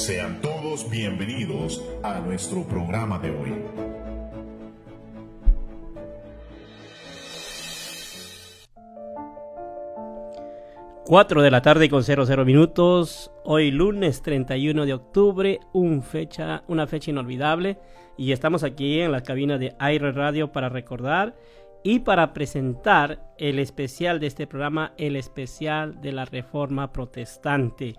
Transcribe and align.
Sean 0.00 0.40
todos 0.40 0.88
bienvenidos 0.88 1.84
a 2.02 2.20
nuestro 2.20 2.64
programa 2.66 3.18
de 3.18 3.30
hoy. 3.32 3.54
4 11.04 11.42
de 11.42 11.50
la 11.50 11.60
tarde 11.60 11.90
con 11.90 12.02
00 12.02 12.46
minutos. 12.46 13.30
Hoy 13.44 13.70
lunes 13.70 14.22
31 14.22 14.86
de 14.86 14.94
octubre, 14.94 15.60
fecha, 16.02 16.64
una 16.66 16.86
fecha 16.86 17.10
inolvidable. 17.10 17.76
Y 18.16 18.32
estamos 18.32 18.64
aquí 18.64 19.00
en 19.00 19.12
la 19.12 19.22
cabina 19.22 19.58
de 19.58 19.76
Aire 19.78 20.12
Radio 20.12 20.50
para 20.50 20.70
recordar 20.70 21.36
y 21.82 21.98
para 21.98 22.32
presentar 22.32 23.34
el 23.36 23.58
especial 23.58 24.18
de 24.18 24.28
este 24.28 24.46
programa, 24.46 24.94
el 24.96 25.16
especial 25.16 26.00
de 26.00 26.12
la 26.12 26.24
Reforma 26.24 26.90
Protestante. 26.90 27.96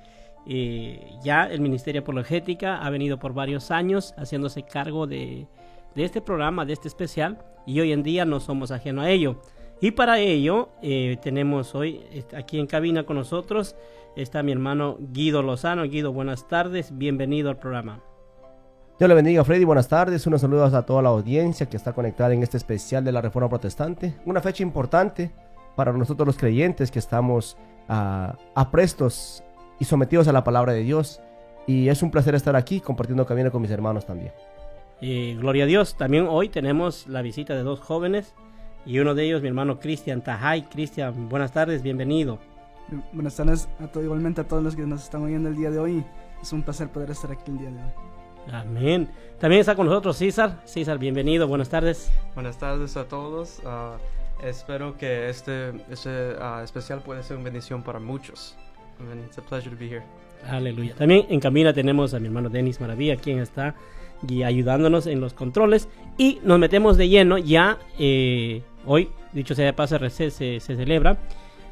Eh, 0.48 1.18
ya 1.23 1.46
el 1.46 1.62
Ministerio 1.62 2.02
Apologética 2.02 2.78
ha 2.78 2.90
venido 2.90 3.20
por 3.20 3.34
varios 3.34 3.72
años 3.72 4.13
haciéndose 4.18 4.64
cargo 4.64 5.08
de, 5.08 5.48
de 5.95 6.04
este 6.04 6.22
programa, 6.22 6.66
de 6.66 6.73
este 6.73 6.88
especial, 6.88 7.40
y 7.66 7.80
hoy 7.80 7.91
en 7.91 8.04
día 8.04 8.26
no 8.26 8.40
somos 8.40 8.72
ajenos 8.72 9.05
a 9.05 9.09
ello. 9.09 9.38
Y 9.81 9.91
para 9.91 10.20
ello 10.20 10.70
eh, 10.81 11.17
tenemos 11.22 11.73
hoy 11.73 12.02
aquí 12.36 12.59
en 12.59 12.67
cabina 12.67 13.04
con 13.04 13.17
nosotros 13.17 13.76
está 14.16 14.44
mi 14.44 14.52
hermano 14.52 14.98
Guido 15.00 15.41
Lozano. 15.41 15.84
Guido, 15.84 16.14
buenas 16.14 16.48
tardes, 16.48 16.95
bienvenido 16.98 17.50
al 17.50 17.58
programa. 17.58 18.00
Dios 19.00 19.08
le 19.08 19.16
bendiga 19.16 19.44
Freddy, 19.44 19.64
buenas 19.64 19.88
tardes, 19.88 20.28
unos 20.28 20.42
saludos 20.42 20.76
a 20.76 20.86
toda 20.86 21.02
la 21.02 21.09
audiencia 21.09 21.67
que 21.67 21.78
está 21.78 21.94
conectada 21.94 22.34
en 22.34 22.44
este 22.44 22.58
especial 22.58 23.03
de 23.03 23.12
la 23.12 23.22
Reforma 23.22 23.50
Protestante. 23.50 24.14
Una 24.26 24.42
fecha 24.42 24.62
importante 24.62 25.31
para 25.76 25.92
nosotros 25.94 26.28
los 26.28 26.38
creyentes 26.38 26.92
que 26.92 27.00
estamos 27.00 27.58
uh, 27.89 28.34
aprestos 28.53 29.44
y 29.81 29.85
sometidos 29.85 30.27
a 30.27 30.31
la 30.31 30.44
palabra 30.44 30.73
de 30.73 30.84
Dios. 30.84 31.21
Y 31.66 31.89
es 31.89 32.03
un 32.03 32.12
placer 32.12 32.35
estar 32.35 32.55
aquí 32.55 32.81
compartiendo 32.81 33.26
cabina 33.26 33.49
con 33.49 33.63
mis 33.63 33.72
hermanos 33.72 34.05
también. 34.05 34.31
Eh, 35.02 35.36
gloria 35.39 35.64
a 35.64 35.67
Dios, 35.67 35.95
también 35.95 36.28
hoy 36.30 36.50
tenemos 36.50 37.08
la 37.08 37.23
visita 37.23 37.56
de 37.56 37.64
dos 37.64 37.80
jóvenes 37.80 38.36
y 38.86 39.00
uno 39.00 39.16
de 39.16 39.23
ellos, 39.25 39.41
mi 39.41 39.47
hermano 39.47 39.80
Cristian 39.80 40.22
Tajay. 40.22 40.69
Cristian, 40.69 41.30
buenas 41.30 41.52
tardes, 41.52 41.81
bienvenido. 41.81 42.38
Buenas 43.11 43.36
tardes 43.36 43.67
a 43.80 43.88
todo, 43.88 44.03
igualmente 44.03 44.41
a 44.41 44.47
todos 44.47 44.61
los 44.61 44.75
que 44.75 44.83
nos 44.83 45.03
están 45.03 45.23
oyendo 45.23 45.50
el 45.50 45.56
día 45.56 45.72
de 45.72 45.80
hoy. 45.80 46.06
Es 46.39 46.53
un 46.53 46.61
placer 46.61 46.89
poder 46.89 47.09
estar 47.09 47.31
aquí 47.31 47.50
el 47.50 47.58
día 47.58 47.72
de 47.72 47.84
hoy. 47.84 48.53
Amén. 48.53 49.09
También 49.39 49.61
está 49.61 49.75
con 49.75 49.88
nosotros 49.88 50.16
César. 50.16 50.61
César, 50.63 51.00
bienvenido, 51.00 51.47
buenas 51.47 51.69
tardes. 51.69 52.11
Buenas 52.36 52.59
tardes 52.59 52.97
a 52.97 53.06
todos. 53.06 53.59
Uh, 53.66 54.45
espero 54.45 54.95
que 54.95 55.30
este, 55.30 55.73
este 55.89 56.36
uh, 56.36 56.59
especial 56.63 57.02
pueda 57.02 57.23
ser 57.23 57.38
una 57.38 57.45
bendición 57.45 57.81
para 57.81 58.00
muchos. 58.00 58.56
Amen. 59.02 59.23
It's 59.25 59.38
a 59.38 59.41
pleasure 59.41 59.69
to 59.69 59.77
be 59.77 59.88
here. 59.88 60.03
Aleluya. 60.47 60.95
También 60.95 61.25
en 61.30 61.39
cabina 61.39 61.73
tenemos 61.73 62.13
a 62.13 62.19
mi 62.19 62.27
hermano 62.27 62.49
Denis 62.49 62.80
Maravilla, 62.80 63.16
quien 63.16 63.39
está 63.39 63.75
y 64.27 64.44
ayudándonos 64.44 65.07
en 65.07 65.19
los 65.19 65.33
controles. 65.33 65.89
Y 66.17 66.39
nos 66.44 66.59
metemos 66.59 66.97
de 66.97 67.09
lleno 67.09 67.38
ya 67.38 67.77
eh, 67.99 68.63
Hoy, 68.85 69.09
dicho 69.31 69.53
sea 69.53 69.66
de 69.66 69.73
paso, 69.73 69.97
se, 70.09 70.31
se, 70.31 70.59
celebra 70.59 71.17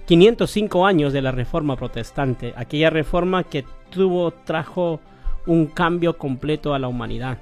505 0.05 0.85
años 0.85 1.13
de 1.13 1.21
la 1.21 1.31
Reforma 1.31 1.75
Protestante, 1.75 2.53
aquella 2.55 2.89
reforma 2.89 3.43
que 3.43 3.65
tuvo, 3.89 4.31
trajo 4.31 4.99
un 5.47 5.67
cambio 5.67 6.17
completo 6.17 6.73
a 6.73 6.79
la 6.79 6.87
humanidad. 6.87 7.39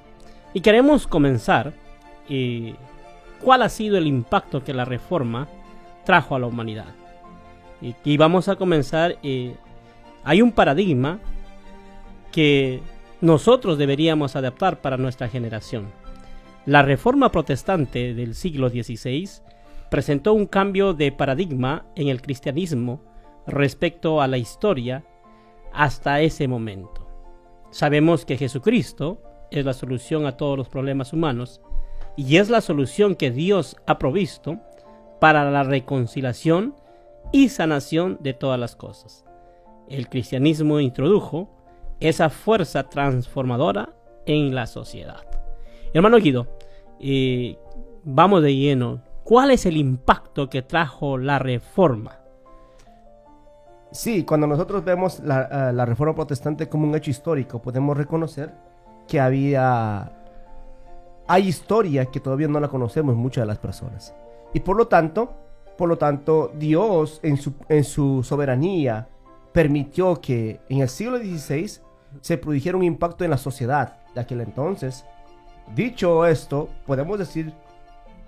Y 0.54 0.60
queremos 0.60 1.06
comenzar, 1.06 1.74
eh, 2.30 2.74
¿cuál 3.42 3.62
ha 3.62 3.68
sido 3.68 3.98
el 3.98 4.06
impacto 4.06 4.64
que 4.64 4.72
la 4.72 4.86
Reforma 4.86 5.48
trajo 6.04 6.34
a 6.34 6.38
la 6.38 6.46
humanidad? 6.46 6.94
Y, 7.80 8.16
vamos 8.16 8.48
a 8.48 8.56
comenzar, 8.56 9.18
eh, 9.22 9.54
hay 10.24 10.42
un 10.42 10.52
paradigma 10.52 11.20
que 12.32 12.80
nosotros 13.20 13.78
deberíamos 13.78 14.36
adaptar 14.36 14.80
para 14.80 14.96
nuestra 14.96 15.28
generación. 15.28 15.90
La 16.66 16.82
Reforma 16.82 17.32
Protestante 17.32 18.14
del 18.14 18.34
siglo 18.34 18.68
XVI 18.68 19.28
presentó 19.90 20.34
un 20.34 20.46
cambio 20.46 20.92
de 20.92 21.10
paradigma 21.12 21.86
en 21.96 22.08
el 22.08 22.20
cristianismo 22.20 23.02
respecto 23.46 24.20
a 24.20 24.28
la 24.28 24.38
historia 24.38 25.04
hasta 25.72 26.20
ese 26.20 26.46
momento. 26.46 27.06
Sabemos 27.70 28.24
que 28.24 28.36
Jesucristo 28.36 29.22
es 29.50 29.64
la 29.64 29.72
solución 29.72 30.26
a 30.26 30.36
todos 30.36 30.56
los 30.56 30.68
problemas 30.68 31.12
humanos 31.12 31.60
y 32.16 32.36
es 32.36 32.50
la 32.50 32.60
solución 32.60 33.14
que 33.14 33.30
Dios 33.30 33.76
ha 33.86 33.98
provisto 33.98 34.58
para 35.20 35.50
la 35.50 35.62
reconciliación 35.62 36.74
y 37.32 37.48
sanación 37.48 38.18
de 38.20 38.34
todas 38.34 38.58
las 38.58 38.76
cosas. 38.76 39.24
El 39.88 40.08
cristianismo 40.08 40.80
introdujo 40.80 41.48
esa 42.00 42.30
fuerza 42.30 42.88
transformadora 42.88 43.90
en 44.26 44.54
la 44.54 44.66
sociedad. 44.66 45.24
Hermano 45.92 46.18
Guido, 46.18 46.46
eh, 47.00 47.58
vamos 48.04 48.42
de 48.42 48.54
lleno. 48.54 49.02
¿Cuál 49.24 49.50
es 49.50 49.66
el 49.66 49.76
impacto 49.76 50.48
que 50.48 50.62
trajo 50.62 51.18
la 51.18 51.38
reforma? 51.38 52.20
Sí, 53.90 54.24
cuando 54.24 54.46
nosotros 54.46 54.84
vemos 54.84 55.20
la, 55.20 55.70
eh, 55.70 55.86
reforma 55.86 56.14
protestante 56.14 56.68
como 56.68 56.86
un 56.86 56.94
hecho 56.94 57.10
histórico, 57.10 57.60
podemos 57.60 57.96
reconocer 57.96 58.52
que 59.06 59.18
había... 59.18 60.12
Hay 61.26 61.48
historia 61.48 62.06
que 62.06 62.20
todavía 62.20 62.48
no 62.48 62.60
la 62.60 62.68
conocemos 62.68 63.14
muchas 63.16 63.42
de 63.42 63.46
las 63.46 63.58
personas. 63.58 64.14
Y 64.54 64.60
por 64.60 64.76
lo 64.76 64.88
tanto, 64.88 65.34
por 65.76 65.88
lo 65.88 65.98
tanto, 65.98 66.52
Dios 66.54 67.20
en 67.22 67.36
su, 67.36 67.54
en 67.68 67.84
su 67.84 68.22
soberanía 68.22 69.08
permitió 69.58 70.20
que 70.20 70.60
en 70.68 70.82
el 70.82 70.88
siglo 70.88 71.18
XVI 71.18 71.80
se 72.20 72.38
produjera 72.38 72.76
un 72.76 72.84
impacto 72.84 73.24
en 73.24 73.30
la 73.30 73.36
sociedad 73.36 73.96
de 74.14 74.20
aquel 74.20 74.40
entonces. 74.40 75.04
Dicho 75.74 76.24
esto, 76.26 76.68
podemos 76.86 77.18
decir 77.18 77.52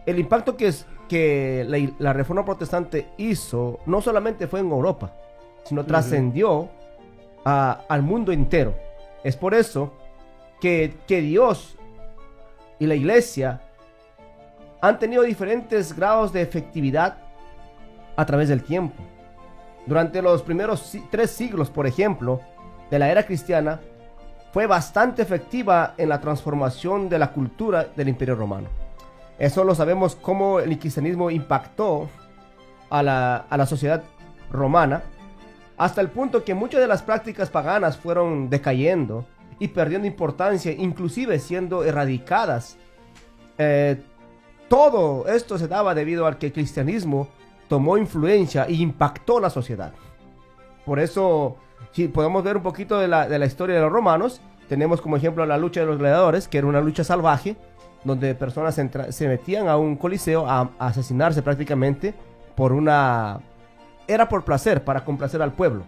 el 0.06 0.18
impacto 0.18 0.56
que, 0.56 0.66
es, 0.66 0.86
que 1.08 1.64
la, 2.00 2.12
reforma 2.12 2.44
protestante 2.44 3.10
hizo 3.16 3.78
no 3.86 4.02
solamente 4.02 4.48
fue 4.48 4.58
en 4.58 4.72
Europa, 4.72 5.14
sino 5.62 5.86
trascendió 5.86 6.68
al 7.44 8.02
mundo 8.02 8.32
entero. 8.32 8.74
Es 9.22 9.36
por 9.36 9.54
eso 9.54 9.92
que, 10.60 10.96
que 11.06 11.20
Dios 11.20 11.76
y 12.80 12.88
la 12.88 12.96
iglesia 12.96 13.60
han 14.80 14.98
tenido 14.98 15.22
diferentes 15.22 15.94
grados 15.94 16.32
de 16.32 16.42
efectividad 16.42 17.18
a 18.16 18.26
través 18.26 18.48
del 18.48 18.64
tiempo. 18.64 19.00
Durante 19.86 20.22
los 20.22 20.42
primeros 20.42 20.96
tres 21.10 21.30
siglos, 21.30 21.70
por 21.70 21.86
ejemplo, 21.86 22.40
de 22.90 22.98
la 22.98 23.10
era 23.10 23.24
cristiana, 23.24 23.80
fue 24.52 24.66
bastante 24.66 25.22
efectiva 25.22 25.94
en 25.96 26.08
la 26.08 26.20
transformación 26.20 27.08
de 27.08 27.18
la 27.18 27.32
cultura 27.32 27.86
del 27.96 28.08
imperio 28.08 28.34
romano. 28.34 28.68
Eso 29.38 29.64
lo 29.64 29.74
sabemos 29.74 30.16
cómo 30.16 30.60
el 30.60 30.78
cristianismo 30.78 31.30
impactó 31.30 32.08
a 32.90 33.02
la, 33.02 33.66
sociedad 33.66 34.02
romana, 34.50 35.02
hasta 35.78 36.00
el 36.00 36.08
punto 36.08 36.44
que 36.44 36.54
muchas 36.54 36.80
de 36.80 36.88
las 36.88 37.02
prácticas 37.02 37.48
paganas 37.48 37.96
fueron 37.96 38.50
decayendo 38.50 39.24
y 39.58 39.68
perdiendo 39.68 40.06
importancia, 40.06 40.72
inclusive 40.72 41.38
siendo 41.38 41.84
erradicadas. 41.84 42.76
Eh, 43.56 44.02
todo 44.68 45.26
esto 45.28 45.58
se 45.58 45.68
daba 45.68 45.94
debido 45.94 46.26
al 46.26 46.36
que 46.36 46.46
el 46.46 46.52
cristianismo 46.52 47.28
tomó 47.70 47.96
influencia 47.96 48.64
e 48.64 48.72
impactó 48.72 49.38
la 49.38 49.48
sociedad. 49.48 49.92
Por 50.84 50.98
eso, 50.98 51.56
si 51.92 52.08
podemos 52.08 52.42
ver 52.42 52.56
un 52.56 52.64
poquito 52.64 52.98
de 52.98 53.06
la, 53.06 53.28
de 53.28 53.38
la 53.38 53.46
historia 53.46 53.76
de 53.76 53.82
los 53.82 53.92
romanos, 53.92 54.40
tenemos 54.68 55.00
como 55.00 55.16
ejemplo 55.16 55.46
la 55.46 55.56
lucha 55.56 55.78
de 55.78 55.86
los 55.86 55.96
gladiadores, 55.96 56.48
que 56.48 56.58
era 56.58 56.66
una 56.66 56.80
lucha 56.80 57.04
salvaje, 57.04 57.56
donde 58.02 58.34
personas 58.34 58.74
se, 58.74 59.28
metían 59.28 59.68
a 59.68 59.76
un 59.76 59.94
coliseo 59.94 60.48
a, 60.48 60.70
asesinarse 60.80 61.42
prácticamente 61.42 62.12
por 62.56 62.72
una... 62.72 63.38
Era 64.08 64.28
por 64.28 64.44
placer, 64.44 64.82
para 64.82 65.04
complacer 65.04 65.40
al 65.40 65.52
pueblo. 65.52 65.84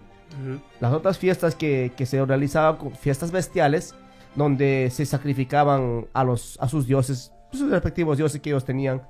Las 0.78 0.92
otras 0.92 1.18
fiestas 1.18 1.56
que, 1.56 1.92
se 2.04 2.24
realizaban, 2.24 2.92
fiestas 2.92 3.32
bestiales, 3.32 3.96
donde 4.36 4.88
se 4.92 5.04
sacrificaban 5.04 6.06
a, 6.12 6.22
los, 6.22 6.56
a 6.60 6.68
sus 6.68 6.86
dioses, 6.86 7.32
sus 7.50 7.68
respectivos 7.68 8.18
dioses 8.18 8.40
que 8.40 8.50
ellos 8.50 8.64
tenían. 8.64 9.02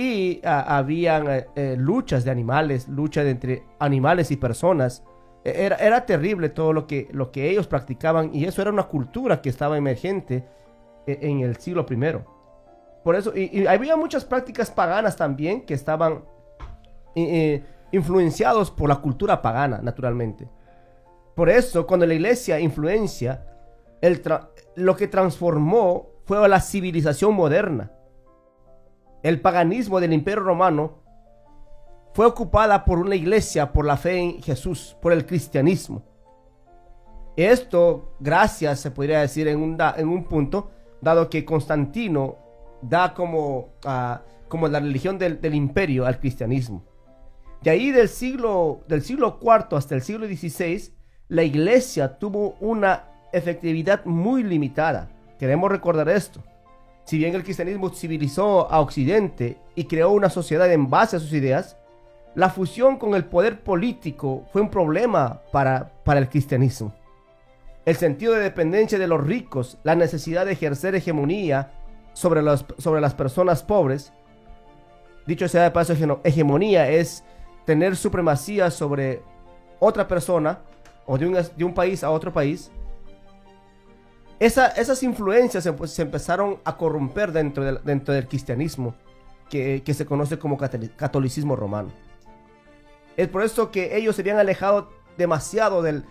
Y 0.00 0.40
habían 0.44 1.28
eh, 1.28 1.46
eh, 1.56 1.74
luchas 1.76 2.24
de 2.24 2.30
animales, 2.30 2.86
lucha 2.86 3.22
entre 3.28 3.64
animales 3.80 4.30
y 4.30 4.36
personas. 4.36 5.02
E, 5.44 5.64
era, 5.64 5.74
era, 5.76 6.06
terrible 6.06 6.50
todo 6.50 6.72
lo 6.72 6.86
que, 6.86 7.08
lo 7.10 7.32
que 7.32 7.50
ellos 7.50 7.66
practicaban 7.66 8.32
y 8.32 8.44
eso 8.44 8.62
era 8.62 8.70
una 8.70 8.84
cultura 8.84 9.42
que 9.42 9.48
estaba 9.48 9.76
emergente 9.76 10.44
e, 11.04 11.18
en 11.20 11.40
el 11.40 11.56
siglo 11.56 11.84
primero. 11.84 12.24
Por 13.02 13.16
eso, 13.16 13.36
y, 13.36 13.66
había 13.66 13.96
muchas 13.96 14.24
prácticas 14.24 14.70
paganas 14.70 15.16
también 15.16 15.62
que 15.62 15.74
estaban 15.74 16.22
influenciados 17.90 18.70
por 18.70 18.88
la 18.88 18.96
cultura 18.96 19.42
pagana, 19.42 19.80
naturalmente. 19.82 20.48
Por 21.34 21.48
eso, 21.48 21.84
cuando 21.84 22.06
la 22.06 22.14
iglesia 22.14 22.60
influencia, 22.60 23.44
lo 24.76 24.94
que 24.94 25.08
transformó 25.08 26.10
fue 26.24 26.48
la 26.48 26.60
civilización 26.60 27.34
moderna. 27.34 27.90
El 29.22 29.40
paganismo 29.40 30.00
del 30.00 30.12
imperio 30.12 30.42
romano 30.42 31.02
fue 32.14 32.26
ocupada 32.26 32.84
por 32.84 32.98
una 32.98 33.14
iglesia, 33.14 33.72
por 33.72 33.84
la 33.84 33.96
fe 33.96 34.18
en 34.18 34.42
Jesús, 34.42 34.96
por 35.00 35.12
el 35.12 35.26
cristianismo. 35.26 36.02
Esto, 37.36 38.16
gracias, 38.18 38.80
se 38.80 38.90
podría 38.90 39.20
decir 39.20 39.46
en 39.46 39.60
un, 39.60 39.78
en 39.96 40.08
un 40.08 40.24
punto, 40.24 40.70
dado 41.00 41.30
que 41.30 41.44
Constantino 41.44 42.36
da 42.82 43.14
como, 43.14 43.68
ah, 43.84 44.22
como 44.48 44.66
la 44.68 44.80
religión 44.80 45.18
del, 45.18 45.40
del 45.40 45.54
imperio 45.54 46.06
al 46.06 46.18
cristianismo. 46.18 46.84
De 47.62 47.70
ahí 47.70 47.90
del 47.90 48.08
siglo, 48.08 48.80
del 48.88 49.02
siglo 49.02 49.38
IV 49.40 49.76
hasta 49.76 49.94
el 49.94 50.02
siglo 50.02 50.26
XVI, 50.26 50.92
la 51.28 51.42
iglesia 51.42 52.18
tuvo 52.18 52.56
una 52.60 53.04
efectividad 53.32 54.04
muy 54.04 54.42
limitada. 54.42 55.10
Queremos 55.38 55.70
recordar 55.70 56.08
esto. 56.08 56.42
Si 57.08 57.16
bien 57.16 57.34
el 57.34 57.42
cristianismo 57.42 57.88
civilizó 57.88 58.70
a 58.70 58.80
Occidente 58.80 59.56
y 59.74 59.84
creó 59.84 60.10
una 60.10 60.28
sociedad 60.28 60.70
en 60.70 60.90
base 60.90 61.16
a 61.16 61.20
sus 61.20 61.32
ideas, 61.32 61.78
la 62.34 62.50
fusión 62.50 62.98
con 62.98 63.14
el 63.14 63.24
poder 63.24 63.62
político 63.62 64.44
fue 64.52 64.60
un 64.60 64.68
problema 64.68 65.40
para, 65.50 65.90
para 66.04 66.20
el 66.20 66.28
cristianismo. 66.28 66.92
El 67.86 67.96
sentido 67.96 68.34
de 68.34 68.40
dependencia 68.40 68.98
de 68.98 69.06
los 69.06 69.26
ricos, 69.26 69.78
la 69.84 69.94
necesidad 69.94 70.44
de 70.44 70.52
ejercer 70.52 70.94
hegemonía 70.96 71.72
sobre, 72.12 72.42
los- 72.42 72.66
sobre 72.76 73.00
las 73.00 73.14
personas 73.14 73.62
pobres, 73.62 74.12
dicho 75.26 75.48
sea 75.48 75.62
de 75.62 75.70
paso, 75.70 75.94
hege- 75.94 76.20
hegemonía 76.24 76.90
es 76.90 77.24
tener 77.64 77.96
supremacía 77.96 78.70
sobre 78.70 79.22
otra 79.78 80.06
persona 80.06 80.58
o 81.06 81.16
de 81.16 81.26
un, 81.26 81.38
de 81.56 81.64
un 81.64 81.72
país 81.72 82.04
a 82.04 82.10
otro 82.10 82.34
país. 82.34 82.70
Esa- 84.40 84.68
esas 84.68 85.02
influencias 85.02 85.64
se, 85.64 86.02
empezaron 86.02 86.58
a 86.64 86.76
corromper 86.76 87.32
dentro 87.32 87.64
del, 87.64 87.80
dentro 87.84 88.14
del 88.14 88.28
cristianismo, 88.28 88.94
que, 89.50 89.82
que 89.84 89.94
se 89.94 90.06
conoce 90.06 90.38
como 90.38 90.56
catoli- 90.58 90.94
catolicismo 90.94 91.56
romano. 91.56 91.90
Es 93.16 93.28
por 93.28 93.42
eso 93.42 93.70
que 93.70 93.96
ellos 93.96 94.14
se 94.14 94.22
habían 94.22 94.38
alejado 94.38 94.90
demasiado 95.16 95.82
del- 95.82 96.04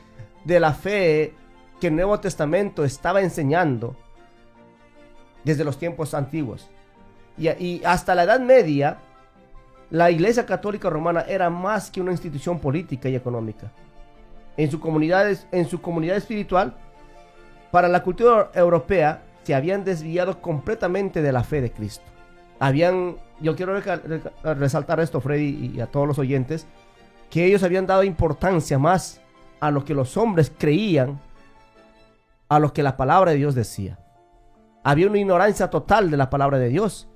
de 0.43 0.59
la 0.59 0.73
fe 0.73 1.33
que 1.79 1.87
el 1.87 1.95
Nuevo 1.95 2.19
Testamento 2.19 2.83
estaba 2.83 3.21
enseñando 3.21 3.95
desde 5.43 5.63
los 5.63 5.77
tiempos 5.77 6.13
antiguos. 6.13 6.67
Y, 7.37 7.47
y 7.63 7.81
hasta 7.85 8.15
la 8.15 8.23
Edad 8.23 8.39
Media, 8.41 8.97
la 9.89 10.11
Iglesia 10.11 10.45
Católica 10.45 10.89
Romana 10.89 11.21
era 11.21 11.49
más 11.49 11.89
que 11.91 12.01
una 12.01 12.11
institución 12.11 12.59
política 12.59 13.07
y 13.07 13.15
económica. 13.15 13.71
En 14.57 14.69
su 14.69 14.79
comunidad, 14.79 15.37
en 15.51 15.67
su 15.69 15.79
comunidad 15.79 16.17
espiritual, 16.17 16.75
para 17.71 17.87
la 17.87 18.03
cultura 18.03 18.51
europea, 18.53 19.23
se 19.43 19.55
habían 19.55 19.83
desviado 19.83 20.41
completamente 20.41 21.21
de 21.21 21.31
la 21.31 21.43
fe 21.43 21.61
de 21.61 21.71
Cristo. 21.71 22.03
Habían, 22.59 23.15
yo 23.39 23.55
quiero 23.55 23.79
resaltar 24.43 24.99
esto, 24.99 25.21
Freddy, 25.21 25.71
y 25.73 25.79
a 25.79 25.87
todos 25.87 26.07
los 26.07 26.19
oyentes, 26.19 26.67
que 27.29 27.45
ellos 27.45 27.63
habían 27.63 27.85
dado 27.85 28.03
importancia 28.03 28.77
más 28.77 29.21
a 29.59 29.71
lo 29.71 29.85
que 29.85 29.93
los 29.93 30.17
hombres 30.17 30.51
creían, 30.57 31.19
a 32.49 32.59
lo 32.59 32.73
que 32.73 32.83
la 32.83 32.97
palabra 32.97 33.31
de 33.31 33.37
Dios 33.37 33.55
decía. 33.55 33.99
Había 34.83 35.07
una 35.07 35.19
ignorancia 35.19 35.69
total 35.69 36.11
de 36.11 36.17
la 36.17 36.29
palabra 36.29 36.59
de 36.59 36.69
Dios. 36.69 37.07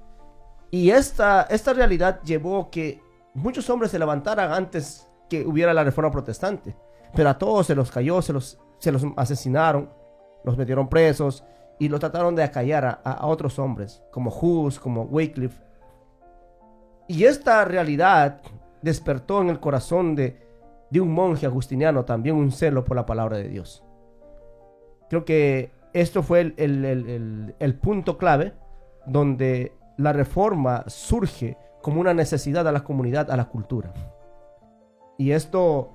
Y 0.71 0.91
esta, 0.91 1.43
esta 1.49 1.73
realidad 1.73 2.21
llevó 2.23 2.69
que 2.69 3.01
muchos 3.33 3.69
hombres 3.69 3.91
se 3.91 3.99
levantaran 3.99 4.51
antes 4.51 5.07
que 5.29 5.45
hubiera 5.45 5.73
la 5.73 5.83
reforma 5.83 6.11
protestante. 6.11 6.75
Pero 7.13 7.29
a 7.29 7.37
todos 7.37 7.67
se 7.67 7.75
los 7.75 7.91
cayó, 7.91 8.21
se 8.21 8.33
los, 8.33 8.57
se 8.77 8.91
los 8.91 9.05
asesinaron, 9.17 9.89
los 10.43 10.57
metieron 10.57 10.87
presos 10.89 11.43
y 11.79 11.89
los 11.89 11.99
trataron 11.99 12.35
de 12.35 12.43
acallar 12.43 13.01
a, 13.03 13.25
otros 13.27 13.57
hombres, 13.59 14.03
como 14.11 14.29
Hus, 14.31 14.79
como 14.79 15.03
Wycliffe. 15.03 15.61
Y 17.07 17.23
esta 17.25 17.65
realidad 17.65 18.41
despertó 18.81 19.41
en 19.41 19.49
el 19.49 19.59
corazón 19.59 20.15
de, 20.15 20.39
de 20.89 21.01
un 21.01 21.11
monje 21.11 21.45
agustiniano 21.45 22.05
también 22.05 22.35
un 22.35 22.51
celo 22.51 22.83
por 22.85 22.95
la 22.95 23.05
palabra 23.05 23.37
de 23.37 23.49
Dios. 23.49 23.83
Creo 25.09 25.25
que 25.25 25.71
esto 25.93 26.23
fue 26.23 26.41
el, 26.41 26.53
el- 26.57 26.85
el- 26.85 27.09
el- 27.09 27.55
el 27.59 27.75
punto 27.75 28.17
clave 28.17 28.53
donde 29.05 29.73
la 29.97 30.13
reforma 30.13 30.83
surge 30.87 31.57
como 31.81 31.99
una 31.99 32.13
necesidad 32.13 32.67
a 32.67 32.71
la 32.71 32.83
comunidad, 32.83 33.29
a 33.31 33.35
la 33.37 33.45
cultura. 33.49 33.91
Y 35.17 35.31
esto 35.31 35.89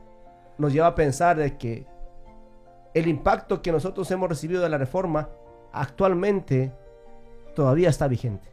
nos 0.58 0.72
lleva 0.72 0.88
a 0.88 0.94
pensar 0.94 1.36
de 1.36 1.56
que 1.56 1.86
el 2.98 3.08
impacto 3.08 3.60
que 3.62 3.72
nosotros 3.72 4.10
hemos 4.10 4.28
recibido 4.28 4.62
de 4.62 4.68
la 4.68 4.78
reforma 4.78 5.28
actualmente 5.72 6.72
todavía 7.54 7.88
está 7.90 8.08
vigente. 8.08 8.48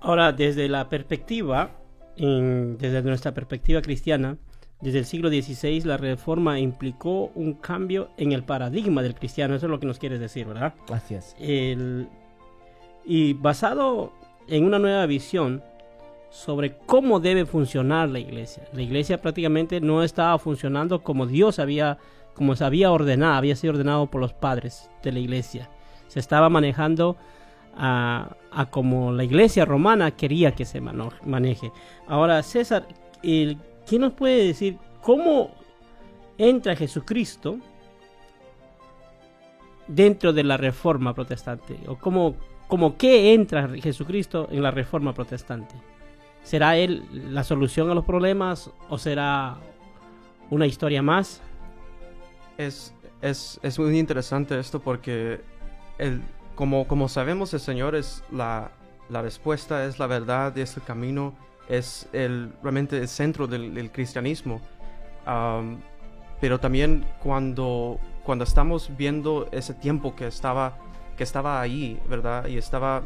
Ahora, 0.00 0.32
desde 0.32 0.68
la 0.68 0.88
perspectiva, 0.88 1.70
en- 2.16 2.78
desde 2.78 3.02
nuestra 3.02 3.32
perspectiva 3.34 3.82
cristiana, 3.82 4.36
desde 4.80 4.98
el 5.00 5.04
siglo 5.04 5.28
XVI 5.28 5.80
la 5.84 5.96
reforma 5.96 6.58
implicó 6.58 7.30
un 7.34 7.54
cambio 7.54 8.10
en 8.16 8.32
el 8.32 8.42
paradigma 8.44 9.02
del 9.02 9.14
cristiano, 9.14 9.54
eso 9.54 9.66
es 9.66 9.70
lo 9.70 9.78
que 9.80 9.86
nos 9.86 9.98
quieres 9.98 10.20
decir, 10.20 10.46
¿verdad? 10.46 10.74
Así 10.92 11.14
es. 11.14 11.34
El- 11.38 12.08
y 13.04 13.32
basado 13.34 14.12
en 14.48 14.64
una 14.64 14.78
nueva 14.78 15.04
visión 15.06 15.62
sobre 16.30 16.76
cómo 16.86 17.18
debe 17.18 17.44
funcionar 17.44 18.08
la 18.08 18.20
iglesia. 18.20 18.62
La 18.72 18.82
iglesia 18.82 19.20
prácticamente 19.20 19.80
no 19.80 20.02
estaba 20.04 20.38
funcionando 20.38 21.02
como 21.02 21.26
Dios 21.26 21.58
había, 21.58 21.98
como 22.34 22.56
se 22.56 22.64
había 22.64 22.90
ordenado, 22.90 23.34
había 23.34 23.56
sido 23.56 23.74
ordenado 23.74 24.06
por 24.06 24.20
los 24.20 24.32
padres 24.32 24.90
de 25.02 25.12
la 25.12 25.18
iglesia. 25.18 25.68
Se 26.08 26.18
estaba 26.18 26.48
manejando 26.48 27.16
a, 27.76 28.36
como 28.70 29.12
la 29.12 29.24
iglesia 29.24 29.64
romana 29.64 30.10
quería 30.10 30.54
que 30.54 30.64
se 30.64 30.80
maneje. 30.80 31.72
Ahora, 32.06 32.42
César, 32.42 32.86
¿quién 33.22 34.00
nos 34.00 34.12
puede 34.12 34.46
decir 34.46 34.78
cómo 35.02 35.50
entra 36.38 36.76
Jesucristo 36.76 37.58
dentro 39.86 40.32
de 40.32 40.44
la 40.44 40.56
reforma 40.56 41.14
protestante? 41.14 41.78
¿O 41.86 41.96
cómo, 41.96 42.36
cómo 42.68 42.96
qué 42.96 43.34
entra 43.34 43.68
Jesucristo 43.68 44.48
en 44.50 44.62
la 44.62 44.70
reforma 44.70 45.12
protestante? 45.14 45.74
¿Será 46.42 46.76
él 46.76 47.04
la 47.12 47.44
solución 47.44 47.90
a 47.90 47.94
los 47.94 48.04
problemas 48.04 48.70
o 48.88 48.98
será 48.98 49.58
una 50.48 50.66
historia 50.66 51.02
más? 51.02 51.42
Es, 52.58 52.94
es, 53.22 53.58
es 53.62 53.78
muy 53.78 53.98
interesante 53.98 54.58
esto 54.58 54.80
porque 54.80 55.40
el, 55.98 56.22
como, 56.54 56.86
como 56.86 57.08
sabemos 57.08 57.54
el 57.54 57.60
Señor 57.60 57.94
es 57.94 58.22
la, 58.30 58.70
la 59.08 59.22
respuesta, 59.22 59.84
es 59.86 59.98
la 59.98 60.06
verdad, 60.06 60.56
es 60.58 60.76
el 60.76 60.82
camino, 60.82 61.34
es 61.68 62.08
el, 62.12 62.52
realmente 62.62 62.98
el 62.98 63.08
centro 63.08 63.46
del, 63.46 63.90
cristianismo. 63.92 64.60
Pero 66.40 66.58
también 66.58 67.06
cuando, 67.22 67.98
cuando 68.24 68.44
estamos 68.44 68.90
viendo 68.96 69.48
ese 69.52 69.74
tiempo 69.74 70.14
que 70.16 70.26
estaba, 70.26 70.78
que 71.16 71.24
estaba 71.24 71.60
ahí, 71.60 72.00
¿verdad? 72.08 72.46
Y 72.46 72.56
estaba 72.56 73.02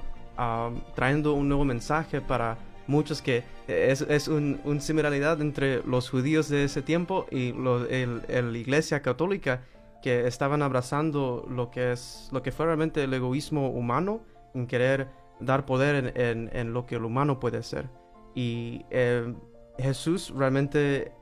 trayendo 0.94 1.34
un 1.34 1.48
nuevo 1.48 1.64
mensaje 1.64 2.20
para 2.20 2.56
muchos 2.86 3.22
que 3.22 3.44
es, 3.68 4.02
es 4.02 4.28
un, 4.28 4.60
un 4.64 4.80
similaridad 4.80 5.40
entre 5.40 5.82
los 5.84 6.10
judíos 6.10 6.48
de 6.48 6.64
ese 6.64 6.82
tiempo 6.82 7.26
y 7.30 7.52
la 7.52 8.58
iglesia 8.58 9.00
católica 9.02 9.62
que 10.02 10.26
estaban 10.26 10.62
abrazando 10.62 11.46
lo 11.48 11.70
que 11.70 11.92
es 11.92 12.28
lo 12.32 12.42
que 12.42 12.52
fue 12.52 12.66
realmente 12.66 13.02
el 13.04 13.14
egoísmo 13.14 13.70
humano 13.70 14.20
en 14.54 14.66
querer 14.66 15.08
dar 15.40 15.64
poder 15.64 16.12
en, 16.16 16.50
en- 16.52 16.72
lo 16.74 16.84
que 16.86 16.96
el 16.96 17.04
humano 17.04 17.40
puede 17.40 17.62
ser 17.62 17.88
y 18.34 18.84
eh, 18.90 19.32
Jesús 19.78 20.32
realmente 20.36 21.12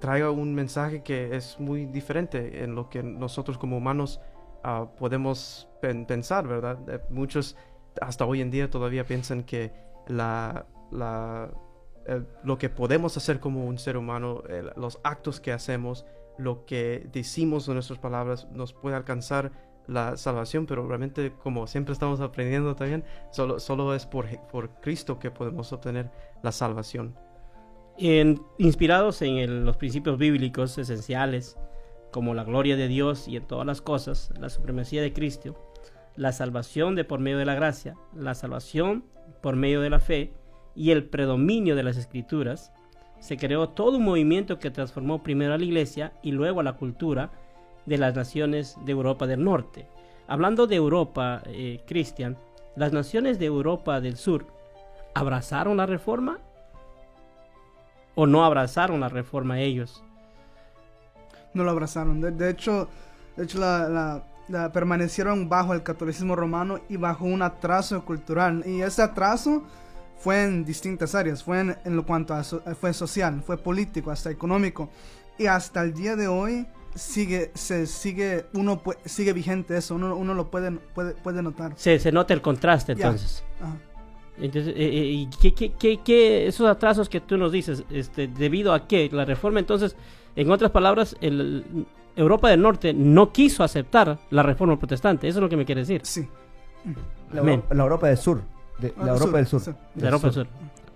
traiga 0.00 0.30
un 0.30 0.54
mensaje 0.54 1.02
que 1.02 1.36
es 1.36 1.58
muy 1.60 1.86
diferente 1.86 2.64
en 2.64 2.74
lo 2.74 2.88
que 2.88 3.02
nosotros 3.02 3.58
como 3.58 3.76
humanos 3.76 4.20
ah, 4.62 4.86
podemos 4.98 5.68
pen- 5.80 6.06
pensar, 6.06 6.46
¿verdad? 6.48 6.78
Eh, 6.88 7.00
muchos 7.10 7.56
hasta 8.00 8.24
hoy 8.24 8.40
en 8.40 8.50
día 8.50 8.68
todavía 8.70 9.04
piensan 9.04 9.44
que 9.44 9.72
la, 10.08 10.66
lo 10.94 12.58
que 12.58 12.68
podemos 12.68 13.16
hacer 13.16 13.40
como 13.40 13.66
un 13.66 13.78
ser 13.78 13.96
humano, 13.96 14.42
los 14.76 14.98
actos 15.02 15.40
que 15.40 15.52
hacemos, 15.52 16.04
lo 16.38 16.64
que 16.66 17.08
decimos 17.12 17.68
en 17.68 17.74
nuestras 17.74 17.98
palabras 17.98 18.48
nos 18.52 18.72
puede 18.72 18.96
alcanzar 18.96 19.52
la 19.86 20.16
salvación, 20.16 20.66
pero 20.66 20.86
realmente 20.86 21.32
como 21.42 21.66
siempre 21.66 21.92
estamos 21.92 22.20
aprendiendo 22.20 22.74
también, 22.74 23.04
solo, 23.30 23.60
solo 23.60 23.94
es 23.94 24.06
por, 24.06 24.26
por 24.48 24.70
Cristo 24.80 25.18
que 25.18 25.30
podemos 25.30 25.72
obtener 25.72 26.10
la 26.42 26.52
salvación. 26.52 27.14
Inspirados 27.96 29.22
en 29.22 29.64
los 29.64 29.76
principios 29.76 30.18
bíblicos 30.18 30.78
esenciales, 30.78 31.56
como 32.10 32.34
la 32.34 32.44
gloria 32.44 32.76
de 32.76 32.88
Dios 32.88 33.28
y 33.28 33.36
en 33.36 33.46
todas 33.46 33.66
las 33.66 33.82
cosas, 33.82 34.32
la 34.38 34.48
supremacía 34.48 35.02
de 35.02 35.12
Cristo, 35.12 35.54
la 36.16 36.32
salvación 36.32 36.94
de 36.94 37.04
por 37.04 37.20
medio 37.20 37.38
de 37.38 37.44
la 37.44 37.54
gracia, 37.54 37.96
la 38.14 38.34
salvación 38.34 39.04
por 39.42 39.56
medio 39.56 39.80
de 39.80 39.90
la 39.90 40.00
fe 40.00 40.32
y 40.74 40.90
el 40.90 41.04
predominio 41.04 41.76
de 41.76 41.82
las 41.82 41.96
escrituras, 41.96 42.72
se 43.20 43.36
creó 43.36 43.68
todo 43.70 43.96
un 43.98 44.04
movimiento 44.04 44.58
que 44.58 44.70
transformó 44.70 45.22
primero 45.22 45.54
a 45.54 45.58
la 45.58 45.64
iglesia 45.64 46.12
y 46.22 46.32
luego 46.32 46.60
a 46.60 46.64
la 46.64 46.74
cultura 46.74 47.30
de 47.86 47.98
las 47.98 48.14
naciones 48.14 48.76
de 48.84 48.92
Europa 48.92 49.26
del 49.26 49.44
Norte. 49.44 49.86
Hablando 50.26 50.66
de 50.66 50.76
Europa, 50.76 51.42
eh, 51.46 51.80
Cristian, 51.86 52.36
las 52.76 52.92
naciones 52.92 53.38
de 53.38 53.46
Europa 53.46 54.00
del 54.00 54.16
Sur 54.16 54.46
abrazaron 55.14 55.76
la 55.76 55.86
reforma 55.86 56.38
o 58.14 58.26
no 58.26 58.44
abrazaron 58.44 59.00
la 59.00 59.08
reforma 59.08 59.60
ellos. 59.60 60.02
no 61.52 61.62
lo 61.64 61.70
abrazaron. 61.70 62.20
De, 62.20 62.50
hecho, 62.50 62.88
De 63.36 63.44
hecho, 63.44 63.58
la, 63.58 63.88
la- 63.88 64.24
la- 64.48 64.72
permanecieron 64.72 65.48
bajo 65.48 65.72
el 65.72 65.82
catolicismo 65.82 66.34
romano 66.36 66.80
y 66.88 66.96
bajo 66.96 67.24
un 67.26 67.42
atraso 67.42 68.04
cultural. 68.04 68.62
Y 68.66 68.82
ese 68.82 69.02
atraso 69.02 69.62
fue 70.16 70.44
en 70.44 70.64
distintas 70.64 71.14
áreas. 71.14 71.42
Fue 71.42 71.60
en, 71.60 71.76
en 71.84 71.96
lo 71.96 72.04
cuanto 72.06 72.34
a 72.34 72.42
so- 72.44 72.62
fue 72.80 72.92
social, 72.92 73.42
fue 73.44 73.56
político, 73.58 74.10
hasta 74.10 74.30
económico. 74.30 74.88
Y 75.38 75.46
hasta 75.46 75.82
el 75.82 75.92
día 75.94 76.16
de 76.16 76.28
hoy 76.28 76.66
sigue, 76.94 77.50
se 77.54 77.86
sigue, 77.86 78.46
uno 78.54 78.82
pue- 78.82 78.96
sigue 79.04 79.32
vigente 79.32 79.76
eso. 79.76 79.94
Uno, 79.96 80.14
uno 80.16 80.34
lo 80.34 80.50
puede, 80.50 80.70
puede, 80.72 81.14
puede 81.14 81.42
notar. 81.42 81.72
Se, 81.76 81.98
se 81.98 82.12
nota 82.12 82.32
el 82.34 82.40
contraste 82.42 82.92
entonces. 82.92 83.42
Ajá. 83.60 83.76
Entonces, 84.40 84.74
eh, 84.76 84.84
eh, 84.88 85.04
¿y 85.04 85.26
qué, 85.40 85.54
qué- 85.54 85.72
qué- 85.78 86.00
qué- 86.04 86.46
esos 86.48 86.68
atrasos 86.68 87.08
que 87.08 87.20
tú 87.20 87.36
nos 87.38 87.52
dices, 87.52 87.84
este, 87.90 88.26
debido 88.28 88.72
a 88.72 88.86
qué? 88.88 89.08
La 89.12 89.24
reforma, 89.24 89.60
entonces, 89.60 89.94
en 90.34 90.50
otras 90.50 90.70
palabras, 90.72 91.16
el, 91.20 91.86
Europa 92.16 92.48
del 92.48 92.60
Norte 92.62 92.92
no 92.94 93.32
quiso 93.32 93.62
aceptar 93.64 94.18
la 94.30 94.42
reforma 94.42 94.76
protestante. 94.78 95.28
Eso 95.28 95.38
es 95.38 95.42
lo 95.42 95.48
que 95.48 95.56
me 95.56 95.64
quiere 95.64 95.82
decir. 95.82 96.00
Sí. 96.04 96.28
La. 97.32 97.40
Euro- 97.40 97.64
la 97.70 97.82
Europa 97.82 98.08
del 98.08 98.16
Sur. 98.18 98.42
De- 98.78 98.92
Ah, 98.98 99.04
la 99.04 99.12
Europa 99.12 99.24
sur, 99.26 99.32
del 99.32 99.46
Sur. 99.46 99.74
De 99.94 100.06
Europa 100.06 100.26
del 100.26 100.34
Sur. 100.34 100.46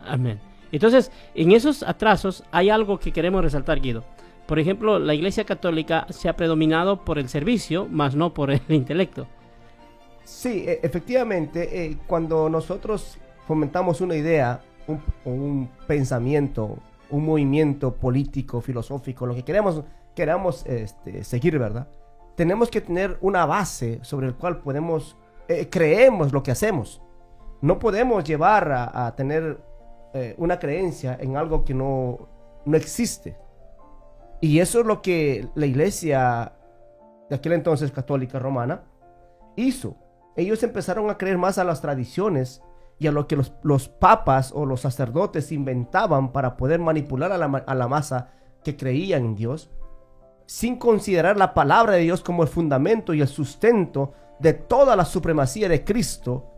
Amén. 0.06 0.40
Entonces, 0.70 1.10
en 1.34 1.52
esos 1.52 1.82
atrasos 1.82 2.44
hay 2.50 2.70
algo 2.70 2.98
que 2.98 3.12
queremos 3.12 3.42
resaltar, 3.42 3.80
Guido. 3.80 4.04
Por 4.46 4.58
ejemplo, 4.58 4.98
la 4.98 5.14
Iglesia 5.14 5.44
Católica 5.44 6.06
se 6.10 6.28
ha 6.28 6.36
predominado 6.36 7.04
por 7.04 7.18
el 7.18 7.28
servicio, 7.28 7.86
más 7.90 8.14
no 8.14 8.32
por 8.34 8.50
el 8.50 8.60
intelecto. 8.68 9.26
Sí, 10.24 10.64
e- 10.66 10.80
efectivamente, 10.82 11.84
eh, 11.86 11.98
cuando 12.06 12.48
nosotros 12.48 13.18
fomentamos 13.46 14.00
una 14.00 14.14
idea, 14.14 14.60
un, 14.86 15.00
un 15.24 15.70
pensamiento, 15.86 16.78
un 17.10 17.24
movimiento 17.24 17.94
político, 17.94 18.60
filosófico, 18.60 19.26
lo 19.26 19.34
que 19.34 19.42
queremos, 19.44 19.82
queramos 20.14 20.64
este, 20.66 21.24
seguir, 21.24 21.58
¿verdad? 21.58 21.88
Tenemos 22.36 22.70
que 22.70 22.80
tener 22.82 23.16
una 23.20 23.46
base 23.46 24.00
sobre 24.02 24.26
el 24.26 24.34
cual 24.34 24.58
podemos, 24.58 25.16
eh, 25.48 25.68
creemos 25.70 26.32
lo 26.32 26.42
que 26.42 26.50
hacemos. 26.50 27.00
No 27.60 27.78
podemos 27.78 28.24
llevar 28.24 28.70
a, 28.72 29.14
tener 29.16 29.58
eh, 30.14 30.34
una 30.38 30.58
creencia 30.58 31.16
en 31.20 31.36
algo 31.36 31.64
que 31.64 31.74
no, 31.74 32.28
no 32.64 32.76
existe. 32.76 33.36
Y 34.40 34.60
eso 34.60 34.80
es 34.80 34.86
lo 34.86 35.02
que 35.02 35.48
la 35.54 35.66
iglesia 35.66 36.52
de 37.28 37.36
aquel 37.36 37.52
entonces 37.52 37.90
católica 37.90 38.38
romana 38.38 38.84
hizo. 39.56 39.96
Ellos 40.36 40.62
empezaron 40.62 41.10
a 41.10 41.18
creer 41.18 41.38
más 41.38 41.58
a 41.58 41.64
las 41.64 41.80
tradiciones 41.80 42.62
y 42.98 43.06
a 43.06 43.12
lo 43.12 43.26
que 43.26 43.36
los, 43.36 43.52
los 43.62 43.88
papas 43.88 44.52
o 44.54 44.66
los 44.66 44.80
sacerdotes 44.80 45.52
inventaban 45.52 46.32
para 46.32 46.56
poder 46.56 46.80
manipular 46.80 47.32
a 47.32 47.38
la, 47.38 47.46
a 47.46 47.74
la 47.74 47.88
masa 47.88 48.30
que 48.62 48.76
creían 48.76 49.24
en 49.24 49.34
Dios, 49.34 49.70
sin 50.46 50.76
considerar 50.76 51.36
la 51.36 51.54
palabra 51.54 51.94
de 51.94 52.02
Dios 52.02 52.22
como 52.22 52.42
el 52.42 52.48
fundamento 52.48 53.14
y 53.14 53.20
el 53.20 53.28
sustento 53.28 54.12
de 54.40 54.52
toda 54.52 54.96
la 54.96 55.04
supremacía 55.04 55.68
de 55.68 55.84
Cristo, 55.84 56.57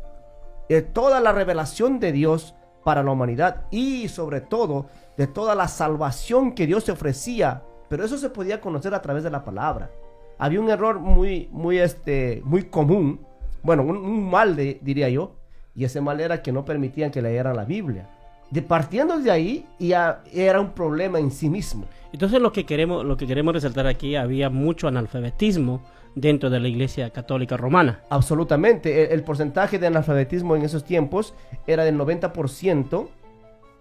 de 0.70 0.82
toda 0.82 1.20
la 1.20 1.32
revelación 1.32 1.98
de 1.98 2.12
Dios 2.12 2.54
para 2.84 3.02
la 3.02 3.10
humanidad 3.10 3.64
y 3.72 4.08
sobre 4.08 4.40
todo 4.40 4.86
de 5.16 5.26
toda 5.26 5.54
la 5.54 5.66
salvación 5.68 6.52
que 6.52 6.66
Dios 6.66 6.84
te 6.84 6.92
ofrecía. 6.92 7.62
Pero 7.88 8.04
eso 8.04 8.16
se 8.16 8.30
podía 8.30 8.60
conocer 8.60 8.94
a 8.94 9.02
través 9.02 9.24
de 9.24 9.30
la 9.30 9.44
palabra. 9.44 9.90
Había 10.38 10.60
un 10.60 10.70
error 10.70 11.00
muy, 11.00 11.48
muy, 11.50 11.78
este, 11.78 12.40
muy 12.44 12.62
común, 12.62 13.20
bueno, 13.62 13.82
un, 13.82 13.96
un 13.96 14.30
mal 14.30 14.54
de- 14.54 14.78
diría 14.80 15.08
yo, 15.08 15.32
y 15.74 15.84
ese 15.84 16.00
mal 16.00 16.20
era 16.20 16.40
que 16.40 16.52
no 16.52 16.64
permitían 16.64 17.10
que 17.10 17.20
leyeran 17.20 17.56
la 17.56 17.64
Biblia. 17.64 18.08
De 18.50 18.62
partiendo 18.62 19.18
de 19.18 19.30
ahí 19.30 19.66
ya 19.78 20.22
era 20.32 20.60
un 20.60 20.70
problema 20.70 21.18
en 21.18 21.30
sí 21.32 21.50
mismo. 21.50 21.84
Entonces 22.12 22.40
lo 22.40 22.52
que 22.52 22.64
queremos, 22.64 23.04
lo 23.04 23.16
que 23.16 23.26
queremos 23.26 23.54
resaltar 23.54 23.86
aquí, 23.88 24.14
había 24.16 24.50
mucho 24.50 24.86
analfabetismo 24.86 25.82
dentro 26.14 26.50
de 26.50 26.60
la 26.60 26.68
Iglesia 26.68 27.10
Católica 27.10 27.56
Romana. 27.56 28.00
Absolutamente. 28.10 29.04
El, 29.04 29.12
el 29.12 29.22
porcentaje 29.24 29.78
de 29.78 29.86
analfabetismo 29.86 30.56
en 30.56 30.62
esos 30.62 30.84
tiempos 30.84 31.34
era 31.66 31.84
del 31.84 31.98
90% 31.98 33.08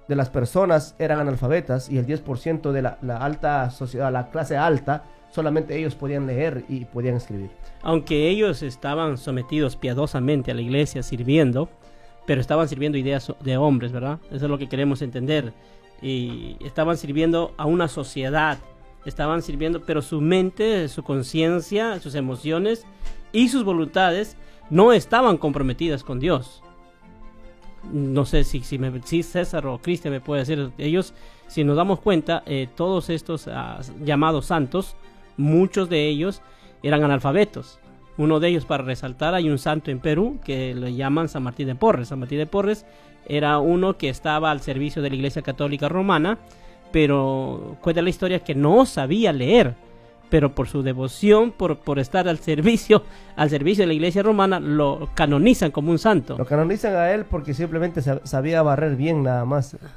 de 0.09 0.15
las 0.15 0.29
personas 0.29 0.95
eran 0.97 1.19
analfabetas 1.19 1.89
y 1.89 1.99
el 1.99 2.07
10% 2.07 2.71
de 2.71 2.81
la, 2.81 2.97
la 3.03 3.17
alta 3.17 3.69
sociedad, 3.69 4.11
la 4.11 4.31
clase 4.31 4.57
alta, 4.57 5.03
solamente 5.31 5.77
ellos 5.77 5.93
podían 5.93 6.25
leer 6.25 6.65
y 6.67 6.85
podían 6.85 7.15
escribir. 7.15 7.51
Aunque 7.83 8.27
ellos 8.27 8.63
estaban 8.63 9.19
sometidos 9.19 9.75
piadosamente 9.75 10.49
a 10.49 10.55
la 10.55 10.61
iglesia 10.61 11.03
sirviendo, 11.03 11.69
pero 12.25 12.41
estaban 12.41 12.67
sirviendo 12.67 12.97
ideas 12.97 13.31
de 13.39 13.57
hombres, 13.57 13.91
¿verdad? 13.91 14.17
Eso 14.31 14.45
es 14.45 14.49
lo 14.49 14.57
que 14.57 14.67
queremos 14.67 15.03
entender. 15.03 15.53
Y 16.01 16.57
estaban 16.65 16.97
sirviendo 16.97 17.53
a 17.57 17.65
una 17.65 17.87
sociedad, 17.87 18.57
estaban 19.09 19.41
sirviendo, 19.41 19.81
pero 19.81 20.01
su 20.01 20.21
mente, 20.21 20.87
su 20.87 21.03
conciencia, 21.03 21.99
sus 21.99 22.15
emociones 22.15 22.85
y 23.31 23.49
sus 23.49 23.63
voluntades 23.63 24.37
no 24.69 24.93
estaban 24.93 25.37
comprometidas 25.37 26.03
con 26.03 26.19
Dios. 26.19 26.63
No 27.91 28.25
sé 28.25 28.43
si, 28.43 28.61
si, 28.61 29.23
César 29.23 29.65
o 29.67 29.79
Cristian 29.79 30.13
me 30.13 30.21
puede 30.21 30.41
decir, 30.41 30.71
ellos, 30.77 31.13
si 31.47 31.63
nos 31.63 31.77
damos 31.77 31.99
cuenta, 31.99 32.43
eh, 32.45 32.67
todos 32.75 33.09
estos 33.09 33.47
ah, 33.47 33.79
llamados 34.03 34.45
santos, 34.45 34.95
muchos 35.37 35.89
de 35.89 36.07
ellos 36.07 36.41
eran 36.83 37.03
analfabetos. 37.03 37.79
Uno 38.17 38.41
de 38.41 38.49
ellos, 38.49 38.65
para 38.65 38.83
resaltar, 38.83 39.33
hay 39.33 39.49
un 39.49 39.57
santo 39.57 39.91
en 39.91 39.99
Perú 39.99 40.39
que 40.43 40.75
le 40.75 40.93
llaman 40.93 41.29
San 41.29 41.43
Martín 41.43 41.67
de 41.67 41.75
Porres. 41.75 42.09
San 42.09 42.19
Martín 42.19 42.39
de 42.39 42.47
Porres 42.47 42.85
era 43.25 43.59
uno 43.59 43.97
que 43.97 44.09
estaba 44.09 44.51
al 44.51 44.59
servicio 44.59 45.01
de 45.01 45.09
la 45.09 45.15
Iglesia 45.15 45.41
Católica 45.41 45.87
Romana, 45.87 46.37
pero 46.91 47.77
cuenta 47.81 48.01
la 48.01 48.09
historia 48.09 48.39
que 48.43 48.55
no 48.55 48.85
sabía 48.85 49.31
leer, 49.33 49.75
pero 50.29 50.53
por 50.53 50.67
su 50.67 50.83
devoción, 50.83 51.51
por, 51.51 51.79
por 51.79 51.97
estar 51.99 52.27
al 52.27 52.37
servicio, 52.37 53.03
al 53.35 53.49
servicio 53.49 53.81
de 53.83 53.87
la 53.87 53.93
Iglesia 53.93 54.21
Romana, 54.21 54.59
lo 54.59 55.09
canonizan 55.15 55.71
como 55.71 55.89
un 55.91 55.97
santo. 55.97 56.37
Lo 56.37 56.45
canonizan 56.45 56.95
a 56.95 57.11
él 57.11 57.25
porque 57.25 57.53
simplemente 57.53 58.01
sa- 58.01 58.21
sabía 58.25 58.61
barrer 58.61 58.95
bien 58.95 59.23
nada 59.23 59.45
más. 59.45 59.75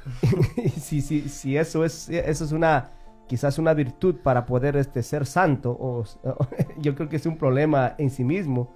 Si, 0.79 1.01
si, 1.01 1.29
si 1.29 1.55
eso 1.57 1.85
es, 1.85 2.09
eso 2.09 2.45
es 2.45 2.51
una, 2.51 2.89
quizás 3.27 3.57
una 3.57 3.73
virtud 3.73 4.15
para 4.23 4.45
poder 4.45 4.75
este, 4.75 5.01
ser 5.03 5.25
santo, 5.25 5.71
o, 5.71 6.03
yo 6.77 6.93
creo 6.95 7.09
que 7.09 7.15
es 7.17 7.25
un 7.25 7.37
problema 7.37 7.95
en 7.97 8.09
sí 8.09 8.23
mismo, 8.23 8.73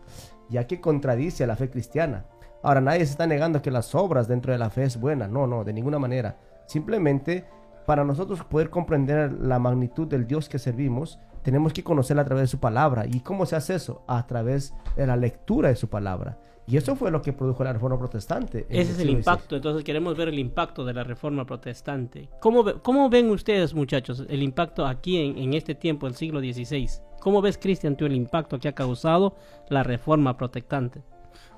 ya 0.50 0.66
que 0.68 0.80
contradice 0.80 1.44
a 1.44 1.48
la 1.48 1.56
fe 1.56 1.70
cristiana. 1.70 2.26
Ahora, 2.64 2.82
nadie 2.82 3.00
se 3.06 3.12
está 3.12 3.28
negando 3.28 3.62
que 3.62 3.72
las 3.72 3.94
obras 3.96 4.28
dentro 4.28 4.52
de 4.52 4.58
la 4.60 4.70
fe 4.70 4.84
es 4.84 5.00
buena. 5.00 5.28
No, 5.28 5.46
no, 5.48 5.64
de 5.64 5.74
ninguna 5.74 6.00
manera. 6.00 6.38
Simplemente, 6.66 7.46
para 7.88 8.04
nosotros 8.04 8.44
poder 8.44 8.70
comprender 8.70 9.32
la 9.40 9.60
magnitud 9.60 10.08
del 10.08 10.28
Dios 10.28 10.50
que 10.50 10.60
servimos, 10.60 11.20
tenemos 11.42 11.72
que 11.72 11.84
conocerla 11.84 12.24
a 12.24 12.26
través 12.26 12.44
de 12.44 12.48
su 12.48 12.60
palabra. 12.60 13.06
¿Y 13.08 13.22
cómo 13.22 13.46
se 13.46 13.56
hace 13.56 13.76
eso? 13.76 14.04
A 14.08 14.28
través 14.28 14.74
de 14.98 15.08
la 15.08 15.16
lectura 15.16 15.70
de 15.70 15.76
su 15.78 15.88
palabra. 15.88 16.38
Y 16.68 16.76
eso 16.76 16.98
fue 16.98 17.12
lo 17.12 17.22
que 17.22 17.32
produjo 17.32 17.64
la 17.64 17.72
reforma 17.72 17.98
protestante. 17.98 18.66
Ese 18.70 18.92
es 18.92 19.00
el 19.00 19.10
impacto, 19.12 19.56
entonces 19.56 19.86
queremos 19.86 20.18
ver 20.18 20.28
el 20.28 20.38
impacto 20.38 20.84
de 20.84 20.94
la 20.94 21.06
reforma 21.06 21.46
protestante. 21.46 22.28
¿Cómo, 22.42 22.62
ve- 22.66 22.76
cómo 22.84 23.10
ven 23.10 23.30
ustedes, 23.30 23.74
muchachos, 23.74 24.26
el 24.28 24.44
impacto 24.44 24.86
aquí 24.86 25.16
en, 25.22 25.38
en 25.38 25.54
este 25.54 25.74
tiempo, 25.74 26.08
el 26.08 26.16
siglo 26.16 26.42
XVI? 26.42 26.90
¿Cómo 27.22 27.42
ves, 27.42 27.58
Cristian, 27.58 27.96
tú 27.96 28.06
el 28.06 28.16
impacto 28.16 28.60
que 28.60 28.68
ha 28.68 28.76
causado 28.76 29.34
la 29.70 29.84
reforma 29.84 30.36
protestante? 30.36 31.02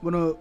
Bueno, 0.03 0.37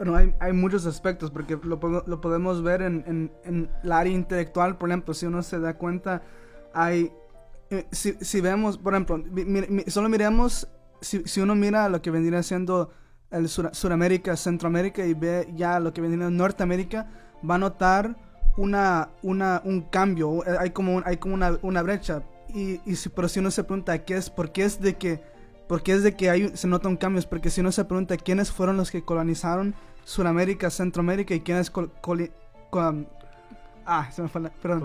bueno 0.00 0.16
hay, 0.16 0.34
hay 0.40 0.52
muchos 0.54 0.86
aspectos 0.86 1.30
porque 1.30 1.58
lo, 1.62 1.78
lo 2.06 2.20
podemos 2.22 2.62
ver 2.62 2.80
en, 2.80 3.04
en, 3.06 3.30
en 3.44 3.70
la 3.82 3.98
área 3.98 4.12
intelectual, 4.14 4.78
por 4.78 4.88
ejemplo, 4.88 5.12
si 5.12 5.26
uno 5.26 5.42
se 5.42 5.58
da 5.60 5.74
cuenta, 5.76 6.22
hay, 6.72 7.12
eh, 7.68 7.86
si, 7.92 8.14
si 8.20 8.40
vemos, 8.40 8.78
por 8.78 8.94
ejemplo, 8.94 9.18
mi- 9.18 9.44
mi- 9.44 9.84
solo 9.88 10.08
miremos, 10.08 10.66
si, 11.02 11.22
si 11.26 11.40
uno 11.42 11.54
mira 11.54 11.88
lo 11.90 12.00
que 12.00 12.10
vendría 12.10 12.42
siendo 12.42 12.90
el 13.30 13.48
Sur- 13.50 13.74
Suramérica, 13.74 14.36
Centroamérica 14.36 15.04
y 15.04 15.12
ve 15.12 15.48
ya 15.54 15.78
lo 15.80 15.92
que 15.92 16.00
vendría 16.00 16.26
siendo 16.26 16.42
Norteamérica, 16.44 17.06
va 17.48 17.56
a 17.56 17.58
notar 17.58 18.16
una, 18.56 19.10
una, 19.22 19.60
un 19.66 19.82
cambio, 19.82 20.44
eh, 20.46 20.56
hay 20.58 20.70
como, 20.70 20.94
un- 20.96 21.02
hay 21.04 21.18
como 21.18 21.34
una, 21.34 21.58
una 21.60 21.82
brecha. 21.82 22.22
Y, 22.54 22.80
y 22.86 22.96
si, 22.96 23.10
pero 23.10 23.28
si 23.28 23.38
uno 23.40 23.50
se 23.50 23.64
pregunta 23.64 23.98
qué 24.04 24.16
es, 24.16 24.30
por 24.30 24.50
qué 24.50 24.64
es 24.64 24.80
de 24.80 24.96
que 24.96 25.20
porque 25.68 25.92
es 25.92 26.02
de 26.02 26.16
que 26.16 26.28
hay, 26.28 26.50
se 26.56 26.66
nota 26.66 26.88
un 26.88 26.96
cambio, 26.96 27.20
es 27.20 27.26
porque 27.26 27.48
si 27.48 27.60
uno 27.60 27.70
se 27.70 27.84
pregunta 27.84 28.16
quiénes 28.16 28.50
fueron 28.50 28.76
los 28.76 28.90
que 28.90 29.04
colonizaron 29.04 29.76
Sudamérica, 30.04 30.70
Centroamérica 30.70 31.34
y 31.34 31.40
quiénes 31.40 31.70
col- 31.70 31.90
coli- 32.00 32.30
col- 32.70 33.06
ah, 33.86 34.08
se 34.10 34.22
me 34.22 34.28
fue 34.28 34.40
la- 34.42 34.50
perdón, 34.50 34.80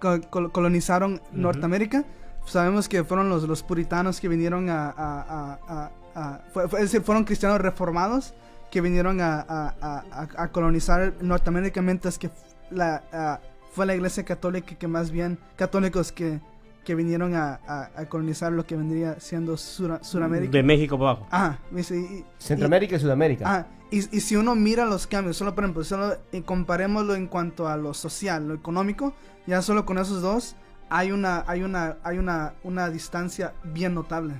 col- 0.00 0.26
col- 0.28 0.52
colonizaron 0.52 1.20
Norteamérica, 1.32 2.04
sabemos 2.46 2.88
que 2.88 3.04
fueron 3.04 3.28
los, 3.28 3.42
los 3.44 3.62
puritanos 3.62 4.20
que 4.20 4.28
vinieron 4.28 4.70
a, 4.70 4.88
a- 4.90 4.92
a- 4.96 5.58
a- 5.68 5.90
a- 6.14 6.40
fue- 6.52 6.68
fue- 6.68 6.80
es 6.80 6.86
decir, 6.86 7.02
fueron 7.02 7.24
cristianos 7.24 7.60
reformados 7.60 8.34
que 8.70 8.80
vinieron 8.80 9.20
a, 9.20 9.40
a- 9.40 9.74
a- 9.80 10.04
a- 10.12 10.42
a 10.42 10.48
colonizar 10.52 11.14
Norteamérica, 11.20 11.80
mientras 11.82 12.18
que 12.18 12.30
la, 12.70 13.02
ah, 13.12 13.40
fue 13.72 13.86
la 13.86 13.94
iglesia 13.94 14.24
católica 14.24 14.74
que 14.76 14.88
más 14.88 15.10
bien, 15.10 15.38
católicos 15.56 16.12
que, 16.12 16.40
que 16.84 16.94
vinieron 16.94 17.34
a, 17.34 17.60
a- 17.66 17.90
a 17.96 18.06
colonizar 18.06 18.50
lo 18.52 18.64
que 18.66 18.74
vendría 18.76 19.20
siendo 19.20 19.56
Suramérica. 19.56 20.52
De 20.52 20.62
México 20.62 20.98
para 20.98 21.10
abajo. 21.10 21.26
Ajá, 21.30 21.58
y, 21.76 21.82
si- 21.82 21.94
y- 21.96 22.24
Centroamérica 22.38 22.96
y 22.96 22.98
Sudamérica. 22.98 23.44
ajá, 23.48 23.66
y, 23.90 23.98
y 24.16 24.20
si 24.20 24.36
uno 24.36 24.54
mira 24.54 24.84
los 24.86 25.06
cambios, 25.06 25.36
solo 25.36 25.54
por 25.54 25.64
ejemplo, 25.64 25.84
solo 25.84 26.14
eh, 26.32 26.42
comparémoslo 26.42 27.14
en 27.14 27.26
cuanto 27.26 27.68
a 27.68 27.76
lo 27.76 27.94
social, 27.94 28.48
lo 28.48 28.54
económico, 28.54 29.12
ya 29.46 29.62
solo 29.62 29.84
con 29.86 29.98
esos 29.98 30.20
dos 30.22 30.56
hay 30.90 31.12
una, 31.12 31.44
hay 31.46 31.62
una, 31.62 31.96
hay 32.02 32.18
una, 32.18 32.54
una 32.64 32.88
distancia 32.90 33.52
bien 33.64 33.94
notable. 33.94 34.34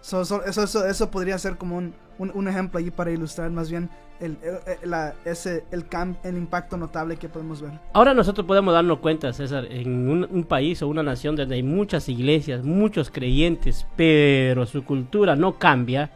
So- 0.00 0.24
so- 0.24 0.44
eso, 0.44 0.62
eso, 0.64 0.86
eso 0.86 1.10
podría 1.10 1.38
ser 1.38 1.56
como 1.56 1.76
un, 1.78 1.94
un, 2.18 2.30
un 2.34 2.48
ejemplo 2.48 2.78
allí 2.78 2.90
para 2.90 3.10
ilustrar 3.10 3.50
más 3.50 3.70
bien 3.70 3.90
el, 4.20 4.38
el, 4.42 4.78
el- 4.82 4.90
la- 4.90 5.14
ese, 5.24 5.64
el, 5.72 5.88
cam- 5.88 6.16
el 6.22 6.36
impacto 6.36 6.76
notable 6.76 7.16
que 7.16 7.28
podemos 7.28 7.60
ver. 7.60 7.72
Ahora 7.92 8.14
nosotros 8.14 8.46
podemos 8.46 8.72
darnos 8.72 8.98
cuenta, 9.00 9.32
César, 9.32 9.66
en 9.70 10.08
un, 10.08 10.28
un 10.30 10.44
país 10.44 10.80
o 10.82 10.88
una 10.88 11.02
nación 11.02 11.34
donde 11.36 11.54
hay 11.56 11.62
muchas 11.62 12.08
iglesias, 12.08 12.62
muchos 12.64 13.10
creyentes, 13.10 13.86
pero 13.96 14.64
su 14.66 14.84
cultura 14.84 15.34
no 15.34 15.58
cambia, 15.58 16.10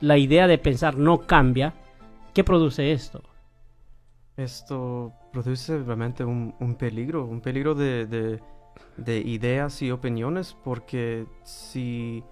la 0.00 0.18
idea 0.18 0.46
de 0.46 0.58
pensar 0.58 0.96
no 0.96 1.20
cambia, 1.26 1.74
¿qué 2.36 2.44
produce 2.44 2.92
esto? 2.92 3.22
Esto 4.36 5.10
produce 5.32 5.78
realmente 5.82 6.22
un, 6.22 6.54
peligro, 6.78 7.24
un 7.24 7.40
peligro 7.40 7.74
de, 7.74 8.04
de- 8.04 8.42
de 8.98 9.18
ideas 9.20 9.80
y 9.80 9.90
opiniones, 9.90 10.54
porque 10.62 11.26
si, 11.44 12.22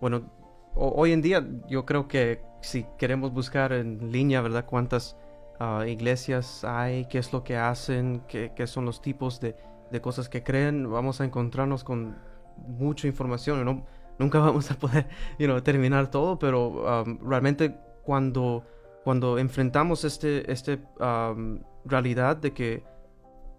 bueno, 0.00 0.30
ho- 0.76 0.92
hoy 0.94 1.10
en 1.10 1.22
día 1.22 1.44
yo 1.68 1.84
creo 1.84 2.06
que 2.06 2.40
si 2.60 2.86
queremos 2.98 3.32
buscar 3.32 3.72
en 3.72 4.12
línea, 4.12 4.40
¿verdad? 4.42 4.64
Cuántas 4.64 5.16
ah, 5.58 5.84
iglesias 5.88 6.62
hay, 6.62 7.06
qué 7.06 7.18
es 7.18 7.32
lo 7.32 7.42
que 7.42 7.56
hacen, 7.56 8.22
qué, 8.28 8.52
son 8.68 8.84
los 8.84 9.02
tipos 9.02 9.40
de, 9.40 9.56
cosas 10.00 10.28
que 10.28 10.44
creen, 10.44 10.88
vamos 10.88 11.20
a 11.20 11.24
encontrarnos 11.24 11.82
con 11.82 12.16
mucha 12.58 13.08
información. 13.08 13.64
¿no? 13.64 13.84
Nunca 14.20 14.38
vamos 14.48 14.70
a 14.70 14.76
poder 14.76 15.08
you 15.36 15.48
terminar 15.62 16.12
todo, 16.12 16.38
pero 16.38 17.02
um, 17.02 17.18
realmente 17.28 17.74
cuando, 18.04 18.64
cuando 19.04 19.38
enfrentamos 19.38 20.04
este, 20.04 20.50
este 20.50 20.80
um, 21.00 21.60
realidad 21.84 22.36
de 22.36 22.52
que 22.52 22.82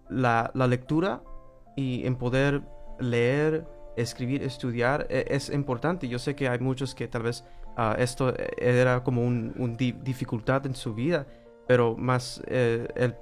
la, 0.08 0.50
la 0.54 0.66
lectura 0.66 1.22
y 1.76 2.06
en 2.06 2.16
poder 2.16 2.62
leer, 2.98 3.66
escribir, 3.96 4.42
estudiar 4.42 5.06
e- 5.08 5.26
es 5.28 5.50
importante. 5.50 6.08
Yo 6.08 6.18
sé 6.18 6.34
que 6.34 6.48
hay 6.48 6.58
muchos 6.58 6.94
que 6.94 7.08
tal 7.08 7.22
vez 7.22 7.44
ah, 7.76 7.96
esto 7.98 8.30
eh, 8.30 8.50
era 8.58 9.02
como 9.02 9.24
un, 9.24 9.54
un 9.56 9.76
di- 9.76 9.92
dificultad 9.92 10.66
en 10.66 10.74
su 10.74 10.94
vida, 10.94 11.26
pero 11.66 11.96
más 11.96 12.42
eh, 12.46 12.86
el, 12.94 13.14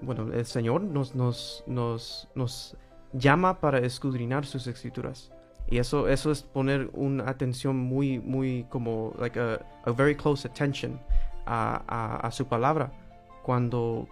bueno, 0.00 0.32
el 0.32 0.46
Señor 0.46 0.80
nos, 0.82 1.14
nos, 1.14 1.64
nos, 1.66 2.28
nos 2.34 2.76
llama 3.12 3.60
para 3.60 3.78
escudriñar 3.78 4.46
sus 4.46 4.66
escrituras. 4.66 5.30
Y 5.66 5.78
eso, 5.78 6.08
eso 6.08 6.30
es 6.30 6.42
poner 6.42 6.90
una 6.92 7.28
atención 7.28 7.76
muy, 7.76 8.18
muy 8.18 8.66
como, 8.68 9.14
like 9.18 9.38
a, 9.40 9.60
a 9.84 9.92
very 9.92 10.14
close 10.14 10.46
attention 10.46 11.00
a, 11.46 12.28
su 12.32 12.46
palabra. 12.46 12.92
Cuando, 13.42 14.08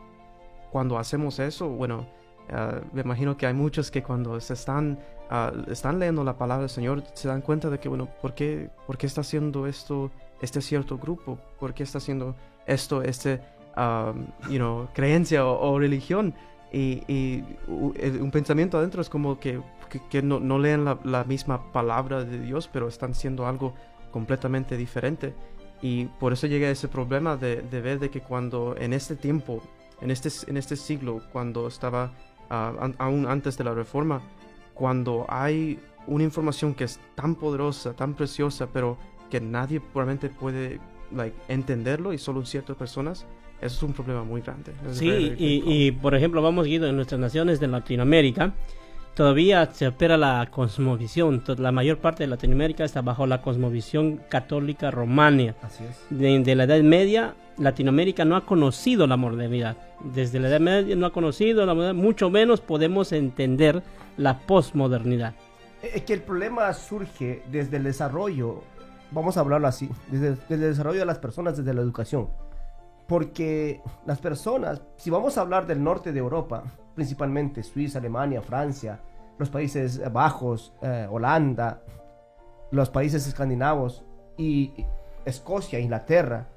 cuando 0.71 0.99
hacemos 0.99 1.39
eso, 1.39 1.69
bueno, 1.69 2.07
ah, 2.51 2.81
me 2.93 3.03
imagino 3.03 3.37
que 3.37 3.47
hay 3.47 3.55
muchos 3.55 3.91
que 3.91 4.03
cuando 4.03 4.39
se 4.41 4.55
están, 4.55 4.99
ah, 5.31 5.53
están 5.69 5.99
leyendo 5.99 6.25
la 6.25 6.37
palabra 6.37 6.63
del 6.63 6.71
Señor 6.71 7.03
se 7.15 7.29
dan 7.29 7.41
cuenta 7.41 7.71
de 7.71 7.79
que, 7.79 7.89
bueno, 7.89 8.09
¿por 8.21 8.35
qué, 8.35 8.71
por 8.87 8.99
qué 8.99 9.07
está 9.07 9.23
haciendo 9.23 9.67
esto 9.67 10.11
este 10.41 10.61
cierto 10.61 10.99
grupo? 10.99 11.39
¿Por 11.59 11.73
qué 11.73 11.85
está 11.85 11.99
haciendo 11.99 12.35
esto 12.67 13.03
este, 13.03 13.41
um, 13.77 14.27
you 14.51 14.59
know, 14.59 14.89
creencia 14.95 15.47
o, 15.47 15.79
religión? 15.79 16.35
Y, 16.75 17.03
y 17.07 17.45
un 17.69 18.31
pensamiento 18.31 18.79
adentro 18.79 19.03
es 19.03 19.11
como 19.11 19.39
que, 19.39 19.61
que, 20.09 20.23
no, 20.23 20.59
leen 20.59 20.87
la, 20.87 20.99
la 21.05 21.25
misma 21.25 21.71
palabra 21.71 22.25
de 22.25 22.39
Dios, 22.39 22.69
pero 22.73 22.89
están 22.89 23.11
haciendo 23.11 23.47
algo 23.47 23.75
completamente 24.11 24.77
diferente. 24.77 25.35
Y 25.83 26.05
por 26.07 26.33
eso 26.33 26.47
llega 26.47 26.71
ese 26.71 26.89
problema 26.89 27.37
de, 27.37 27.61
de 27.61 27.81
ver 27.81 27.99
de 27.99 28.09
que 28.09 28.21
cuando 28.21 28.77
en 28.79 28.93
este 28.93 29.17
tiempo, 29.17 29.61
en 30.01 30.11
este, 30.13 30.29
en 30.49 30.57
este 30.57 30.77
siglo, 30.77 31.21
cuando 31.33 31.67
estaba 31.67 32.13
ah, 32.51 32.73
an- 32.81 32.95
aún 32.99 33.27
antes 33.27 33.59
de 33.59 33.65
la 33.65 33.75
reforma, 33.75 34.23
cuando 34.75 35.27
hay 35.29 35.79
una 36.07 36.25
información 36.25 36.75
que 36.75 36.85
es 36.85 37.01
tan 37.17 37.35
poderosa, 37.35 37.95
tan 37.95 38.15
preciosa, 38.15 38.69
pero 38.73 38.97
que 39.31 39.41
nadie 39.41 39.81
probablemente 39.81 40.29
puede 40.29 40.79
like, 41.15 41.37
entenderlo 41.49 42.13
y 42.13 42.19
solo 42.19 42.45
ciertas 42.45 42.77
personas, 42.77 43.27
eso 43.61 43.77
es 43.77 43.83
un 43.83 43.93
problema 43.93 44.23
muy 44.25 44.41
grande. 44.41 44.73
Sí, 44.93 45.35
y, 45.39 45.63
y, 45.67 45.93
por 45.93 46.15
ejemplo, 46.15 46.43
vamos 46.43 46.67
Guido, 46.67 46.87
en 46.89 46.97
nuestras 46.97 47.21
naciones 47.21 47.61
de 47.61 47.69
Latinoamérica, 47.69 48.55
todavía 49.15 49.67
se 49.73 49.89
opera 49.89 50.17
la 50.17 50.49
cosmovisión. 50.51 51.43
La 51.59 51.73
mayor 51.73 51.99
parte 51.99 52.25
de 52.25 52.29
Latinoamérica 52.29 52.85
está 52.85 53.03
bajo 53.03 53.27
la 53.27 53.43
cosmovisión 53.43 54.21
católica 54.29 54.91
romana. 54.91 55.55
Así 55.63 55.85
es. 55.85 55.99
De, 56.11 56.39
de 56.39 56.55
la 56.55 56.65
Edad 56.65 56.81
Media, 56.83 57.35
Latinoamérica 57.59 58.25
no 58.25 58.37
ha 58.37 58.47
conocido 58.47 59.07
la 59.07 59.17
modernidad. 59.17 59.77
Desde 60.01 60.41
la 60.41 60.49
Edad 60.49 60.61
Media 60.61 60.97
no 60.97 61.07
ha 61.07 61.13
conocido 61.13 61.67
la 61.67 61.75
modernidad, 61.75 62.03
mucho 62.03 62.31
menos 62.31 62.61
podemos 62.61 63.13
entender 63.13 63.83
la 64.17 64.39
posmodernidad. 64.41 65.35
Es 65.83 66.03
que 66.03 66.15
el 66.15 66.23
problema 66.23 66.73
surge 66.73 67.43
desde 67.51 67.79
el 67.79 67.85
desarrollo, 67.85 68.63
vamos 69.11 69.37
a 69.37 69.41
hablarlo 69.41 69.67
así, 69.67 69.91
desde, 70.11 70.31
desde 70.31 70.55
el 70.55 70.61
desarrollo 70.61 71.01
de 71.01 71.07
las 71.07 71.19
personas, 71.19 71.57
desde 71.57 71.75
la 71.75 71.81
educación. 71.81 72.29
Porque 73.07 73.83
las 74.07 74.21
personas, 74.21 74.83
si 74.97 75.11
vamos 75.11 75.37
a 75.37 75.43
hablar 75.43 75.67
del 75.67 75.83
norte 75.83 76.13
de 76.13 76.19
Europa, 76.19 76.63
principalmente 76.95 77.63
Suiza, 77.63 77.99
Alemania, 77.99 78.41
Francia, 78.41 79.01
los 79.39 79.51
Países 79.51 80.01
Bajos, 80.13 80.73
eh, 80.83 81.07
Holanda, 81.11 81.83
los 82.71 82.91
países 82.91 83.27
escandinavos 83.27 84.05
y 84.37 84.73
Escocia, 85.25 85.79
Inglaterra, 85.79 86.49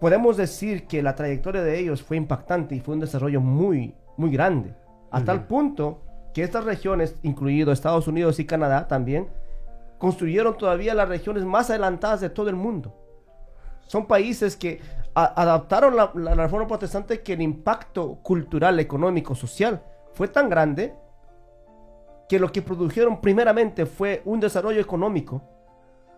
podemos 0.00 0.36
decir 0.36 0.86
que 0.86 1.02
la 1.02 1.14
trayectoria 1.14 1.62
de 1.62 1.78
ellos 1.78 2.02
fue 2.02 2.16
impactante 2.16 2.74
y 2.74 2.80
fue 2.80 2.94
un 2.94 3.00
desarrollo 3.00 3.40
muy, 3.40 3.94
muy 4.16 4.30
grande. 4.30 4.74
A 5.10 5.22
tal 5.24 5.46
punto 5.46 6.02
que 6.32 6.42
estas 6.42 6.64
regiones, 6.64 7.16
incluido 7.22 7.72
Estados 7.72 8.08
Unidos 8.08 8.38
y 8.38 8.46
Canadá 8.46 8.88
también, 8.88 9.28
construyeron 9.98 10.56
todavía 10.56 10.94
las 10.94 11.08
regiones 11.08 11.44
más 11.44 11.68
adelantadas 11.68 12.20
de 12.20 12.30
todo 12.30 12.48
el 12.48 12.56
mundo. 12.56 12.96
Son 13.86 14.06
países 14.06 14.56
que 14.56 14.80
adaptaron 15.14 15.96
la, 15.96 16.34
reforma 16.34 16.66
protestante 16.66 17.22
que 17.22 17.32
el 17.32 17.42
impacto 17.42 18.18
cultural, 18.22 18.78
económico, 18.78 19.34
social 19.34 19.82
fue 20.12 20.28
tan 20.28 20.48
grande 20.48 20.94
que 22.28 22.38
lo 22.38 22.52
que 22.52 22.62
produjeron 22.62 23.20
primeramente 23.20 23.86
fue 23.86 24.22
un 24.24 24.38
desarrollo 24.38 24.80
económico 24.80 25.42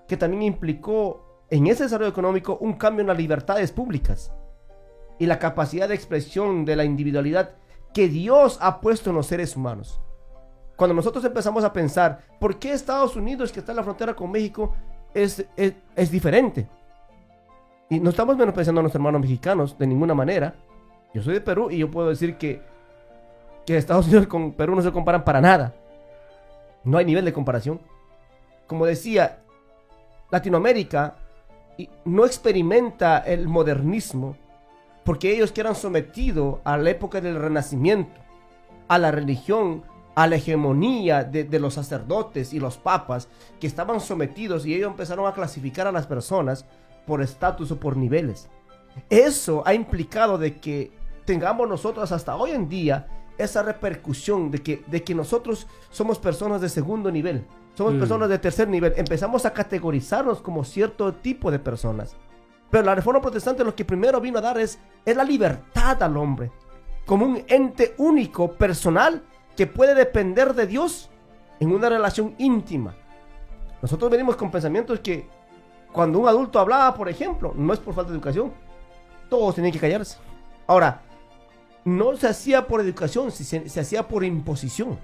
que 0.06 0.16
también 0.16 0.42
implicó 0.42 1.46
en 1.48 1.66
ese 1.66 1.84
desarrollo 1.84 2.10
económico 2.10 2.58
un 2.60 2.74
cambio 2.74 3.00
en 3.00 3.08
las 3.08 3.16
libertades 3.16 3.72
públicas 3.72 4.32
y 5.18 5.26
la 5.26 5.38
capacidad 5.38 5.88
de 5.88 5.94
expresión 5.94 6.64
de 6.64 6.76
la 6.76 6.84
individualidad 6.84 7.54
que 7.94 8.08
Dios 8.08 8.58
ha 8.60 8.80
puesto 8.80 9.10
en 9.10 9.16
los 9.16 9.26
seres 9.26 9.56
humanos. 9.56 10.00
Cuando 10.76 10.94
nosotros 10.94 11.24
empezamos 11.24 11.64
a 11.64 11.72
pensar, 11.72 12.24
¿por 12.40 12.58
qué 12.58 12.72
Estados 12.72 13.16
Unidos, 13.16 13.52
que 13.52 13.60
está 13.60 13.72
en 13.72 13.76
la 13.76 13.84
frontera 13.84 14.14
con 14.14 14.30
México, 14.30 14.74
es, 15.14 15.46
es 15.56 16.10
diferente? 16.10 16.68
Y 17.92 18.00
no 18.00 18.08
estamos 18.08 18.38
menospreciando 18.38 18.80
a 18.80 18.84
nuestros 18.84 19.00
hermanos 19.00 19.20
mexicanos 19.20 19.76
de 19.76 19.86
ninguna 19.86 20.14
manera. 20.14 20.54
Yo 21.12 21.22
soy 21.22 21.34
de 21.34 21.42
Perú 21.42 21.70
y 21.70 21.76
yo 21.76 21.90
puedo 21.90 22.08
decir 22.08 22.38
que, 22.38 22.62
que 23.66 23.76
Estados 23.76 24.06
Unidos 24.08 24.28
con 24.28 24.52
Perú 24.52 24.74
no 24.74 24.80
se 24.80 24.90
comparan 24.90 25.24
para 25.24 25.42
nada. 25.42 25.74
No 26.84 26.96
hay 26.96 27.04
nivel 27.04 27.26
de 27.26 27.34
comparación. 27.34 27.82
Como 28.66 28.86
decía, 28.86 29.40
Latinoamérica 30.30 31.16
no 32.06 32.24
experimenta 32.24 33.18
el 33.18 33.46
modernismo 33.46 34.38
porque 35.04 35.30
ellos 35.30 35.52
que 35.52 35.60
eran 35.60 35.74
sometidos 35.74 36.60
a 36.64 36.78
la 36.78 36.88
época 36.88 37.20
del 37.20 37.38
renacimiento, 37.38 38.18
a 38.88 38.96
la 38.96 39.10
religión, 39.10 39.82
a 40.14 40.26
la 40.26 40.36
hegemonía 40.36 41.24
de 41.24 41.60
los 41.60 41.74
sacerdotes 41.74 42.54
y 42.54 42.58
los 42.58 42.78
papas 42.78 43.28
que 43.60 43.66
estaban 43.66 44.00
sometidos 44.00 44.64
y 44.64 44.74
ellos 44.74 44.90
empezaron 44.90 45.26
a 45.26 45.34
clasificar 45.34 45.86
a 45.86 45.92
las 45.92 46.06
personas 46.06 46.64
por 47.06 47.22
estatus 47.22 47.70
o 47.70 47.80
por 47.80 47.96
niveles. 47.96 48.48
Eso 49.08 49.62
ha 49.66 49.74
implicado 49.74 50.38
de 50.38 50.56
que 50.58 50.92
tengamos 51.24 51.68
nosotros 51.68 52.12
hasta 52.12 52.36
hoy 52.36 52.50
en 52.50 52.68
día 52.68 53.08
esa 53.38 53.62
repercusión 53.62 54.50
de 54.50 54.58
que, 54.58 54.84
de 54.86 55.02
que 55.02 55.14
nosotros 55.14 55.66
somos 55.90 56.18
personas 56.18 56.60
de 56.60 56.68
segundo 56.68 57.10
nivel, 57.10 57.44
somos 57.74 57.94
Mm. 57.94 57.98
personas 57.98 58.28
de 58.28 58.38
tercer 58.38 58.68
nivel, 58.68 58.92
empezamos 58.96 59.46
a 59.46 59.52
categorizarnos 59.52 60.40
como 60.40 60.64
cierto 60.64 61.12
tipo 61.14 61.50
de 61.50 61.58
personas. 61.58 62.16
Pero 62.70 62.84
la 62.84 62.94
reforma 62.94 63.20
protestante 63.20 63.64
lo 63.64 63.74
que 63.74 63.84
primero 63.84 64.20
vino 64.20 64.38
a 64.38 64.42
dar 64.42 64.58
es, 64.58 64.78
es 65.04 65.16
la 65.16 65.24
libertad 65.24 66.02
al 66.02 66.16
hombre, 66.16 66.50
como 67.06 67.26
un 67.26 67.42
ente 67.48 67.94
único, 67.98 68.52
personal, 68.52 69.22
que 69.56 69.66
puede 69.66 69.94
depender 69.94 70.54
de 70.54 70.66
Dios 70.66 71.10
en 71.60 71.72
una 71.72 71.88
relación 71.88 72.34
íntima. 72.38 72.94
Nosotros 73.80 74.10
venimos 74.10 74.36
con 74.36 74.50
pensamientos 74.50 75.00
que 75.00 75.28
cuando 75.92 76.18
un 76.18 76.28
adulto 76.28 76.58
hablaba, 76.58 76.94
por 76.94 77.08
ejemplo, 77.08 77.52
no 77.56 77.72
es 77.72 77.78
por 77.78 77.94
falta 77.94 78.10
de 78.10 78.16
educación, 78.16 78.52
todos 79.28 79.54
tenían 79.54 79.72
que 79.72 79.78
callarse. 79.78 80.18
Ahora, 80.66 81.02
no 81.84 82.16
se 82.16 82.28
hacía 82.28 82.66
por 82.66 82.80
educación, 82.80 83.30
se, 83.30 83.44
se- 83.68 83.80
hacía 83.80 84.06
por 84.08 84.24
imposición, 84.24 84.98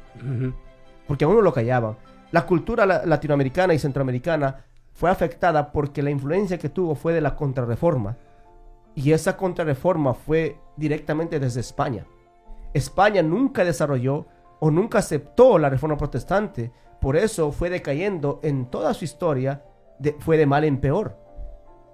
porque 1.06 1.24
a 1.24 1.28
uno 1.28 1.40
lo 1.42 1.52
callaban. 1.52 1.96
La 2.30 2.46
cultura 2.46 2.86
la- 2.86 3.04
latinoamericana 3.04 3.74
y 3.74 3.78
centroamericana 3.78 4.64
fue 4.92 5.10
afectada 5.10 5.72
porque 5.72 6.02
la 6.02 6.10
influencia 6.10 6.58
que 6.58 6.68
tuvo 6.68 6.94
fue 6.94 7.12
de 7.12 7.20
la 7.20 7.34
contrarreforma. 7.36 8.16
Y 8.94 9.12
esa 9.12 9.36
contrarreforma 9.36 10.14
fue 10.14 10.58
directamente 10.76 11.38
desde 11.38 11.60
España. 11.60 12.04
España 12.74 13.22
nunca 13.22 13.64
desarrolló 13.64 14.26
o 14.60 14.70
nunca 14.70 14.98
aceptó 14.98 15.56
la 15.58 15.70
reforma 15.70 15.96
protestante. 15.96 16.72
Por 17.00 17.16
eso 17.16 17.52
fue 17.52 17.70
decayendo 17.70 18.40
en 18.42 18.66
toda 18.66 18.92
su 18.94 19.04
historia 19.04 19.62
fue 20.20 20.36
de 20.36 20.46
mal 20.46 20.64
en 20.64 20.80
peor. 20.80 21.16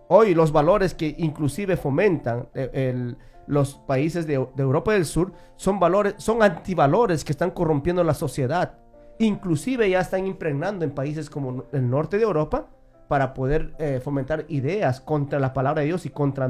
Hoy 0.09 0.35
los 0.35 0.53
valores 0.53 0.95
que 0.95 1.15
inclusive 1.19 1.77
fomentan 1.77 2.49
eh, 2.55 3.15
los 3.47 3.75
países 3.75 4.27
de, 4.27 4.35
Europa 4.35 4.93
del 4.93 5.05
Sur 5.05 5.33
son 5.57 5.79
valores, 5.81 6.15
son 6.19 6.43
antivalores 6.43 7.25
que 7.25 7.33
están 7.33 7.51
corrompiendo 7.51 8.05
la 8.05 8.15
sociedad. 8.15 8.79
Inclusive 9.19 9.89
ya 9.89 10.01
están 10.01 10.27
impregnando 10.27 10.85
en 10.85 10.91
países 10.91 11.31
como 11.31 11.65
el 11.73 11.89
norte 11.89 12.19
de 12.19 12.25
Europa 12.25 12.69
para 13.09 13.35
poder 13.35 13.75
eh, 13.79 14.01
fomentar 14.03 14.47
ideas 14.49 15.01
contra 15.01 15.39
la 15.39 15.53
palabra 15.53 15.83
de 15.83 15.89
Dios 15.89 16.07
y 16.07 16.11
contra 16.11 16.47
la 16.47 16.49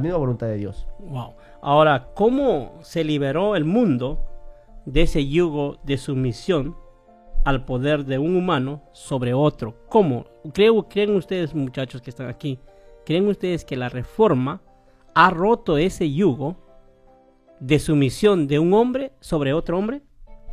misma 0.00 0.16
voluntad 0.16 0.46
de 0.46 0.56
Dios. 0.56 0.88
Wow. 1.00 1.34
Ahora, 1.60 2.08
¿cómo 2.14 2.78
se 2.82 3.04
liberó 3.04 3.56
el 3.56 3.64
mundo 3.64 4.24
de 4.86 5.02
ese 5.02 5.26
yugo 5.26 5.78
de 5.84 5.98
sumisión 5.98 6.76
al 7.44 7.64
poder 7.64 8.04
de 8.04 8.18
un 8.18 8.36
humano 8.36 8.82
sobre 8.92 9.34
otro? 9.34 9.74
¿Cómo? 9.88 10.26
Creo, 10.52 10.88
¿Creen 10.88 11.14
ustedes, 11.14 11.54
muchachos 11.54 12.02
que 12.02 12.10
están 12.10 12.28
aquí, 12.28 12.58
creen 13.04 13.26
ustedes 13.28 13.64
que 13.64 13.76
la 13.76 13.88
reforma 13.88 14.60
ha 15.14 15.30
roto 15.30 15.78
ese 15.78 16.12
yugo 16.12 16.56
de 17.60 17.78
sumisión 17.78 18.46
de 18.46 18.58
un 18.58 18.72
hombre 18.74 19.12
sobre 19.20 19.52
otro 19.52 19.78
hombre? 19.78 20.02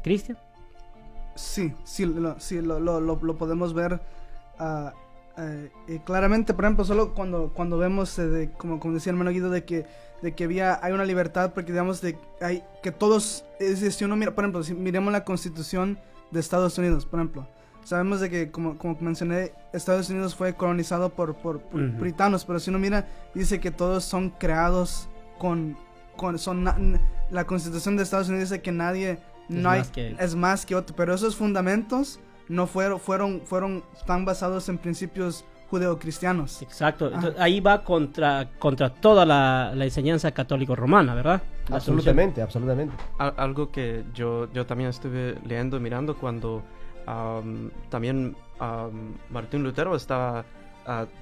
Cristian. 0.04 0.38
Sí, 1.36 1.74
sí, 1.84 2.06
lo, 2.06 2.40
sí, 2.40 2.62
lo, 2.62 3.38
podemos 3.38 3.74
ver 3.74 4.00
ah, 4.58 4.94
eh, 5.38 5.70
eh, 5.90 6.00
claramente, 6.06 6.54
por 6.54 6.64
ejemplo, 6.64 6.86
solo 6.86 7.14
cuando, 7.14 7.52
cuando 7.54 7.78
vemos, 7.78 8.18
eh, 8.20 8.52
como, 8.58 8.80
como 8.80 8.94
decía 8.94 9.12
el 9.12 9.16
hermano 9.16 9.32
Guido, 9.32 9.50
de 9.50 9.66
que, 9.66 9.86
de 10.22 10.34
que 10.34 10.46
había, 10.46 10.80
hay 10.82 10.94
una 10.94 11.04
libertad, 11.04 11.54
porque 11.54 11.74
digamos, 11.74 12.02
de, 12.02 12.18
hay, 12.40 12.64
que 12.82 12.92
todos, 12.92 13.44
si 13.60 14.06
uno 14.06 14.16
mira, 14.16 14.34
por 14.34 14.46
ejemplo, 14.46 14.64
si 14.64 14.74
miremos 14.74 15.12
la 15.12 15.26
constitución 15.26 16.00
de 16.32 16.40
Estados 16.40 16.78
Unidos, 16.78 17.06
por 17.06 17.20
ejemplo, 17.20 17.48
sabemos 17.84 18.20
de 18.20 18.30
que, 18.30 18.52
como, 18.52 18.78
como 18.78 18.98
mencioné, 19.00 19.52
Estados 19.74 20.10
Unidos 20.10 20.36
fue 20.36 20.56
colonizado 20.56 21.10
por, 21.10 21.36
por, 21.36 21.62
britanos, 21.72 22.44
pero 22.46 22.60
si 22.60 22.70
uno 22.70 22.80
mira, 22.80 23.08
dice 23.34 23.60
que 23.60 23.72
todos 23.72 24.04
son 24.04 24.32
creados 24.32 25.08
con, 25.38 25.78
con 26.16 26.40
son, 26.40 26.64
na- 26.64 26.78
la 27.30 27.46
constitución 27.46 27.96
de 27.98 28.04
Estados 28.04 28.28
Unidos 28.30 28.50
dice 28.50 28.62
que 28.62 28.72
nadie, 28.72 29.12
Es 29.12 29.20
no 29.50 29.70
hay, 29.70 29.80
más 29.80 29.92
que 29.92 30.08
él. 30.08 30.18
es 30.20 30.36
más 30.36 30.66
que 30.66 30.76
otro, 30.76 30.96
pero 30.96 31.14
esos 31.14 31.36
fundamentos 31.36 32.20
no 32.48 32.68
fueron, 32.68 33.00
fueron, 33.00 33.42
fueron, 33.46 33.84
están 33.96 34.26
basados 34.26 34.68
en 34.70 34.78
principios 34.78 35.46
judeocristianos. 35.70 36.62
Exacto. 36.62 37.06
Ah. 37.12 37.16
Entonces, 37.16 37.40
ahí 37.42 37.60
va 37.60 37.84
contra, 37.84 38.50
contra 38.60 38.90
toda 38.94 39.26
la, 39.26 39.74
la 39.76 39.86
enseñanza 39.86 40.32
católico-romana, 40.32 41.14
¿verdad? 41.16 41.42
La. 41.70 41.78
Absolutamente, 41.78 42.42
absolutamente. 42.42 42.96
Al- 43.18 43.34
algo 43.38 43.72
que 43.72 44.04
yo, 44.14 44.52
yo 44.54 44.66
también 44.66 44.90
estuve 44.90 45.36
leyendo 45.46 45.80
mirando 45.80 46.16
cuando 46.16 46.62
am, 47.08 47.72
también 47.90 48.36
am, 48.60 49.14
Martín 49.30 49.64
Lutero 49.64 49.96
estaba 49.96 50.46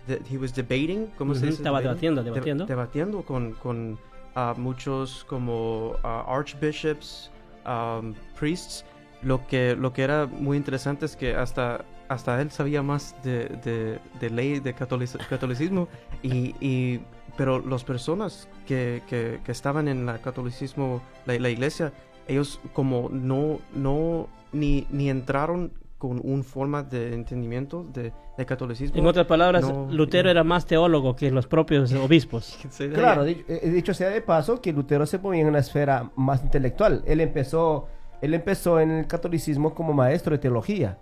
de- 0.08 0.22
he 0.30 0.38
was 0.38 0.54
debating 0.54 1.08
¿cómo 1.18 1.34
se 1.34 1.40
Ujú, 1.40 1.46
dice? 1.48 1.58
estaba 1.62 1.80
Debating? 1.80 1.90
debatiendo, 2.16 2.22
De- 2.24 2.30
debatiendo. 2.32 2.66
debatiendo 2.66 3.22
con, 3.24 3.54
con 3.54 3.98
ah, 4.36 4.54
muchos 4.58 5.24
como 5.30 5.94
ah, 6.04 6.26
archbishops 6.28 7.32
am, 7.64 8.14
priests 8.38 8.84
lo 9.22 9.48
que 9.48 9.74
lo 9.78 9.94
que 9.94 10.02
era 10.04 10.26
muy 10.26 10.58
interesante 10.58 11.06
es 11.06 11.16
que 11.16 11.34
hasta 11.36 11.86
hasta 12.10 12.42
él 12.42 12.52
sabía 12.52 12.84
más 12.84 13.16
de, 13.24 13.46
de- 13.64 14.00
de 14.20 14.30
ley 14.30 14.60
de 14.60 14.76
catolic- 14.76 15.26
catolicismo 15.30 15.88
y, 16.22 16.54
y- 16.60 17.00
pero 17.38 17.60
las 17.60 17.84
personas 17.84 18.48
que, 18.68 19.02
que- 19.08 19.40
que 19.44 19.52
estaban 19.52 19.88
en 19.88 20.08
el 20.08 20.20
catolicismo, 20.22 21.02
la, 21.26 21.38
la 21.40 21.50
iglesia, 21.50 21.92
ellos 22.28 22.60
como 22.74 23.10
no, 23.12 23.60
no 23.76 24.28
ni, 24.52 24.88
ni 24.92 25.10
entraron 25.10 25.74
con 25.98 26.20
una 26.24 26.44
forma 26.44 26.84
de 26.84 27.14
entendimiento 27.14 27.86
de, 27.94 28.12
de 28.38 28.46
catolicismo. 28.46 28.98
En 28.98 29.08
otras 29.08 29.26
palabras, 29.26 29.64
No, 29.64 29.88
Lutero 29.90 30.26
no. 30.26 30.32
era 30.32 30.44
más 30.44 30.66
teólogo 30.66 31.16
que 31.16 31.32
los 31.32 31.48
propios 31.48 31.94
obispos. 31.94 32.60
Claro, 32.94 33.24
di- 33.24 33.44
eh, 33.48 33.70
dicho 33.70 33.94
sea 33.94 34.10
de 34.10 34.20
paso 34.22 34.60
que 34.62 34.74
Lutero 34.74 35.06
se 35.06 35.18
movía 35.18 35.42
en 35.42 35.48
una 35.48 35.60
esfera 35.60 36.12
más 36.18 36.44
intelectual. 36.44 37.04
Él 37.08 37.22
empezó, 37.22 37.88
él 38.22 38.34
empezó 38.34 38.80
en 38.82 38.92
el 38.92 39.08
catolicismo 39.08 39.74
como 39.74 39.94
maestro 39.94 40.34
de 40.34 40.40
teología. 40.40 41.00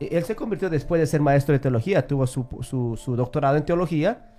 E- 0.00 0.08
Él 0.16 0.24
se 0.24 0.34
convirtió 0.34 0.68
después 0.68 1.00
de 1.00 1.06
ser 1.06 1.20
maestro 1.20 1.52
de 1.52 1.60
teología, 1.60 2.04
tuvo 2.06 2.26
su, 2.26 2.44
su- 2.62 2.96
su 2.96 3.14
doctorado 3.14 3.56
en 3.56 3.64
teología 3.64 4.29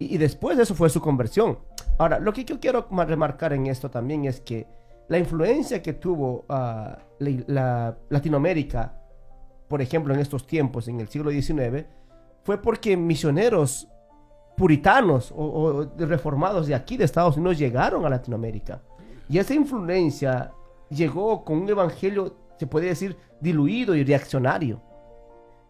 y, 0.00 0.16
después 0.16 0.56
de 0.56 0.62
eso 0.62 0.74
fue 0.74 0.88
su 0.88 1.00
conversión. 1.00 1.58
Ahora, 1.98 2.18
lo 2.18 2.32
que 2.32 2.44
yo 2.44 2.58
quiero 2.58 2.86
ma- 2.90 3.04
remarcar 3.04 3.52
en 3.52 3.66
esto 3.66 3.90
también 3.90 4.24
es 4.24 4.40
que 4.40 4.66
la 5.08 5.18
influencia 5.18 5.82
que 5.82 5.92
tuvo 5.92 6.46
ah, 6.48 6.98
la, 7.18 7.44
la 7.46 7.98
Latinoamérica, 8.08 8.94
por 9.68 9.82
ejemplo, 9.82 10.14
en 10.14 10.20
estos 10.20 10.46
tiempos, 10.46 10.88
en 10.88 11.00
el 11.00 11.08
siglo 11.08 11.30
XIX, 11.30 11.84
fue 12.42 12.62
porque 12.62 12.96
misioneros 12.96 13.88
puritanos 14.56 15.32
o, 15.32 15.44
o 15.44 16.06
reformados 16.06 16.66
de 16.66 16.74
aquí 16.74 16.96
de 16.96 17.04
Estados 17.04 17.36
Unidos 17.36 17.58
llegaron 17.58 18.06
a 18.06 18.08
Latinoamérica. 18.08 18.80
Y 19.28 19.38
esa 19.38 19.52
influencia 19.52 20.52
llegó 20.88 21.44
con 21.44 21.58
un 21.58 21.68
evangelio, 21.68 22.36
se 22.58 22.66
puede 22.66 22.86
decir, 22.86 23.18
diluido 23.38 23.94
y 23.94 24.02
reaccionario. 24.02 24.80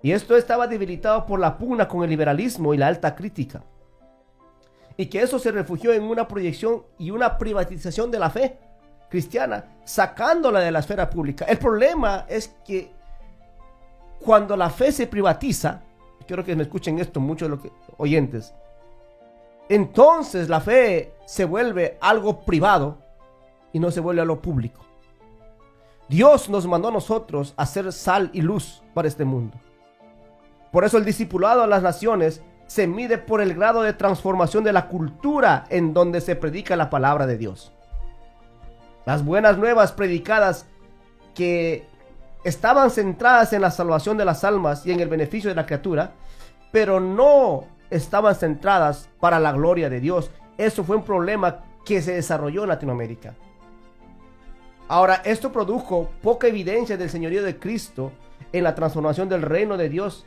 Y 0.02 0.12
esto 0.12 0.36
estaba 0.36 0.68
debilitado 0.68 1.26
por 1.26 1.40
la 1.40 1.58
pugna 1.58 1.88
con 1.88 2.04
el 2.04 2.10
liberalismo 2.10 2.72
y 2.72 2.78
la 2.78 2.86
alta 2.86 3.14
crítica. 3.14 3.64
Y 4.96 5.06
que 5.06 5.22
eso 5.22 5.38
se 5.38 5.52
refugió 5.52 5.92
en 5.92 6.02
una 6.02 6.28
proyección 6.28 6.82
y 6.98 7.10
una 7.10 7.38
privatización 7.38 8.10
de 8.10 8.18
la 8.18 8.30
fe 8.30 8.58
cristiana, 9.08 9.64
sacándola 9.84 10.60
de 10.60 10.70
la 10.70 10.78
esfera 10.78 11.10
pública. 11.10 11.44
El 11.46 11.58
problema 11.58 12.26
es 12.28 12.48
que 12.64 12.90
cuando 14.20 14.56
la 14.56 14.70
fe 14.70 14.92
se 14.92 15.06
privatiza, 15.06 15.82
quiero 16.26 16.44
que 16.44 16.54
me 16.54 16.62
escuchen 16.62 16.98
esto 16.98 17.20
muchos 17.20 17.50
oyentes, 17.96 18.54
entonces 19.68 20.48
la 20.48 20.60
fe 20.60 21.14
se 21.26 21.44
vuelve 21.44 21.98
algo 22.00 22.40
privado 22.40 22.98
y 23.72 23.78
no 23.78 23.90
se 23.90 24.00
vuelve 24.00 24.22
a 24.22 24.24
lo 24.24 24.40
público. 24.40 24.80
Dios 26.08 26.48
nos 26.48 26.66
mandó 26.66 26.88
a 26.88 26.92
nosotros 26.92 27.54
a 27.56 27.66
ser 27.66 27.92
sal 27.92 28.30
y 28.32 28.42
luz 28.42 28.82
para 28.94 29.06
este 29.06 29.24
mundo. 29.24 29.56
Por 30.72 30.84
eso 30.84 30.98
el 30.98 31.04
discipulado 31.04 31.62
a 31.62 31.68
las 31.68 31.82
naciones 31.82 32.42
se 32.70 32.86
mide 32.86 33.18
por 33.18 33.40
el 33.40 33.54
grado 33.54 33.82
de 33.82 33.94
transformación 33.94 34.62
de 34.62 34.72
la 34.72 34.86
cultura 34.86 35.64
en 35.70 35.92
donde 35.92 36.20
se 36.20 36.36
predica 36.36 36.76
la 36.76 36.88
palabra 36.88 37.26
de 37.26 37.36
Dios. 37.36 37.72
Las 39.04 39.24
buenas 39.24 39.58
nuevas 39.58 39.90
predicadas 39.90 40.66
que 41.34 41.84
estaban 42.44 42.92
centradas 42.92 43.52
en 43.52 43.62
la 43.62 43.72
salvación 43.72 44.16
de 44.16 44.24
las 44.24 44.44
almas 44.44 44.86
y 44.86 44.92
en 44.92 45.00
el 45.00 45.08
beneficio 45.08 45.50
de 45.50 45.56
la 45.56 45.66
criatura, 45.66 46.12
pero 46.70 47.00
no 47.00 47.64
estaban 47.90 48.36
centradas 48.36 49.08
para 49.18 49.40
la 49.40 49.50
gloria 49.50 49.90
de 49.90 49.98
Dios. 49.98 50.30
Eso 50.56 50.84
fue 50.84 50.94
un 50.94 51.02
problema 51.02 51.64
que 51.84 52.00
se 52.00 52.14
desarrolló 52.14 52.62
en 52.62 52.68
Latinoamérica. 52.68 53.34
Ahora, 54.86 55.22
esto 55.24 55.50
produjo 55.50 56.08
poca 56.22 56.46
evidencia 56.46 56.96
del 56.96 57.10
señorío 57.10 57.42
de 57.42 57.58
Cristo 57.58 58.12
en 58.52 58.62
la 58.62 58.76
transformación 58.76 59.28
del 59.28 59.42
reino 59.42 59.76
de 59.76 59.88
Dios. 59.88 60.24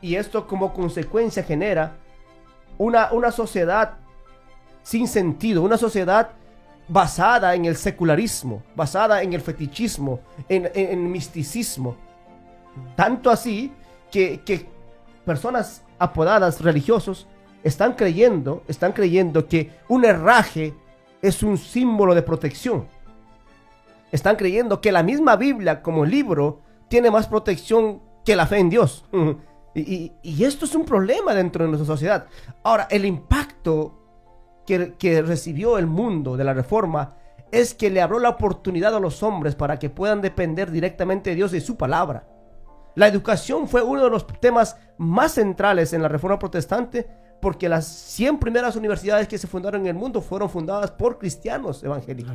Y 0.00 0.16
esto 0.16 0.46
como 0.46 0.72
consecuencia 0.72 1.42
genera 1.42 1.96
una, 2.78 3.10
una 3.12 3.30
sociedad 3.32 3.94
sin 4.82 5.08
sentido, 5.08 5.62
una 5.62 5.76
sociedad 5.78 6.30
basada 6.88 7.54
en 7.54 7.64
el 7.64 7.76
secularismo, 7.76 8.62
basada 8.76 9.22
en 9.22 9.32
el 9.32 9.40
fetichismo, 9.40 10.20
en, 10.48 10.70
en- 10.74 11.10
misticismo. 11.10 11.96
Tanto 12.94 13.30
así 13.30 13.72
que, 14.10 14.42
que 14.42 14.66
personas 15.24 15.82
apodadas 15.98 16.60
religiosos 16.60 17.26
están 17.64 17.94
creyendo, 17.94 18.62
están 18.68 18.92
creyendo 18.92 19.48
que 19.48 19.72
un 19.88 20.04
herraje 20.04 20.74
es 21.22 21.42
un 21.42 21.58
símbolo 21.58 22.14
de 22.14 22.22
protección. 22.22 22.86
Están 24.12 24.36
creyendo 24.36 24.80
que 24.80 24.92
la 24.92 25.02
misma 25.02 25.34
Biblia 25.34 25.82
como 25.82 26.04
libro 26.04 26.60
tiene 26.88 27.10
más 27.10 27.26
protección 27.26 28.00
que 28.24 28.36
la 28.36 28.46
fe 28.46 28.58
en 28.58 28.70
Dios. 28.70 29.04
Y, 29.76 29.94
y- 29.94 30.12
y 30.22 30.44
esto 30.44 30.64
es 30.64 30.74
un 30.74 30.84
problema 30.84 31.34
dentro 31.34 31.64
de 31.64 31.68
nuestra 31.70 31.86
sociedad. 31.86 32.26
Ahora, 32.62 32.88
el 32.90 33.04
impacto 33.04 34.62
que, 34.66 34.94
que 34.94 35.20
recibió 35.22 35.76
el 35.78 35.86
mundo 35.86 36.36
de 36.36 36.44
la 36.44 36.54
reforma 36.54 37.14
es 37.52 37.74
que 37.74 37.90
le 37.90 38.00
abrió 38.00 38.18
la 38.18 38.30
oportunidad 38.30 38.94
a 38.96 39.00
los 39.00 39.22
hombres 39.22 39.54
para 39.54 39.78
que 39.78 39.90
puedan 39.90 40.20
depender 40.22 40.70
directamente 40.70 41.30
de 41.30 41.36
Dios 41.36 41.52
y 41.52 41.56
de 41.56 41.60
su 41.60 41.76
palabra. 41.76 42.26
La 42.94 43.06
educación 43.06 43.68
fue 43.68 43.82
uno 43.82 44.02
de 44.04 44.10
los 44.10 44.26
temas 44.40 44.78
más 44.98 45.32
centrales 45.32 45.92
en 45.92 46.00
la 46.02 46.08
reforma 46.08 46.38
protestante 46.38 47.06
porque 47.42 47.68
las 47.68 47.86
100 47.86 48.38
primeras 48.38 48.74
universidades 48.76 49.28
que 49.28 49.36
se 49.36 49.46
fundaron 49.46 49.82
en 49.82 49.88
el 49.88 49.94
mundo 49.94 50.22
fueron 50.22 50.48
fundadas 50.48 50.90
por 50.90 51.18
cristianos 51.18 51.84
evangélicos. 51.84 52.32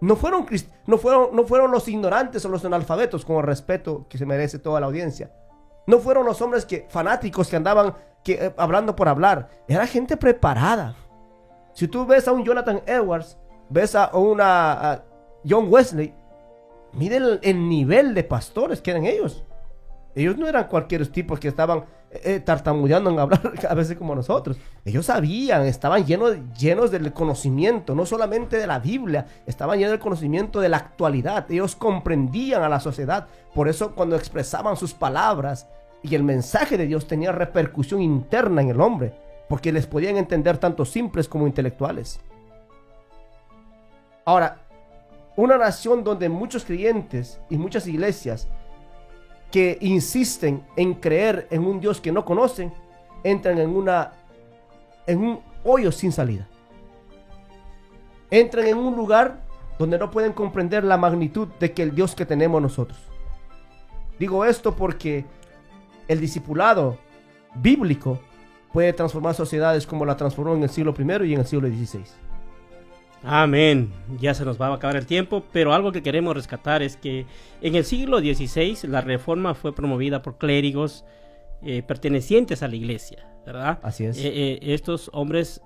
No 0.00 0.16
fueron, 0.16 0.44
crist- 0.46 0.70
no, 0.86 0.98
fueron, 0.98 1.34
no 1.34 1.44
fueron 1.44 1.70
los 1.70 1.86
ignorantes 1.88 2.44
o 2.44 2.48
los 2.48 2.64
analfabetos, 2.64 3.24
con 3.24 3.36
el 3.36 3.42
respeto 3.44 4.06
que 4.08 4.18
se 4.18 4.26
merece 4.26 4.58
toda 4.58 4.80
la 4.80 4.86
audiencia. 4.86 5.32
No 5.88 6.00
fueron 6.00 6.26
los 6.26 6.42
hombres 6.42 6.66
que, 6.66 6.86
fanáticos 6.90 7.48
que 7.48 7.56
andaban 7.56 7.94
que, 8.22 8.34
eh, 8.34 8.54
hablando 8.58 8.94
por 8.94 9.08
hablar. 9.08 9.48
Era 9.66 9.86
gente 9.86 10.18
preparada. 10.18 10.94
Si 11.72 11.88
tú 11.88 12.04
ves 12.04 12.28
a 12.28 12.32
un 12.32 12.44
Jonathan 12.44 12.82
Edwards, 12.84 13.38
ves 13.70 13.94
a 13.94 14.14
una 14.14 15.02
John 15.48 15.68
Wesley, 15.70 16.12
miren 16.92 17.22
el, 17.22 17.40
el 17.42 17.68
nivel 17.70 18.12
de 18.12 18.22
pastores 18.22 18.82
que 18.82 18.90
eran 18.90 19.06
ellos. 19.06 19.42
Ellos 20.14 20.36
no 20.36 20.46
eran 20.46 20.68
cualquier 20.68 21.06
tipos 21.06 21.40
que 21.40 21.48
estaban 21.48 21.84
eh, 22.10 22.40
tartamudeando 22.40 23.10
en 23.10 23.18
hablar 23.18 23.52
a 23.68 23.74
veces 23.74 23.96
como 23.96 24.14
nosotros. 24.14 24.58
Ellos 24.84 25.06
sabían, 25.06 25.64
estaban 25.64 26.04
llenos, 26.04 26.36
llenos 26.58 26.90
del 26.90 27.12
conocimiento, 27.12 27.94
no 27.94 28.04
solamente 28.04 28.56
de 28.56 28.66
la 28.66 28.78
Biblia, 28.78 29.26
estaban 29.46 29.78
llenos 29.78 29.92
del 29.92 30.00
conocimiento 30.00 30.60
de 30.60 30.68
la 30.68 30.78
actualidad. 30.78 31.50
Ellos 31.50 31.76
comprendían 31.76 32.62
a 32.62 32.68
la 32.68 32.80
sociedad. 32.80 33.26
Por 33.54 33.68
eso 33.68 33.94
cuando 33.94 34.16
expresaban 34.16 34.76
sus 34.76 34.92
palabras 34.94 35.66
y 36.02 36.14
el 36.14 36.22
mensaje 36.22 36.76
de 36.76 36.86
Dios 36.86 37.06
tenía 37.06 37.32
repercusión 37.32 38.00
interna 38.00 38.62
en 38.62 38.70
el 38.70 38.80
hombre, 38.80 39.14
porque 39.48 39.72
les 39.72 39.86
podían 39.86 40.16
entender 40.16 40.58
tanto 40.58 40.84
simples 40.84 41.28
como 41.28 41.46
intelectuales. 41.46 42.20
Ahora, 44.24 44.58
una 45.36 45.56
nación 45.56 46.04
donde 46.04 46.28
muchos 46.28 46.64
creyentes 46.64 47.40
y 47.48 47.56
muchas 47.56 47.86
iglesias 47.86 48.48
que 49.50 49.78
insisten 49.80 50.62
en 50.76 50.94
creer 50.94 51.46
en 51.50 51.64
un 51.64 51.80
Dios 51.80 52.00
que 52.00 52.12
no 52.12 52.24
conocen, 52.24 52.72
entran 53.24 53.58
en 53.58 53.70
una 53.70 54.12
en 55.06 55.20
un 55.20 55.40
hoyo 55.64 55.90
sin 55.90 56.12
salida. 56.12 56.46
Entran 58.30 58.66
en 58.66 58.76
un 58.76 58.94
lugar 58.94 59.40
donde 59.78 59.98
no 59.98 60.10
pueden 60.10 60.32
comprender 60.32 60.84
la 60.84 60.98
magnitud 60.98 61.48
de 61.58 61.72
que 61.72 61.82
el 61.82 61.94
Dios 61.94 62.14
que 62.14 62.26
tenemos 62.26 62.60
nosotros. 62.60 62.98
Digo 64.18 64.44
esto 64.44 64.76
porque 64.76 65.24
el 66.08 66.20
discipulado 66.20 66.98
bíblico 67.54 68.20
puede 68.72 68.92
transformar 68.92 69.34
sociedades 69.34 69.86
como 69.86 70.04
la 70.04 70.16
transformó 70.16 70.54
en 70.54 70.62
el 70.62 70.70
siglo 70.70 70.94
I 70.98 71.26
y 71.26 71.34
en 71.34 71.40
el 71.40 71.46
siglo 71.46 71.68
XVI. 71.68 72.04
Amén. 73.24 73.92
Ya 74.20 74.34
se 74.34 74.44
nos 74.44 74.60
va 74.60 74.68
a 74.68 74.74
acabar 74.74 74.96
el 74.96 75.06
tiempo, 75.06 75.44
pero 75.52 75.72
algo 75.72 75.90
que 75.92 76.02
queremos 76.02 76.34
rescatar 76.36 76.82
es 76.82 76.96
que 76.96 77.26
en 77.60 77.74
el 77.74 77.84
siglo 77.84 78.20
XVI 78.20 78.76
la 78.88 79.00
reforma 79.00 79.54
fue 79.54 79.74
promovida 79.74 80.22
por 80.22 80.38
clérigos 80.38 81.04
eh, 81.62 81.82
pertenecientes 81.82 82.62
a 82.62 82.68
la 82.68 82.76
iglesia, 82.76 83.26
¿verdad? 83.44 83.80
Así 83.82 84.04
es. 84.04 84.18
Eh, 84.18 84.28
eh, 84.32 84.58
estos 84.62 85.10
hombres 85.12 85.60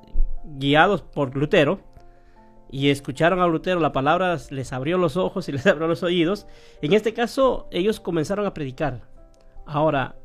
guiados 0.44 1.02
por 1.02 1.36
Lutero 1.36 1.80
y 2.70 2.88
escucharon 2.88 3.40
a 3.40 3.46
Lutero, 3.46 3.80
la 3.80 3.92
palabra 3.92 4.38
les 4.50 4.72
abrió 4.72 4.96
los 4.96 5.18
ojos 5.18 5.48
y 5.48 5.52
les 5.52 5.66
abrió 5.66 5.86
los 5.86 6.02
oídos. 6.02 6.46
En 6.80 6.94
este 6.94 7.12
caso, 7.12 7.68
ellos 7.70 8.00
comenzaron 8.00 8.46
a 8.46 8.54
predicar. 8.54 9.02
Ahora, 9.66 10.16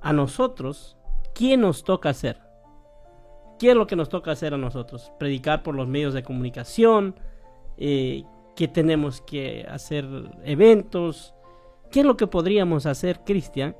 a 0.00 0.12
nosotros, 0.12 0.96
¿quién 1.34 1.60
nos 1.60 1.84
toca 1.84 2.10
hacer? 2.10 2.38
¿Qué 3.58 3.70
es 3.70 3.76
lo 3.76 3.86
que 3.86 3.96
nos 3.96 4.08
toca 4.08 4.32
hacer 4.32 4.54
a 4.54 4.58
nosotros? 4.58 5.12
Predicar 5.18 5.62
por 5.62 5.74
los 5.74 5.86
medios 5.86 6.14
de 6.14 6.22
comunicación, 6.22 7.14
eh, 7.76 8.24
¿qué 8.56 8.68
tenemos 8.68 9.20
que 9.20 9.66
hacer 9.68 10.06
eventos. 10.44 11.34
¿Qué 11.90 12.00
es 12.00 12.06
lo 12.06 12.16
que 12.16 12.26
podríamos 12.26 12.86
hacer, 12.86 13.20
Cristian, 13.24 13.76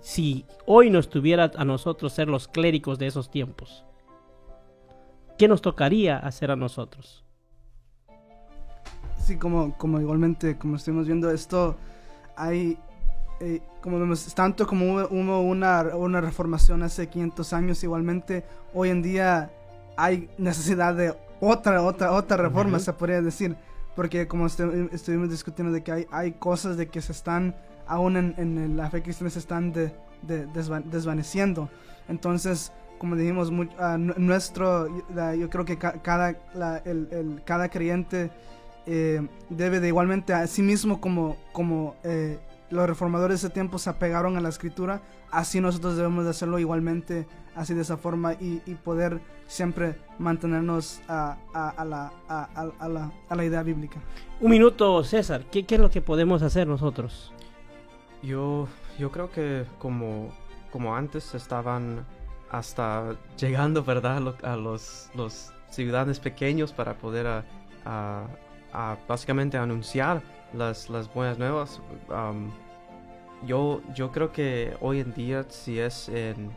si 0.00 0.46
hoy 0.66 0.90
nos 0.90 1.08
tuviera 1.08 1.50
a 1.56 1.64
nosotros 1.64 2.12
ser 2.12 2.28
los 2.28 2.48
clérigos 2.48 2.98
de 2.98 3.06
esos 3.06 3.30
tiempos? 3.30 3.84
¿Qué 5.36 5.48
nos 5.48 5.62
tocaría 5.62 6.16
hacer 6.18 6.50
a 6.50 6.56
nosotros? 6.56 7.24
Sí, 9.18 9.38
como, 9.38 9.76
como 9.78 10.00
igualmente, 10.00 10.58
como 10.58 10.76
estuvimos 10.76 11.06
viendo 11.06 11.30
esto, 11.30 11.76
hay 12.36 12.78
eh, 13.40 13.60
como 13.80 13.98
vemos, 13.98 14.34
tanto 14.34 14.66
como 14.66 14.86
hubo, 14.86 15.40
una, 15.40 15.82
una, 15.94 16.20
reformación 16.20 16.82
hace 16.82 17.08
500 17.08 17.52
años, 17.52 17.84
igualmente 17.84 18.44
hoy 18.72 18.90
en 18.90 19.02
día 19.02 19.50
hay 19.96 20.28
necesidad 20.38 20.94
de 20.94 21.14
otra, 21.40 21.82
otra, 21.82 22.12
otra 22.12 22.36
reforma, 22.36 22.78
se 22.78 22.92
podría 22.92 23.20
decir, 23.20 23.56
porque 23.96 24.26
como 24.26 24.46
estuvimos 24.46 25.30
discutiendo 25.30 25.72
de 25.72 25.82
que 25.82 25.92
hay, 25.92 26.06
hay 26.10 26.32
cosas 26.32 26.76
de 26.76 26.88
que 26.88 27.00
se 27.00 27.12
están, 27.12 27.54
aún 27.86 28.16
en, 28.16 28.76
la 28.76 28.90
fe 28.90 29.02
cristiana 29.02 29.30
se 29.30 29.38
están 29.38 29.72
de, 29.72 29.92
desvaneciendo. 30.22 31.68
Entonces, 32.08 32.72
como 32.98 33.16
dijimos, 33.16 33.50
ah, 33.78 33.98
nuestro, 33.98 34.88
yo 35.36 35.50
creo 35.50 35.64
que 35.64 35.76
cada, 35.76 36.30
el, 36.84 37.42
cada 37.44 37.68
creyente 37.68 38.30
eh, 38.86 39.26
debe 39.48 39.80
de 39.80 39.88
igualmente 39.88 40.34
a 40.34 40.46
sí 40.46 40.62
mismo 40.62 41.00
como, 41.00 41.36
como 41.52 41.96
eh, 42.04 42.38
los 42.74 42.88
reformadores 42.88 43.40
de 43.40 43.46
ese 43.46 43.54
tiempo 43.54 43.78
se 43.78 43.88
apegaron 43.88 44.36
a 44.36 44.40
la 44.40 44.48
escritura, 44.48 45.00
así 45.30 45.60
nosotros 45.60 45.96
debemos 45.96 46.24
de 46.24 46.30
hacerlo 46.30 46.58
igualmente, 46.58 47.26
así 47.54 47.72
de 47.72 47.82
esa 47.82 47.96
forma 47.96 48.34
y, 48.34 48.58
poder 48.82 49.20
siempre 49.46 49.96
mantenernos 50.18 51.00
a, 51.08 51.36
la, 51.84 53.44
idea 53.44 53.62
bíblica. 53.62 54.00
Un 54.40 54.50
minuto, 54.50 55.04
César, 55.04 55.44
¿qué, 55.50 55.64
es 55.68 55.78
lo 55.78 55.88
que 55.88 56.00
podemos 56.00 56.42
hacer 56.42 56.66
nosotros? 56.66 57.32
Yo, 58.22 58.66
yo 58.98 59.10
creo 59.12 59.30
que 59.30 59.64
como, 59.78 60.30
como 60.72 60.96
antes 60.96 61.34
estaban 61.34 62.04
hasta 62.50 63.16
llegando, 63.38 63.84
¿verdad?, 63.84 64.34
a 64.42 64.56
los, 64.56 65.10
los 65.14 65.52
ciudades 65.70 66.18
pequeños 66.18 66.72
para 66.72 66.94
poder 66.98 67.44
a, 67.84 68.26
básicamente 69.06 69.56
anunciar 69.56 70.22
las, 70.52 70.90
las 70.90 71.12
buenas 71.14 71.38
nuevas 71.38 71.80
yo, 73.46 73.80
yo 73.94 74.10
creo 74.12 74.32
que 74.32 74.76
hoy 74.80 75.00
en 75.00 75.12
día, 75.14 75.44
si 75.48 75.78
es 75.78 76.08
en 76.08 76.50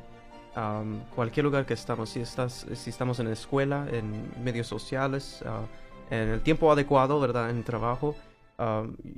cualquier 1.16 1.44
lugar 1.46 1.66
que 1.66 1.74
estamos, 1.74 2.10
si, 2.10 2.20
estás, 2.20 2.66
si 2.74 2.90
estamos 2.90 3.20
en 3.20 3.28
la 3.28 3.34
escuela, 3.34 3.88
en 3.92 4.32
medios 4.44 4.68
sociales, 4.68 5.44
ah, 5.46 5.62
en 6.10 6.30
el 6.30 6.42
tiempo 6.42 6.72
adecuado, 6.72 7.20
¿verdad? 7.20 7.50
En 7.50 7.58
el 7.58 7.64
trabajo, 7.64 8.16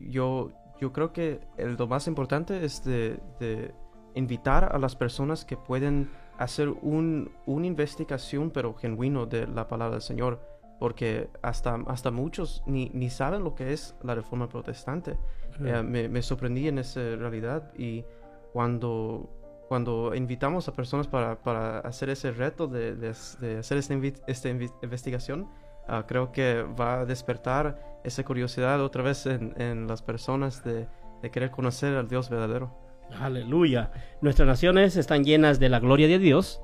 yo, 0.10 0.52
yo 0.82 0.92
creo 0.92 1.14
que 1.14 1.40
el, 1.58 1.76
lo 1.76 1.88
más 1.88 2.08
importante 2.08 2.66
es 2.66 2.84
de, 2.84 3.20
de, 3.40 3.74
invitar 4.16 4.76
a 4.76 4.80
las 4.80 4.96
personas 4.96 5.46
que 5.46 5.56
pueden 5.56 6.10
hacer 6.38 6.70
un, 6.70 7.32
una 7.46 7.68
investigación, 7.68 8.50
pero 8.50 8.74
genuino, 8.74 9.26
de 9.26 9.48
la 9.48 9.68
palabra 9.68 9.96
del 9.96 10.02
Señor. 10.02 10.42
Porque 10.80 11.30
hasta, 11.42 11.76
hasta 11.88 12.12
muchos 12.12 12.64
ni, 12.66 12.90
ni 12.94 13.10
saben 13.10 13.44
lo 13.44 13.56
que 13.56 13.74
es 13.74 13.96
la 14.02 14.16
reforma 14.16 14.48
protestante. 14.48 15.18
Eh, 15.64 15.84
me, 15.84 16.22
sorprendí 16.22 16.70
en 16.70 16.80
esa 16.80 17.02
realidad 17.18 17.74
y 17.78 18.06
cuando, 18.54 19.30
cuando 19.68 20.16
invitamos 20.16 20.70
a 20.70 20.74
personas 20.74 21.08
para, 21.08 21.42
para 21.42 21.80
hacer 21.80 22.10
ese 22.10 22.32
reto 22.32 22.68
de, 22.68 22.96
de, 22.96 23.10
hacer 23.10 23.78
esta, 23.78 23.94
esta 24.28 24.50
investigación, 24.50 25.50
ah, 25.88 26.06
creo 26.08 26.32
que 26.32 26.64
va 26.64 27.02
a 27.02 27.06
despertar 27.06 28.00
esa 28.06 28.24
curiosidad 28.24 28.82
otra 28.82 29.04
vez 29.04 29.26
en, 29.26 29.54
en 29.62 29.86
las 29.88 30.02
personas 30.02 30.64
de, 30.64 30.88
de 31.22 31.32
querer 31.32 31.52
conocer 31.52 31.96
al 31.96 32.08
Dios 32.08 32.30
verdadero. 32.30 32.72
Aleluya. 33.20 33.92
Nuestras 34.22 34.48
naciones 34.48 34.96
están 34.96 35.24
llenas 35.24 35.60
de 35.60 35.70
la 35.70 35.80
gloria 35.80 36.08
de 36.08 36.20
Dios, 36.20 36.62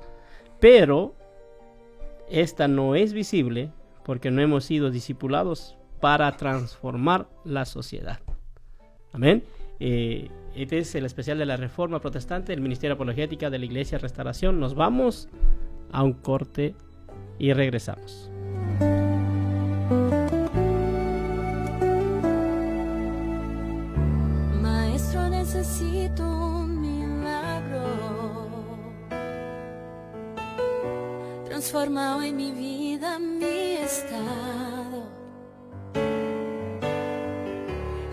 pero 0.60 1.14
esta 2.28 2.68
no 2.68 2.94
es 2.94 3.12
visible 3.12 3.72
porque 4.06 4.30
no 4.30 4.40
hemos 4.40 4.64
sido 4.64 4.92
discipulados 4.92 5.76
para 6.00 6.30
transformar 6.36 7.28
la 7.44 7.64
sociedad. 7.64 8.20
Amén. 9.12 9.42
Eh, 9.80 10.30
este 10.54 10.78
es 10.78 10.94
el 10.94 11.04
especial 11.04 11.38
de 11.38 11.44
la 11.44 11.56
Reforma 11.56 11.98
Protestante 11.98 12.52
del 12.52 12.60
Ministerio 12.60 12.94
Apologética 12.94 13.50
de 13.50 13.58
la 13.58 13.64
Iglesia 13.64 13.98
Restauración. 13.98 14.60
Nos 14.60 14.76
vamos 14.76 15.28
a 15.90 16.04
un 16.04 16.12
corte 16.12 16.76
y 17.40 17.52
regresamos. 17.52 18.30
Maestro, 24.62 25.28
necesito 25.30 26.22
un 26.22 26.80
milagro. 26.80 27.82
Transforma 31.46 32.18
hoy 32.18 32.32
mi 32.32 32.52
vida, 32.52 33.18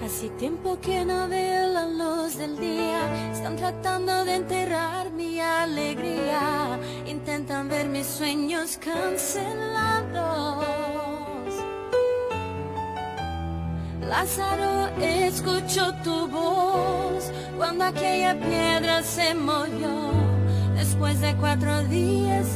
Hace 0.05 0.29
tiempo 0.37 0.79
que 0.79 1.03
no 1.03 1.27
veo 1.27 1.73
la 1.73 1.87
luz 1.87 2.37
del 2.37 2.57
día, 2.57 3.31
están 3.33 3.57
tratando 3.57 4.23
de 4.23 4.35
enterrar 4.35 5.11
mi 5.11 5.41
alegría, 5.41 6.79
intentan 7.05 7.67
ver 7.67 7.89
mis 7.89 8.07
sueños 8.07 8.77
cancelados. 8.77 10.63
Lázaro, 14.07 14.87
escucho 15.01 15.93
tu 16.03 16.27
voz 16.29 17.29
cuando 17.57 17.83
aquella 17.83 18.39
piedra 18.39 19.03
se 19.03 19.33
movió. 19.33 20.13
Después 20.75 21.19
de 21.19 21.35
cuatro 21.35 21.83
días 21.85 22.47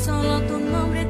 solo 0.00 0.40
tu 0.46 0.58
nombre 0.58 1.04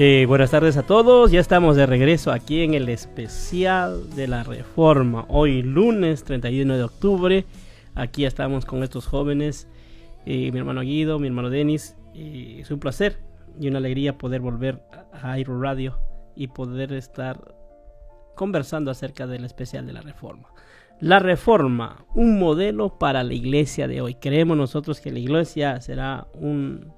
Eh, 0.00 0.26
buenas 0.28 0.52
tardes 0.52 0.76
a 0.76 0.84
todos, 0.84 1.32
ya 1.32 1.40
estamos 1.40 1.74
de 1.74 1.84
regreso 1.84 2.30
aquí 2.30 2.62
en 2.62 2.74
el 2.74 2.88
especial 2.88 4.14
de 4.14 4.28
la 4.28 4.44
Reforma. 4.44 5.24
Hoy 5.26 5.60
lunes 5.60 6.22
31 6.22 6.76
de 6.76 6.84
octubre, 6.84 7.44
aquí 7.96 8.24
estamos 8.24 8.64
con 8.64 8.84
estos 8.84 9.08
jóvenes, 9.08 9.66
eh, 10.24 10.52
mi 10.52 10.58
hermano 10.60 10.82
Guido, 10.82 11.18
mi 11.18 11.26
hermano 11.26 11.50
Denis. 11.50 11.96
eh, 12.14 12.58
es 12.60 12.70
un 12.70 12.78
placer 12.78 13.18
y 13.58 13.66
una 13.66 13.78
alegría 13.78 14.16
poder 14.16 14.40
volver 14.40 14.84
a 15.12 15.32
Airo 15.32 15.60
Radio 15.60 15.98
y 16.36 16.46
poder 16.46 16.92
estar 16.92 17.56
conversando 18.36 18.92
acerca 18.92 19.26
del 19.26 19.44
especial 19.44 19.84
de 19.84 19.94
la 19.94 20.02
Reforma. 20.02 20.48
La 21.00 21.18
Reforma, 21.18 22.04
un 22.14 22.38
modelo 22.38 23.00
para 23.00 23.24
la 23.24 23.34
iglesia 23.34 23.88
de 23.88 24.00
hoy. 24.00 24.14
Creemos 24.14 24.56
nosotros 24.56 25.00
que 25.00 25.10
la 25.10 25.18
iglesia 25.18 25.80
será 25.80 26.28
un 26.34 26.92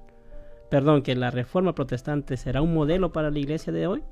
perdón, 0.71 1.03
que 1.03 1.15
la 1.17 1.31
reforma 1.31 1.75
protestante 1.75 2.37
será 2.37 2.63
un 2.63 2.73
modelo 2.73 3.13
para 3.13 3.31
la 3.31 3.39
iglesia 3.39 3.73
de 3.73 3.87
hoy? 3.87 4.03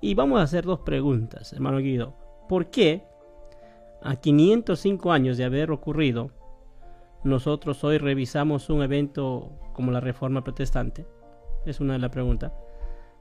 Y 0.00 0.14
vamos 0.14 0.40
a 0.40 0.44
hacer 0.44 0.64
dos 0.64 0.80
preguntas, 0.80 1.52
hermano 1.52 1.78
Guido. 1.78 2.14
¿Por 2.48 2.70
qué 2.70 3.04
a 4.02 4.16
505 4.16 5.12
años 5.12 5.36
de 5.36 5.44
haber 5.44 5.70
ocurrido, 5.70 6.30
nosotros 7.22 7.84
hoy 7.84 7.98
revisamos 7.98 8.70
un 8.70 8.82
evento 8.82 9.52
como 9.74 9.92
la 9.92 10.00
reforma 10.00 10.42
protestante? 10.42 11.06
Es 11.66 11.80
una 11.80 11.92
de 11.92 11.98
las 11.98 12.10
preguntas. 12.10 12.50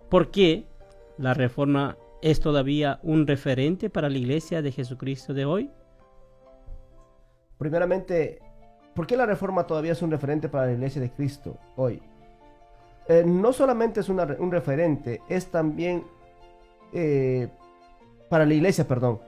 ¿Por 0.10 0.32
qué 0.32 0.66
la 1.18 1.34
reforma 1.34 1.98
es 2.22 2.40
todavía 2.40 3.00
un 3.04 3.28
referente 3.28 3.90
para 3.90 4.10
la 4.10 4.18
iglesia 4.18 4.62
de 4.62 4.72
Jesucristo 4.72 5.34
de 5.34 5.44
hoy? 5.44 5.70
Primeramente, 7.58 8.40
¿por 8.96 9.06
qué 9.06 9.18
la 9.18 9.26
reforma 9.26 9.68
todavía 9.68 9.92
es 9.92 10.02
un 10.02 10.12
referente 10.12 10.48
para 10.48 10.68
la 10.68 10.72
iglesia 10.72 11.02
de 11.02 11.12
Cristo 11.12 11.58
hoy? 11.76 12.02
Eh, 13.10 13.24
no 13.26 13.52
solamente 13.52 14.00
es 14.00 14.08
un 14.08 14.52
referente, 14.52 15.22
es 15.28 15.48
también 15.48 16.06
eh, 16.94 17.50
para 18.30 18.46
la 18.46 18.54
iglesia, 18.54 18.88
perdón. 18.88 19.20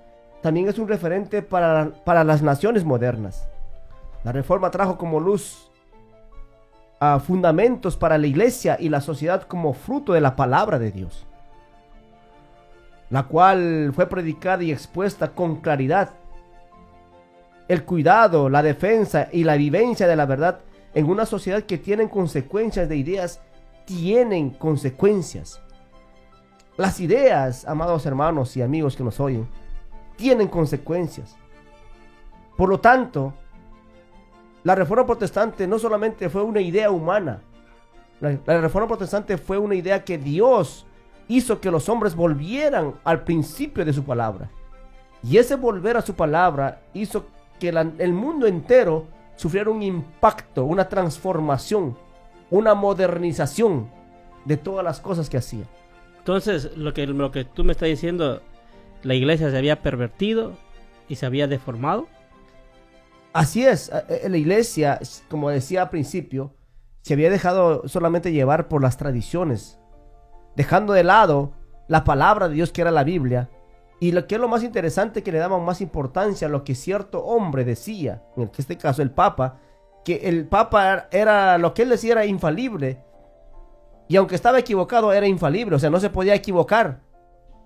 También 0.41 0.69
es 0.69 0.79
un 0.79 0.87
referente 0.87 1.41
para, 1.41 1.91
para 2.05 2.23
las 2.23 2.41
naciones 2.41 2.85
modernas. 2.85 3.47
La 4.23 4.31
reforma 4.31 4.71
trajo 4.71 4.97
como 4.97 5.19
luz 5.19 5.69
a 6.99 7.19
fundamentos 7.19 7.97
para 7.97 8.17
la 8.17 8.27
iglesia 8.27 8.77
y 8.79 8.89
la 8.89 9.01
sociedad 9.01 9.43
como 9.43 9.73
fruto 9.73 10.13
de 10.13 10.21
la 10.21 10.35
palabra 10.35 10.77
de 10.77 10.91
Dios, 10.91 11.25
la 13.09 13.23
cual 13.23 13.91
fue 13.95 14.07
predicada 14.07 14.63
y 14.63 14.71
expuesta 14.71 15.31
con 15.31 15.57
claridad 15.57 16.11
el 17.71 17.85
cuidado, 17.85 18.49
la 18.49 18.61
defensa 18.61 19.29
y 19.31 19.45
la 19.45 19.55
vivencia 19.55 20.05
de 20.05 20.17
la 20.17 20.25
verdad 20.25 20.59
en 20.93 21.09
una 21.09 21.25
sociedad 21.25 21.63
que 21.63 21.77
tienen 21.77 22.09
consecuencias 22.09 22.89
de 22.89 22.97
ideas, 22.97 23.39
tienen 23.85 24.51
consecuencias. 24.51 25.61
Las 26.77 26.99
ideas, 26.99 27.65
amados 27.65 28.05
hermanos 28.05 28.55
y 28.57 28.61
amigos 28.61 28.95
que 28.95 29.03
nos 29.03 29.19
oyen, 29.19 29.47
tienen 30.15 30.47
consecuencias. 30.47 31.35
Por 32.57 32.69
lo 32.69 32.79
tanto, 32.79 33.33
la 34.63 34.75
reforma 34.75 35.05
protestante 35.05 35.67
no 35.67 35.79
solamente 35.79 36.29
fue 36.29 36.43
una 36.43 36.61
idea 36.61 36.91
humana, 36.91 37.41
la, 38.21 38.61
reforma 38.61 38.87
protestante 38.87 39.37
fue 39.37 39.57
una 39.57 39.73
idea 39.73 40.03
que 40.03 40.19
Dios 40.19 40.85
hizo 41.27 41.59
que 41.59 41.71
los 41.71 41.89
hombres 41.89 42.15
volvieran 42.15 42.93
al 43.03 43.23
principio 43.23 43.83
de 43.83 43.93
su 43.93 44.03
palabra. 44.03 44.49
Y 45.23 45.37
ese 45.37 45.55
volver 45.55 45.97
a 45.97 46.01
su 46.01 46.13
palabra 46.13 46.81
hizo 46.93 47.25
que 47.59 47.69
el 47.69 48.13
mundo 48.13 48.45
entero 48.45 49.07
sufriera 49.35 49.71
un 49.71 49.81
impacto, 49.81 50.65
una 50.65 50.87
transformación, 50.87 51.97
una 52.51 52.75
modernización 52.75 53.89
de 54.45 54.57
todas 54.57 54.83
las 54.83 54.99
cosas 54.99 55.29
que 55.29 55.37
hacía. 55.37 55.65
Entonces, 56.19 56.77
lo 56.77 56.93
que, 56.93 57.07
lo 57.07 57.31
que 57.31 57.45
tú 57.45 57.63
me 57.63 57.71
estás 57.71 57.89
diciendo, 57.89 58.41
la 59.01 59.15
iglesia 59.15 59.49
se 59.49 59.57
había 59.57 59.81
pervertido 59.81 60.53
y 61.09 61.15
se 61.15 61.25
había 61.25 61.47
deformado. 61.47 62.07
Así 63.33 63.65
es, 63.65 63.89
eh, 63.89 64.21
eh, 64.23 64.29
la 64.29 64.37
iglesia, 64.37 64.99
como 65.29 65.49
decía 65.49 65.83
al 65.83 65.89
principio, 65.89 66.53
se 67.01 67.13
había 67.13 67.31
dejado 67.31 67.87
solamente 67.87 68.31
llevar 68.31 68.67
por 68.67 68.83
las 68.83 68.97
tradiciones, 68.97 69.79
dejando 70.55 70.93
de 70.93 71.03
lado 71.03 71.53
la 71.87 72.03
palabra 72.03 72.49
de 72.49 72.55
Dios 72.55 72.71
que 72.71 72.81
era 72.81 72.91
la 72.91 73.03
Biblia, 73.03 73.49
y 73.99 74.11
lo 74.11 74.27
que 74.27 74.35
es 74.35 74.41
lo 74.41 74.47
más 74.47 74.63
interesante 74.63 75.23
que 75.23 75.31
le 75.31 75.37
daban 75.37 75.63
más 75.63 75.79
importancia 75.79 76.47
a 76.47 76.51
lo 76.51 76.63
que 76.63 76.75
cierto 76.75 77.23
hombre 77.23 77.63
decía, 77.63 78.23
en 78.35 78.51
este 78.57 78.77
caso 78.77 79.01
el 79.01 79.11
Papa, 79.11 79.59
que 80.03 80.15
el 80.29 80.47
Papa 80.47 81.07
era- 81.11 81.57
lo 81.57 81.73
que 81.73 81.83
él 81.83 81.89
decía 81.89 82.13
era 82.13 82.25
infalible, 82.25 83.03
y 84.07 84.15
aunque 84.17 84.35
estaba 84.35 84.59
equivocado 84.59 85.13
era 85.13 85.27
infalible, 85.27 85.75
o 85.75 85.79
sea, 85.79 85.89
no 85.89 85.99
se 85.99 86.09
podía 86.09 86.35
equivocar, 86.35 86.99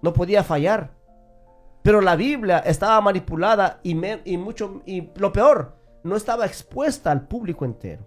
no 0.01 0.13
podía 0.13 0.43
fallar. 0.43 0.91
Pero 1.81 2.01
la 2.01 2.15
Biblia 2.15 2.59
estaba 2.59 2.99
manipulada 3.01 3.79
y, 3.83 3.95
me- 3.95 4.21
y 4.25 4.38
mucho 4.38 4.81
y 4.86 5.11
lo 5.15 5.31
peor, 5.31 5.75
no 6.03 6.15
estaba 6.15 6.45
expuesta 6.45 7.11
al 7.11 7.27
público 7.27 7.65
entero. 7.65 8.05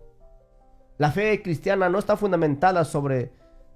La 0.99 1.11
fe 1.11 1.43
cristiana 1.43 1.89
no 1.89 1.99
está 1.99 2.17
fundamentada 2.17 2.85
sobre, 2.85 3.33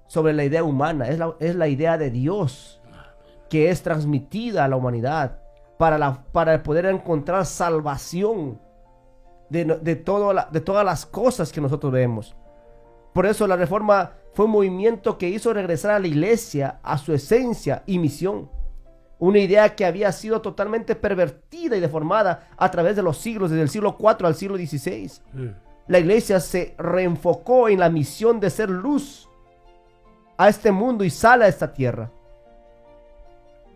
sobre 0.07 0.33
la 0.33 0.43
idea 0.43 0.63
humana, 0.63 1.07
es 1.07 1.17
la, 1.19 1.35
es 1.39 1.55
la 1.55 1.67
idea 1.67 1.97
de 1.97 2.09
Dios 2.09 2.81
que 3.49 3.69
es 3.69 3.81
transmitida 3.83 4.65
a 4.65 4.67
la 4.67 4.75
humanidad 4.75 5.39
para, 5.77 5.97
la, 5.97 6.23
para 6.31 6.63
poder 6.63 6.85
encontrar 6.85 7.45
salvación 7.45 8.59
de, 9.53 9.65
de, 9.81 9.95
todo 9.95 10.33
la- 10.33 10.49
de 10.51 10.59
todas 10.61 10.83
las 10.83 11.05
cosas 11.05 11.51
que 11.51 11.61
nosotros 11.61 11.91
vemos. 11.93 12.35
Por 13.13 13.25
eso 13.27 13.45
la 13.47 13.55
reforma 13.55 14.13
fue 14.33 14.45
un 14.45 14.51
movimiento 14.51 15.17
que 15.19 15.29
hizo 15.29 15.53
regresar 15.53 15.91
a 15.91 15.99
la 15.99 16.07
iglesia 16.07 16.79
a 16.81 16.97
su 16.97 17.13
esencia 17.13 17.83
y 17.85 17.99
misión. 17.99 18.49
Una 19.19 19.37
idea 19.39 19.75
que 19.75 19.85
había 19.85 20.11
sido 20.11 20.41
totalmente 20.41 20.95
pervertida 20.95 21.77
y 21.77 21.79
deformada 21.79 22.49
a 22.57 22.71
través 22.71 22.95
de 22.95 23.03
los 23.03 23.17
siglos, 23.19 23.51
desde 23.51 23.61
el 23.61 23.69
siglo 23.69 23.95
IV 23.99 24.25
al 24.25 24.35
siglo 24.35 24.57
XVI. 24.57 25.11
La 25.87 25.99
iglesia 25.99 26.39
se 26.39 26.73
reenfocó 26.77 27.69
en 27.69 27.79
la 27.79 27.89
misión 27.89 28.39
de 28.39 28.49
ser 28.49 28.69
luz 28.69 29.29
a 30.37 30.49
este 30.49 30.71
mundo 30.71 31.03
y 31.03 31.09
sal 31.11 31.43
a 31.43 31.47
esta 31.47 31.71
tierra. 31.73 32.09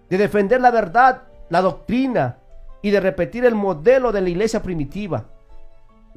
De 0.09 0.17
defender 0.17 0.59
la 0.59 0.71
verdad, 0.71 1.23
la 1.49 1.61
doctrina 1.61 2.39
y 2.81 2.89
de 2.91 2.99
repetir 2.99 3.45
el 3.45 3.55
modelo 3.55 4.11
de 4.11 4.21
la 4.21 4.29
iglesia 4.29 4.61
primitiva. 4.63 5.25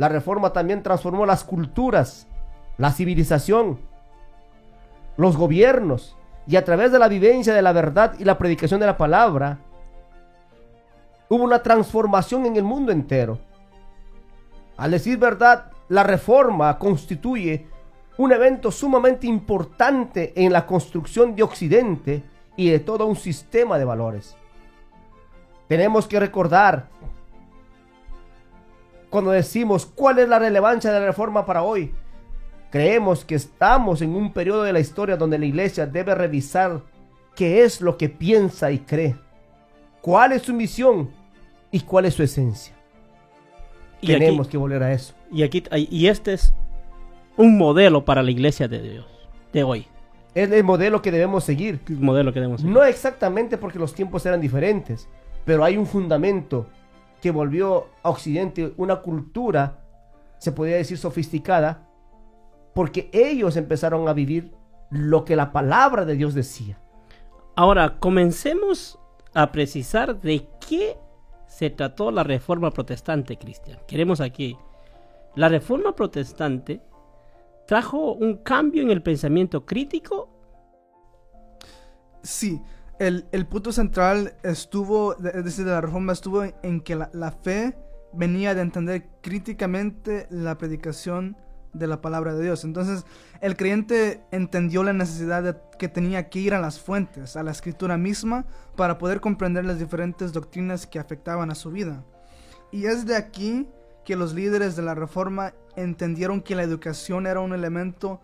La 0.00 0.08
reforma 0.08 0.50
también 0.54 0.82
transformó 0.82 1.26
las 1.26 1.44
culturas, 1.44 2.26
la 2.78 2.90
civilización, 2.90 3.78
los 5.18 5.36
gobiernos 5.36 6.16
y 6.46 6.56
a 6.56 6.64
través 6.64 6.90
de 6.90 6.98
la 6.98 7.06
vivencia 7.06 7.52
de 7.52 7.60
la 7.60 7.74
verdad 7.74 8.14
y 8.18 8.24
la 8.24 8.38
predicación 8.38 8.80
de 8.80 8.86
la 8.86 8.96
palabra, 8.96 9.58
hubo 11.28 11.44
una 11.44 11.62
transformación 11.62 12.46
en 12.46 12.56
el 12.56 12.62
mundo 12.62 12.92
entero. 12.92 13.40
Al 14.78 14.92
decir 14.92 15.18
verdad, 15.18 15.70
la 15.90 16.02
reforma 16.02 16.78
constituye 16.78 17.66
un 18.16 18.32
evento 18.32 18.70
sumamente 18.70 19.26
importante 19.26 20.32
en 20.34 20.50
la 20.50 20.64
construcción 20.64 21.36
de 21.36 21.42
Occidente 21.42 22.22
y 22.56 22.70
de 22.70 22.78
todo 22.78 23.04
un 23.04 23.16
sistema 23.16 23.78
de 23.78 23.84
valores. 23.84 24.34
Tenemos 25.68 26.06
que 26.06 26.18
recordar 26.18 26.88
cuando 29.10 29.32
decimos 29.32 29.86
cuál 29.86 30.20
es 30.20 30.28
la 30.28 30.38
relevancia 30.38 30.92
de 30.92 31.00
la 31.00 31.06
reforma 31.06 31.44
para 31.44 31.62
hoy. 31.62 31.92
Creemos 32.70 33.24
que 33.24 33.34
estamos 33.34 34.00
en 34.00 34.14
un 34.14 34.32
periodo 34.32 34.62
de 34.62 34.72
la 34.72 34.80
historia 34.80 35.16
donde 35.16 35.38
la 35.38 35.46
iglesia 35.46 35.86
debe 35.86 36.14
revisar 36.14 36.82
qué 37.34 37.64
es 37.64 37.80
lo 37.80 37.96
que 37.98 38.08
piensa 38.08 38.70
y 38.70 38.78
cree, 38.78 39.16
cuál 40.00 40.32
es 40.32 40.42
su 40.42 40.54
misión 40.54 41.10
y 41.72 41.80
cuál 41.80 42.04
es 42.04 42.14
su 42.14 42.22
esencia. 42.22 42.74
Y 44.00 44.06
Tenemos 44.06 44.46
aquí, 44.46 44.52
que 44.52 44.58
volver 44.58 44.82
a 44.82 44.92
eso. 44.92 45.14
y 45.30 45.42
aquí 45.42 45.62
y 45.74 46.06
este 46.06 46.34
es 46.34 46.54
un 47.36 47.58
modelo 47.58 48.04
para 48.04 48.22
la 48.22 48.30
iglesia 48.30 48.68
de 48.68 48.80
Dios 48.80 49.06
de 49.52 49.64
hoy. 49.64 49.86
Es 50.34 50.50
el 50.50 50.62
modelo 50.62 51.02
que 51.02 51.10
debemos 51.10 51.42
seguir. 51.42 51.80
El 51.88 51.98
modelo 51.98 52.32
que 52.32 52.38
debemos 52.38 52.60
seguir. 52.60 52.72
No 52.72 52.84
exactamente 52.84 53.58
porque 53.58 53.80
los 53.80 53.94
tiempos 53.94 54.24
eran 54.26 54.40
diferentes, 54.40 55.08
pero 55.44 55.64
hay 55.64 55.76
un 55.76 55.86
fundamento 55.86 56.68
que 57.20 57.30
volvió 57.30 57.88
a 58.02 58.10
Occidente 58.10 58.72
una 58.76 59.00
cultura, 59.02 59.84
se 60.38 60.52
podría 60.52 60.76
decir 60.76 60.98
sofisticada, 60.98 61.86
porque 62.74 63.10
ellos 63.12 63.56
empezaron 63.56 64.08
a 64.08 64.12
vivir 64.12 64.54
lo 64.90 65.24
que 65.24 65.36
la 65.36 65.52
palabra 65.52 66.04
de 66.04 66.14
Dios 66.14 66.34
decía. 66.34 66.80
Ahora, 67.56 67.98
comencemos 67.98 68.98
a 69.34 69.52
precisar 69.52 70.20
de 70.20 70.46
qué 70.66 70.96
se 71.46 71.70
trató 71.70 72.10
la 72.10 72.24
reforma 72.24 72.70
protestante, 72.70 73.36
Cristian. 73.36 73.78
Queremos 73.86 74.20
aquí. 74.20 74.56
La 75.34 75.48
reforma 75.48 75.94
protestante 75.94 76.80
trajo 77.66 78.14
un 78.14 78.38
cambio 78.38 78.82
en 78.82 78.90
el 78.90 79.02
pensamiento 79.02 79.64
crítico. 79.64 80.28
Sí, 82.22 82.60
el, 83.00 83.46
punto 83.46 83.72
central 83.72 84.34
estuvo, 84.42 85.16
es 85.16 85.56
de 85.56 85.64
la 85.64 85.80
reforma 85.80 86.12
estuvo 86.12 86.44
en, 86.44 86.80
que 86.82 86.96
la, 86.96 87.08
la 87.14 87.32
fe 87.32 87.74
venía 88.12 88.54
de 88.54 88.60
entender 88.60 89.08
críticamente 89.22 90.26
la 90.28 90.58
predicación 90.58 91.36
de 91.72 91.86
la 91.86 92.02
palabra 92.02 92.34
de 92.34 92.42
Dios. 92.42 92.64
Entonces, 92.64 93.06
el 93.40 93.56
creyente 93.56 94.20
entendió 94.32 94.82
la 94.82 94.92
necesidad 94.92 95.42
de 95.42 95.56
que 95.78 95.88
tenía 95.88 96.28
que 96.28 96.40
ir 96.40 96.52
a 96.52 96.60
las 96.60 96.78
fuentes, 96.78 97.36
a 97.36 97.42
la 97.42 97.52
escritura 97.52 97.96
misma, 97.96 98.44
para 98.76 98.98
poder 98.98 99.20
comprender 99.20 99.64
las 99.64 99.78
diferentes 99.78 100.34
doctrinas 100.34 100.86
que 100.86 100.98
afectaban 100.98 101.50
a 101.50 101.54
su 101.54 101.70
vida. 101.70 102.04
Y 102.70 102.84
es 102.84 103.06
de 103.06 103.16
aquí 103.16 103.66
que 104.04 104.14
los 104.14 104.34
líderes 104.34 104.76
de 104.76 104.82
la 104.82 104.94
reforma 104.94 105.54
entendieron 105.74 106.42
que 106.42 106.54
la 106.54 106.64
educación 106.64 107.26
era 107.26 107.40
un 107.40 107.54
elemento 107.54 108.20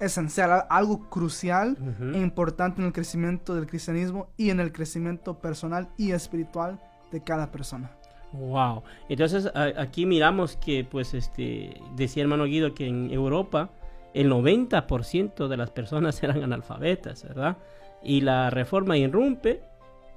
esencial, 0.00 0.64
algo 0.70 1.08
crucial 1.10 1.76
e 2.14 2.18
importante 2.18 2.80
en 2.80 2.86
el 2.88 2.92
crecimiento 2.92 3.54
del 3.54 3.66
cristianismo 3.66 4.28
y 4.36 4.50
en 4.50 4.60
el 4.60 4.72
crecimiento 4.72 5.38
personal 5.38 5.88
y 5.96 6.12
espiritual 6.12 6.78
de 7.10 7.22
cada 7.22 7.50
persona. 7.50 7.90
Wow. 8.32 8.82
Entonces 9.08 9.46
a- 9.54 9.80
aquí 9.80 10.04
miramos 10.04 10.56
que, 10.56 10.84
pues, 10.84 11.14
este, 11.14 11.80
decía 11.96 12.22
hermano 12.22 12.44
Guido 12.44 12.74
que 12.74 12.86
en 12.86 13.10
Europa 13.10 13.70
el 14.14 14.28
90% 14.30 15.48
de 15.48 15.56
las 15.56 15.70
personas 15.70 16.22
eran 16.22 16.42
analfabetas, 16.42 17.24
¿verdad? 17.24 17.56
Y 18.02 18.20
la 18.20 18.50
reforma 18.50 18.96
irrumpe 18.96 19.62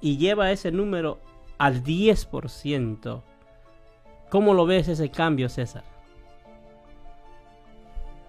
y 0.00 0.18
lleva 0.18 0.50
ese 0.52 0.70
número 0.70 1.20
al 1.58 1.82
10%. 1.82 3.22
¿Cómo 4.30 4.54
lo 4.54 4.66
ves 4.66 4.88
ese 4.88 5.10
cambio, 5.10 5.48
César? 5.48 5.84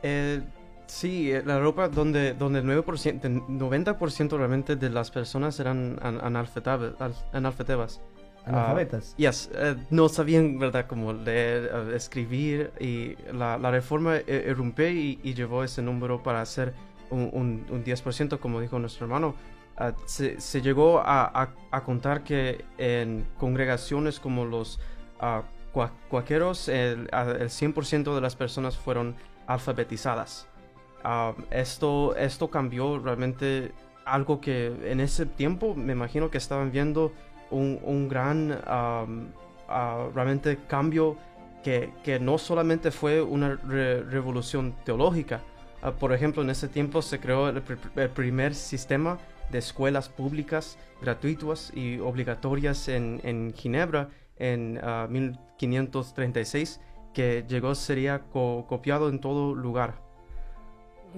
Eh, 0.02 0.42
sí, 0.88 1.32
eh, 1.32 1.44
la 1.46 1.58
Europa 1.58 1.88
donde, 1.90 2.34
donde 2.34 2.60
el 2.60 2.66
9%, 2.66 3.26
el 3.26 3.42
90% 3.42 4.38
realmente 4.38 4.76
de 4.76 4.90
las 4.90 5.12
personas 5.12 5.60
eran 5.60 5.98
an- 6.02 6.20
analfabetas. 6.22 7.24
Analfabetas. 8.46 9.16
Yes, 9.18 9.50
eh, 9.54 9.76
no 9.90 10.10
sabían, 10.10 10.60
¿verdad?, 10.60 10.86
cómo 10.88 11.14
leer, 11.14 11.72
eh, 11.74 11.96
escribir 11.96 12.72
y 12.80 13.16
la, 13.34 13.58
la 13.58 13.72
reforma 13.72 14.18
irrumpió 14.18 14.90
y, 14.90 15.20
y 15.24 15.34
llevó 15.34 15.64
ese 15.64 15.82
número 15.82 16.22
para 16.22 16.42
hacer 16.42 16.74
un, 17.10 17.30
un, 17.32 17.66
un 17.70 17.84
10%, 17.86 18.40
como 18.40 18.60
dijo 18.60 18.78
nuestro 18.80 19.06
hermano. 19.06 19.36
Ah, 19.78 19.94
se, 20.06 20.40
se 20.40 20.62
llegó 20.62 21.00
a, 21.00 21.24
a- 21.26 21.50
a 21.72 21.84
contar 21.84 22.24
que 22.24 22.64
en 22.78 23.26
congregaciones 23.40 24.20
como 24.20 24.46
los 24.46 24.80
ah, 25.20 25.44
cua- 25.74 25.92
cuáqueros, 26.10 26.68
el, 26.68 27.08
a- 27.12 27.32
el 27.32 27.50
100% 27.50 28.14
de 28.14 28.22
las 28.22 28.36
personas 28.36 28.78
fueron 28.78 29.16
alfabetizadas. 29.48 30.48
Ah, 31.04 31.34
esto, 31.52 32.16
esto 32.16 32.50
cambió 32.50 32.98
realmente 33.00 33.72
algo 34.06 34.40
que 34.42 34.68
en 34.86 35.00
ese 35.00 35.26
tiempo 35.26 35.76
me 35.76 35.94
imagino 35.94 36.30
que 36.30 36.38
estaban 36.38 36.72
viendo 36.72 37.12
un, 37.52 37.80
un 37.84 38.08
gran 38.10 38.58
am, 38.66 39.28
ah, 39.68 40.08
realmente 40.16 40.58
cambio 40.68 41.18
que, 41.64 41.92
que 42.04 42.20
no 42.20 42.38
solamente 42.38 42.92
fue 42.92 43.22
una 43.22 43.56
re- 43.56 44.04
revolución 44.04 44.76
teológica. 44.86 45.42
Ah, 45.82 45.92
por 45.92 46.14
ejemplo, 46.14 46.42
en 46.42 46.50
ese 46.50 46.68
tiempo 46.70 47.02
se 47.02 47.20
creó 47.20 47.50
el, 47.50 47.64
pr- 47.64 47.78
el 47.98 48.10
primer 48.10 48.56
sistema 48.56 49.18
de 49.52 49.60
escuelas 49.60 50.08
públicas 50.10 50.78
gratuitas 51.02 51.72
y 51.76 52.00
obligatorias 52.00 52.88
en, 52.88 53.20
en 53.24 53.54
Ginebra 53.54 54.10
en 54.38 54.80
ah, 54.82 55.08
1536 55.10 56.80
que 57.14 57.46
llegó 57.48 57.76
sería 57.76 58.20
co- 58.32 58.66
copiado 58.68 59.10
en 59.10 59.20
todo 59.20 59.54
lugar. 59.54 60.02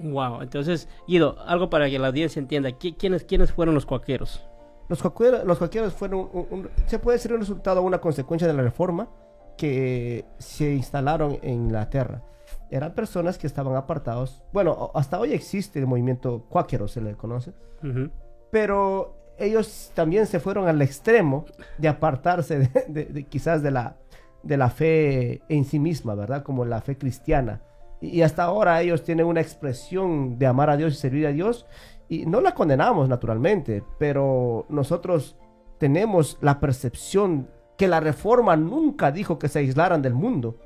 Wow. 0.02 0.42
Entonces, 0.42 0.88
Guido, 1.08 1.36
algo 1.46 1.70
para 1.70 1.88
que 1.88 1.98
la 1.98 2.08
audiencia 2.08 2.40
entienda. 2.40 2.70
¿qui- 2.70 2.96
¿Quiénes, 2.98 3.24
quiénes 3.24 3.52
fueron 3.52 3.74
los 3.74 3.86
cuaqueros? 3.86 4.46
Los 4.88 5.02
cuaqueros, 5.02 5.44
los 5.44 5.58
cuaqueros 5.58 5.92
fueron, 5.94 6.28
un- 6.32 6.46
un- 6.50 6.70
se 6.86 6.98
puede 6.98 7.16
decir 7.18 7.32
un 7.32 7.40
resultado, 7.40 7.82
una 7.82 7.98
consecuencia 8.00 8.46
de 8.46 8.54
la 8.54 8.62
reforma 8.62 9.08
que 9.56 10.24
se 10.38 10.74
instalaron 10.74 11.38
en 11.42 11.54
Inglaterra. 11.54 12.22
Eran 12.70 12.94
personas 12.94 13.38
que 13.38 13.46
estaban 13.46 13.74
apartados. 13.74 14.42
Bueno, 14.52 14.90
hasta 14.94 15.18
hoy 15.18 15.32
existe 15.32 15.78
el 15.78 15.86
movimiento 15.86 16.44
cuáquero, 16.48 16.88
se 16.88 17.00
le 17.00 17.14
conoce. 17.14 17.52
Ujú. 17.82 18.10
Pero 18.50 19.16
ellos 19.38 19.90
también 19.94 20.26
se 20.26 20.40
fueron 20.40 20.68
al 20.68 20.80
extremo 20.82 21.46
de 21.78 21.88
apartarse 21.88 22.58
de, 22.58 22.68
de- 22.88 23.04
de 23.06 23.24
quizás 23.24 23.62
de 23.62 23.70
la, 23.70 23.96
de 24.42 24.56
la 24.56 24.70
fe 24.70 25.42
en 25.48 25.64
sí 25.64 25.78
misma, 25.78 26.14
¿verdad? 26.14 26.42
Como 26.42 26.64
la 26.64 26.80
fe 26.80 26.96
cristiana. 26.96 27.62
Y, 28.00 28.22
hasta 28.22 28.44
ahora 28.44 28.80
ellos 28.82 29.02
tienen 29.04 29.26
una 29.26 29.40
expresión 29.40 30.38
de 30.38 30.46
amar 30.46 30.70
a 30.70 30.76
Dios 30.76 30.94
y 30.94 30.96
servir 30.96 31.26
a 31.26 31.32
Dios. 31.32 31.66
Y 32.08 32.26
no 32.26 32.40
la 32.40 32.54
condenamos, 32.54 33.08
naturalmente, 33.08 33.82
pero 33.98 34.66
nosotros 34.68 35.36
tenemos 35.78 36.38
la 36.40 36.60
percepción 36.60 37.48
que 37.76 37.88
la 37.88 38.00
reforma 38.00 38.56
nunca 38.56 39.10
dijo 39.10 39.38
que 39.38 39.48
se 39.48 39.58
aislaran 39.60 40.02
del 40.02 40.14
mundo. 40.14 40.58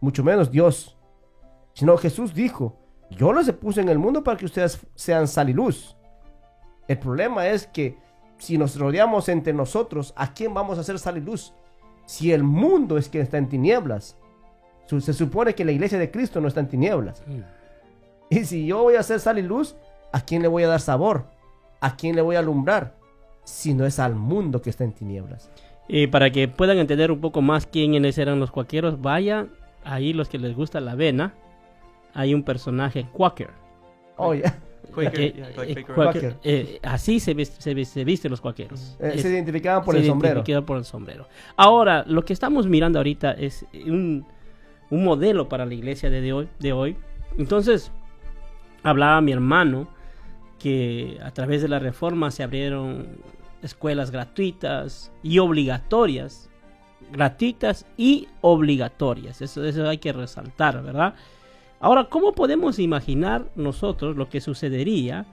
Mucho 0.00 0.24
menos 0.24 0.50
Dios. 0.50 0.96
Sino 1.74 1.96
Jesús 1.96 2.34
dijo, 2.34 2.76
yo 3.10 3.32
los 3.32 3.50
puse 3.52 3.80
en 3.80 3.88
el 3.88 3.98
mundo 3.98 4.24
para 4.24 4.36
que 4.36 4.46
ustedes 4.46 4.86
sean 4.94 5.28
sal 5.28 5.48
y 5.48 5.52
luz. 5.52 5.96
El 6.88 6.98
problema 6.98 7.46
es 7.46 7.66
que 7.66 7.98
si 8.38 8.56
nos 8.56 8.78
rodeamos 8.78 9.28
entre 9.28 9.52
nosotros, 9.52 10.12
¿a 10.16 10.32
quién 10.32 10.54
vamos 10.54 10.78
a 10.78 10.80
hacer 10.80 10.98
sal 10.98 11.18
y 11.18 11.20
luz? 11.20 11.54
Si 12.06 12.32
el 12.32 12.42
mundo 12.42 12.96
es 12.96 13.08
quien 13.08 13.22
está 13.22 13.38
en 13.38 13.48
tinieblas. 13.48 14.16
Se 14.88 15.12
supone 15.12 15.54
que 15.54 15.64
la 15.64 15.72
iglesia 15.72 15.98
de 15.98 16.10
Cristo 16.10 16.40
no 16.40 16.48
está 16.48 16.60
en 16.60 16.68
tinieblas. 16.68 17.22
Y 18.30 18.44
si 18.44 18.66
yo 18.66 18.82
voy 18.82 18.94
a 18.96 19.00
hacer 19.00 19.20
sal 19.20 19.38
y 19.38 19.42
luz, 19.42 19.76
¿a 20.12 20.20
quién 20.22 20.42
le 20.42 20.48
voy 20.48 20.62
a 20.62 20.68
dar 20.68 20.80
sabor? 20.80 21.24
¿A 21.80 21.96
quién 21.96 22.16
le 22.16 22.22
voy 22.22 22.36
a 22.36 22.40
alumbrar? 22.40 22.94
Si 23.44 23.72
no 23.74 23.86
es 23.86 23.98
al 23.98 24.14
mundo 24.14 24.60
que 24.60 24.70
está 24.70 24.84
en 24.84 24.92
tinieblas. 24.92 25.50
Y 25.88 26.06
para 26.08 26.30
que 26.30 26.48
puedan 26.48 26.78
entender 26.78 27.10
un 27.10 27.20
poco 27.20 27.40
más 27.40 27.66
quiénes 27.66 28.18
eran 28.18 28.40
los 28.40 28.50
cuaqueros, 28.50 29.00
vayan 29.00 29.50
ahí 29.84 30.12
los 30.12 30.28
que 30.28 30.38
les 30.38 30.54
gusta 30.54 30.80
la 30.80 30.92
avena. 30.92 31.34
Hay 32.14 32.34
un 32.34 32.42
personaje 32.42 33.06
quaker. 33.12 33.50
Oh, 34.16 34.34
ya. 34.34 34.58
Quaker, 34.94 35.12
que- 35.12 35.32
yeah, 35.32 35.48
eh, 35.50 35.54
Quaker. 35.54 35.84
quaker, 35.84 35.94
Quaker. 35.94 36.36
eh, 36.42 36.78
así 36.82 37.20
se, 37.20 37.44
se, 37.44 37.84
se 37.84 38.04
visten 38.04 38.30
los 38.30 38.40
cuaqueros. 38.40 38.96
Eh, 39.00 39.12
Es- 39.14 39.22
se 39.22 39.28
identificaban 39.30 39.84
por 39.84 39.94
se 39.94 40.00
el 40.00 40.06
sombrero. 40.06 40.42
por 40.66 40.76
el 40.78 40.84
sombrero. 40.84 41.26
Ahora, 41.56 42.04
lo 42.06 42.24
que 42.24 42.32
estamos 42.32 42.66
mirando 42.66 42.98
ahorita 42.98 43.32
es 43.32 43.64
un, 43.86 44.26
un 44.90 45.04
modelo 45.04 45.48
para 45.48 45.66
la 45.66 45.74
iglesia 45.74 46.10
de 46.10 46.32
hoy, 46.32 46.48
de 46.58 46.72
hoy. 46.72 46.96
Entonces, 47.36 47.92
hablaba 48.82 49.20
mi 49.20 49.32
hermano 49.32 49.88
que 50.58 51.18
a 51.22 51.30
través 51.30 51.62
de 51.62 51.68
la 51.68 51.78
reforma 51.78 52.30
se 52.30 52.42
abrieron 52.42 53.08
escuelas 53.62 54.10
gratuitas 54.10 55.12
y 55.22 55.38
obligatorias. 55.38 56.50
Gratuitas 57.12 57.86
y 57.96 58.28
obligatorias. 58.40 59.40
Eso, 59.40 59.64
eso 59.64 59.88
hay 59.88 59.98
que 59.98 60.12
resaltar, 60.12 60.82
¿verdad? 60.82 61.14
Ahora, 61.80 62.04
¿cómo 62.04 62.32
podemos 62.32 62.78
imaginar 62.78 63.46
nosotros 63.54 64.16
lo 64.16 64.28
que 64.28 64.40
sucedería 64.40 65.26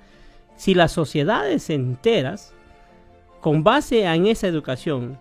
si 0.55 0.73
las 0.73 0.91
sociedades 0.91 1.69
enteras 1.69 2.53
con 3.41 3.63
base 3.63 4.05
en 4.05 4.25
esa 4.25 4.47
educación, 4.47 5.19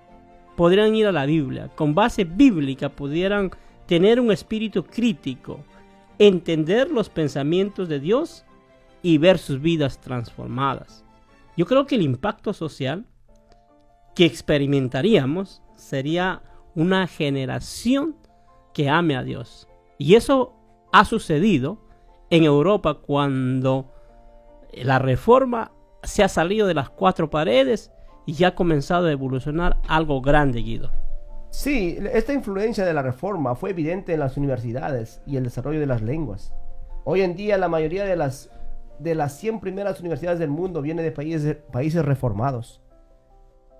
podrían 0.56 0.94
ir 0.94 1.06
a 1.06 1.12
la 1.12 1.26
Biblia, 1.26 1.68
con 1.74 1.94
base 1.94 2.24
bíblica 2.24 2.88
pudieran 2.88 3.50
tener 3.86 4.20
un 4.20 4.32
espíritu 4.32 4.84
crítico, 4.84 5.60
entender 6.18 6.90
los 6.90 7.08
pensamientos 7.08 7.88
de 7.88 8.00
Dios 8.00 8.44
y 9.02 9.18
ver 9.18 9.38
sus 9.38 9.60
vidas 9.60 10.00
transformadas. 10.00 11.04
Yo 11.56 11.66
creo 11.66 11.86
que 11.86 11.94
el 11.94 12.02
impacto 12.02 12.52
social 12.52 13.04
que 14.14 14.24
experimentaríamos 14.24 15.62
sería 15.76 16.42
una 16.74 17.06
generación 17.06 18.16
que 18.72 18.88
ame 18.88 19.16
a 19.16 19.22
Dios. 19.22 19.68
Y 19.98 20.14
eso 20.14 20.54
ha 20.92 21.04
sucedido 21.04 21.78
en 22.30 22.44
Europa 22.44 22.94
cuando 22.94 23.92
la 24.72 24.98
reforma 24.98 25.72
se 26.02 26.22
ha 26.22 26.28
salido 26.28 26.66
de 26.66 26.74
las 26.74 26.90
cuatro 26.90 27.30
paredes 27.30 27.92
y 28.26 28.34
ya 28.34 28.48
ha 28.48 28.54
comenzado 28.54 29.06
a 29.06 29.12
evolucionar 29.12 29.80
algo 29.86 30.20
grande, 30.20 30.60
Guido. 30.60 30.90
Sí, 31.56 31.96
esta 32.12 32.32
influencia 32.32 32.84
de 32.84 32.92
la 32.92 33.00
reforma 33.00 33.54
fue 33.54 33.70
evidente 33.70 34.12
en 34.12 34.18
las 34.18 34.36
universidades 34.36 35.22
y 35.24 35.36
el 35.36 35.44
desarrollo 35.44 35.78
de 35.78 35.86
las 35.86 36.02
lenguas. 36.02 36.52
Hoy 37.04 37.20
en 37.20 37.36
día 37.36 37.56
la 37.58 37.68
mayoría 37.68 38.04
de 38.04 38.16
las, 38.16 38.50
de 38.98 39.14
las 39.14 39.38
100 39.38 39.60
primeras 39.60 40.00
universidades 40.00 40.40
del 40.40 40.50
mundo 40.50 40.82
viene 40.82 41.04
de 41.04 41.12
países, 41.12 41.56
países 41.70 42.04
reformados. 42.04 42.82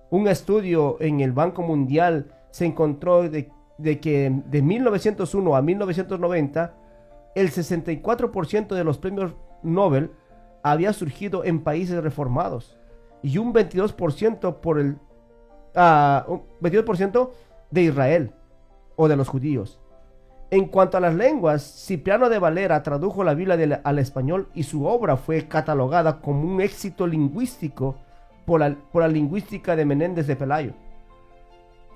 Un 0.09 0.29
estudio 0.29 0.99
en 1.01 1.19
el 1.19 1.33
Banco 1.33 1.63
Mundial 1.63 2.33
se 2.53 2.65
encontró 2.65 3.29
de, 3.29 3.51
de 3.79 3.99
que 3.99 4.33
de 4.47 4.63
1901 4.63 5.57
a 5.57 5.61
1990 5.61 6.75
el 7.35 7.51
64% 7.51 8.69
de 8.69 8.85
los 8.85 8.99
premios 8.99 9.35
Nobel 9.65 10.13
había 10.63 10.93
surgido 10.93 11.43
en 11.43 11.65
países 11.65 12.01
reformados 12.01 12.79
y 13.21 13.37
un 13.39 13.53
22% 13.53 14.61
por 14.61 14.79
el 14.79 14.97
ah, 15.75 16.25
un 16.29 16.45
22% 16.61 17.31
de 17.75 17.83
Israel 17.83 18.33
o 18.97 19.09
de 19.09 19.17
los 19.17 19.29
judíos. 19.29 19.81
En 20.51 20.67
cuanto 20.67 20.97
a 20.97 21.01
las 21.01 21.15
lenguas, 21.15 21.63
Cipriano 21.63 22.29
de 22.29 22.39
Valera 22.39 22.83
tradujo 22.83 23.25
la 23.25 23.35
Biblia 23.35 23.81
al 23.83 23.99
español 23.99 24.49
y 24.55 24.63
su 24.63 24.87
obra 24.87 25.17
fue 25.17 25.49
catalogada 25.49 26.21
como 26.21 26.43
un 26.43 26.61
éxito 26.61 27.07
lingüístico 27.07 27.97
por 28.47 28.61
la, 28.61 28.77
por 28.93 29.03
la 29.03 29.09
lingüística 29.09 29.75
de 29.75 29.85
Menéndez 29.85 30.29
de 30.29 30.37
Pelayo. 30.37 30.73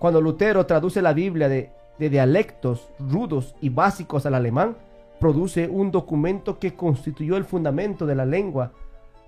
Cuando 0.00 0.20
Lutero 0.20 0.66
traduce 0.66 1.00
la 1.00 1.12
Biblia 1.12 1.48
de, 1.48 1.70
de 1.98 2.10
dialectos 2.10 2.90
rudos 2.98 3.54
y 3.60 3.68
básicos 3.68 4.26
al 4.26 4.34
alemán, 4.34 4.76
produce 5.20 5.68
un 5.68 5.92
documento 5.92 6.58
que 6.58 6.74
constituyó 6.74 7.36
el 7.36 7.44
fundamento 7.44 8.06
de 8.06 8.14
la 8.16 8.24
lengua 8.24 8.72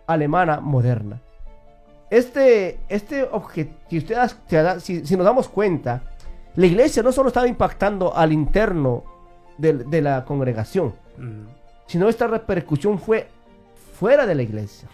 alemana 0.07 0.61
moderna. 0.61 1.21
Este, 2.11 2.81
este 2.89 3.29
si, 4.81 5.07
si 5.07 5.17
nos 5.17 5.25
damos 5.25 5.49
cuenta, 5.49 6.03
la 6.57 6.67
iglesia 6.67 7.03
no 7.03 7.13
solo 7.13 7.29
estaba 7.29 7.47
impactando 7.47 8.15
al 8.17 8.33
interno 8.33 9.05
de, 9.59 9.73
de 9.73 10.03
la 10.03 10.25
congregación, 10.25 10.95
sino 11.87 12.09
esta 12.09 12.27
repercusión 12.27 12.99
fue 12.99 13.29
fuera 13.99 14.27
de 14.27 14.35
la 14.35 14.43
iglesia. 14.43 14.89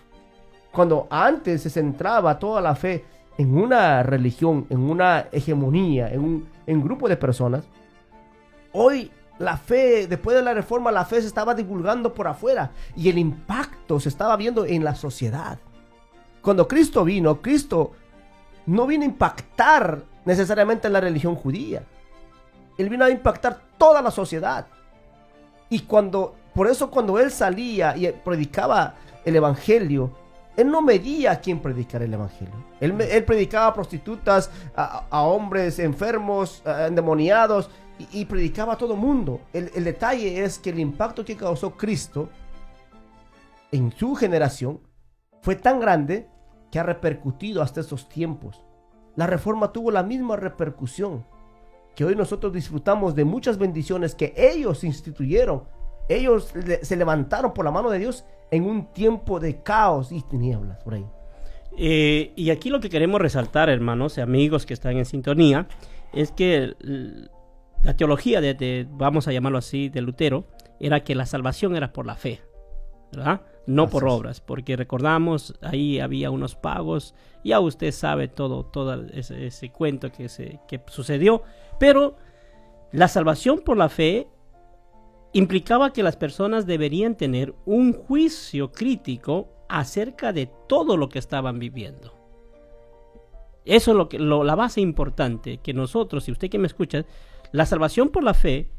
Cuando 0.72 1.06
antes 1.10 1.62
se 1.62 1.70
centraba 1.70 2.38
toda 2.38 2.60
la 2.60 2.74
fe 2.74 3.04
en 3.38 3.56
una 3.56 4.02
religión, 4.02 4.66
en 4.70 4.80
una 4.80 5.28
hegemonía, 5.32 6.12
en 6.12 6.20
un 6.20 6.48
en 6.66 6.82
grupo 6.82 7.08
de 7.08 7.16
personas, 7.16 7.64
hoy 8.72 9.10
la 9.38 9.56
fe, 9.56 10.06
después 10.06 10.36
de 10.36 10.42
la 10.42 10.54
reforma, 10.54 10.90
la 10.90 11.04
fe 11.04 11.20
se 11.20 11.28
estaba 11.28 11.54
divulgando 11.54 12.12
por 12.12 12.26
afuera 12.26 12.72
y 12.96 13.08
el 13.08 13.18
impacto 13.18 14.00
se 14.00 14.08
estaba 14.08 14.36
viendo 14.36 14.64
en 14.64 14.82
la 14.82 14.94
sociedad. 14.94 15.58
Cuando 16.42 16.66
Cristo 16.66 17.04
vino, 17.04 17.40
Cristo 17.40 17.92
no 18.66 18.86
vino 18.86 19.02
a 19.02 19.06
impactar 19.06 20.02
necesariamente 20.26 20.88
en 20.88 20.92
la 20.92 21.00
religión 21.00 21.34
judía. 21.36 21.82
Él 22.76 22.90
vino 22.90 23.06
a 23.06 23.10
impactar 23.10 23.58
toda 23.78 24.02
la 24.02 24.10
sociedad. 24.10 24.66
Y 25.70 25.80
cuando, 25.80 26.34
por 26.54 26.66
eso 26.66 26.90
cuando 26.90 27.18
él 27.18 27.30
salía 27.30 27.96
y 27.96 28.12
predicaba 28.12 28.94
el 29.24 29.36
evangelio, 29.36 30.10
él 30.56 30.70
no 30.70 30.82
medía 30.82 31.32
a 31.32 31.40
quién 31.40 31.60
predicar 31.60 32.02
el 32.02 32.12
evangelio. 32.12 32.54
Él, 32.80 32.94
predicaba 33.24 33.68
a 33.68 33.74
prostitutas, 33.74 34.50
a, 34.74 35.22
hombres 35.22 35.78
enfermos, 35.78 36.62
endemoniados, 36.66 37.70
y, 38.12 38.26
predicaba 38.26 38.74
a 38.74 38.78
todo 38.78 38.94
mundo. 38.94 39.40
El, 39.54 39.70
el 39.74 39.84
detalle 39.84 40.44
es 40.44 40.58
que 40.58 40.70
el 40.70 40.78
impacto 40.78 41.24
que 41.24 41.36
causó 41.36 41.70
Cristo 41.70 42.28
en 43.72 43.90
su 43.92 44.14
generación 44.14 44.80
fue 45.40 45.56
tan 45.56 45.80
grande 45.80 46.28
que 46.70 46.78
ha 46.78 46.82
repercutido 46.82 47.62
hasta 47.62 47.80
estos 47.80 48.08
tiempos. 48.08 48.65
La 49.16 49.26
reforma 49.26 49.72
tuvo 49.72 49.90
la 49.90 50.02
misma 50.02 50.36
repercusión 50.36 51.24
que 51.94 52.04
hoy 52.04 52.14
nosotros 52.14 52.52
disfrutamos 52.52 53.14
de 53.14 53.24
muchas 53.24 53.56
bendiciones 53.56 54.14
que 54.14 54.34
ellos 54.36 54.84
instituyeron. 54.84 55.64
Ellos 56.08 56.52
se 56.82 56.96
levantaron 56.96 57.52
por 57.54 57.64
la 57.64 57.70
mano 57.70 57.90
de 57.90 57.98
Dios 57.98 58.24
en 58.50 58.64
un 58.64 58.92
tiempo 58.92 59.40
de 59.40 59.62
caos 59.62 60.12
y 60.12 60.22
tinieblas 60.22 60.78
por 60.84 60.94
ahí. 60.94 61.06
Eh, 61.78 62.32
y 62.36 62.50
aquí 62.50 62.68
lo 62.70 62.80
que 62.80 62.90
queremos 62.90 63.20
resaltar, 63.20 63.70
hermanos 63.70 64.18
y 64.18 64.20
amigos 64.20 64.66
que 64.66 64.74
están 64.74 64.98
en 64.98 65.06
sintonía, 65.06 65.66
es 66.12 66.32
que 66.32 66.74
la 67.82 67.96
teología 67.96 68.40
de, 68.40 68.86
vamos 68.90 69.26
a 69.26 69.32
llamarlo 69.32 69.58
así, 69.58 69.88
de 69.88 70.02
Lutero, 70.02 70.46
era 70.78 71.02
que 71.02 71.14
la 71.14 71.24
salvación 71.26 71.76
era 71.76 71.92
por 71.92 72.06
la 72.06 72.16
fe, 72.16 72.40
¿verdad? 73.12 73.40
No 73.66 73.88
por 73.88 74.04
obras, 74.06 74.40
porque 74.40 74.76
recordamos, 74.76 75.54
ahí 75.60 75.98
había 75.98 76.30
unos 76.30 76.54
pagos, 76.54 77.14
ya 77.42 77.58
usted 77.58 77.90
sabe 77.90 78.28
todo, 78.28 78.64
todo 78.64 79.04
ese, 79.12 79.72
cuento 79.72 80.12
que, 80.12 80.28
se, 80.28 80.60
que 80.68 80.80
sucedió, 80.86 81.42
pero 81.80 82.16
la 82.92 83.08
salvación 83.08 83.60
por 83.64 83.76
la 83.76 83.88
fe 83.88 84.28
implicaba 85.32 85.92
que 85.92 86.04
las 86.04 86.16
personas 86.16 86.66
deberían 86.66 87.16
tener 87.16 87.54
un 87.64 87.92
juicio 87.92 88.70
crítico 88.70 89.48
acerca 89.68 90.32
de 90.32 90.48
todo 90.68 90.96
lo 90.96 91.08
que 91.08 91.18
estaban 91.18 91.58
viviendo. 91.58 92.14
Eso 93.64 93.90
es 93.90 93.96
lo 93.96 94.08
que, 94.08 94.18
la 94.20 94.54
base 94.54 94.80
importante, 94.80 95.58
que 95.58 95.74
nosotros, 95.74 96.24
si 96.24 96.32
usted 96.32 96.48
que 96.48 96.58
me 96.58 96.68
escucha, 96.68 97.04
la 97.50 97.66
salvación 97.66 98.10
por 98.10 98.22
la 98.22 98.32
fe 98.32 98.70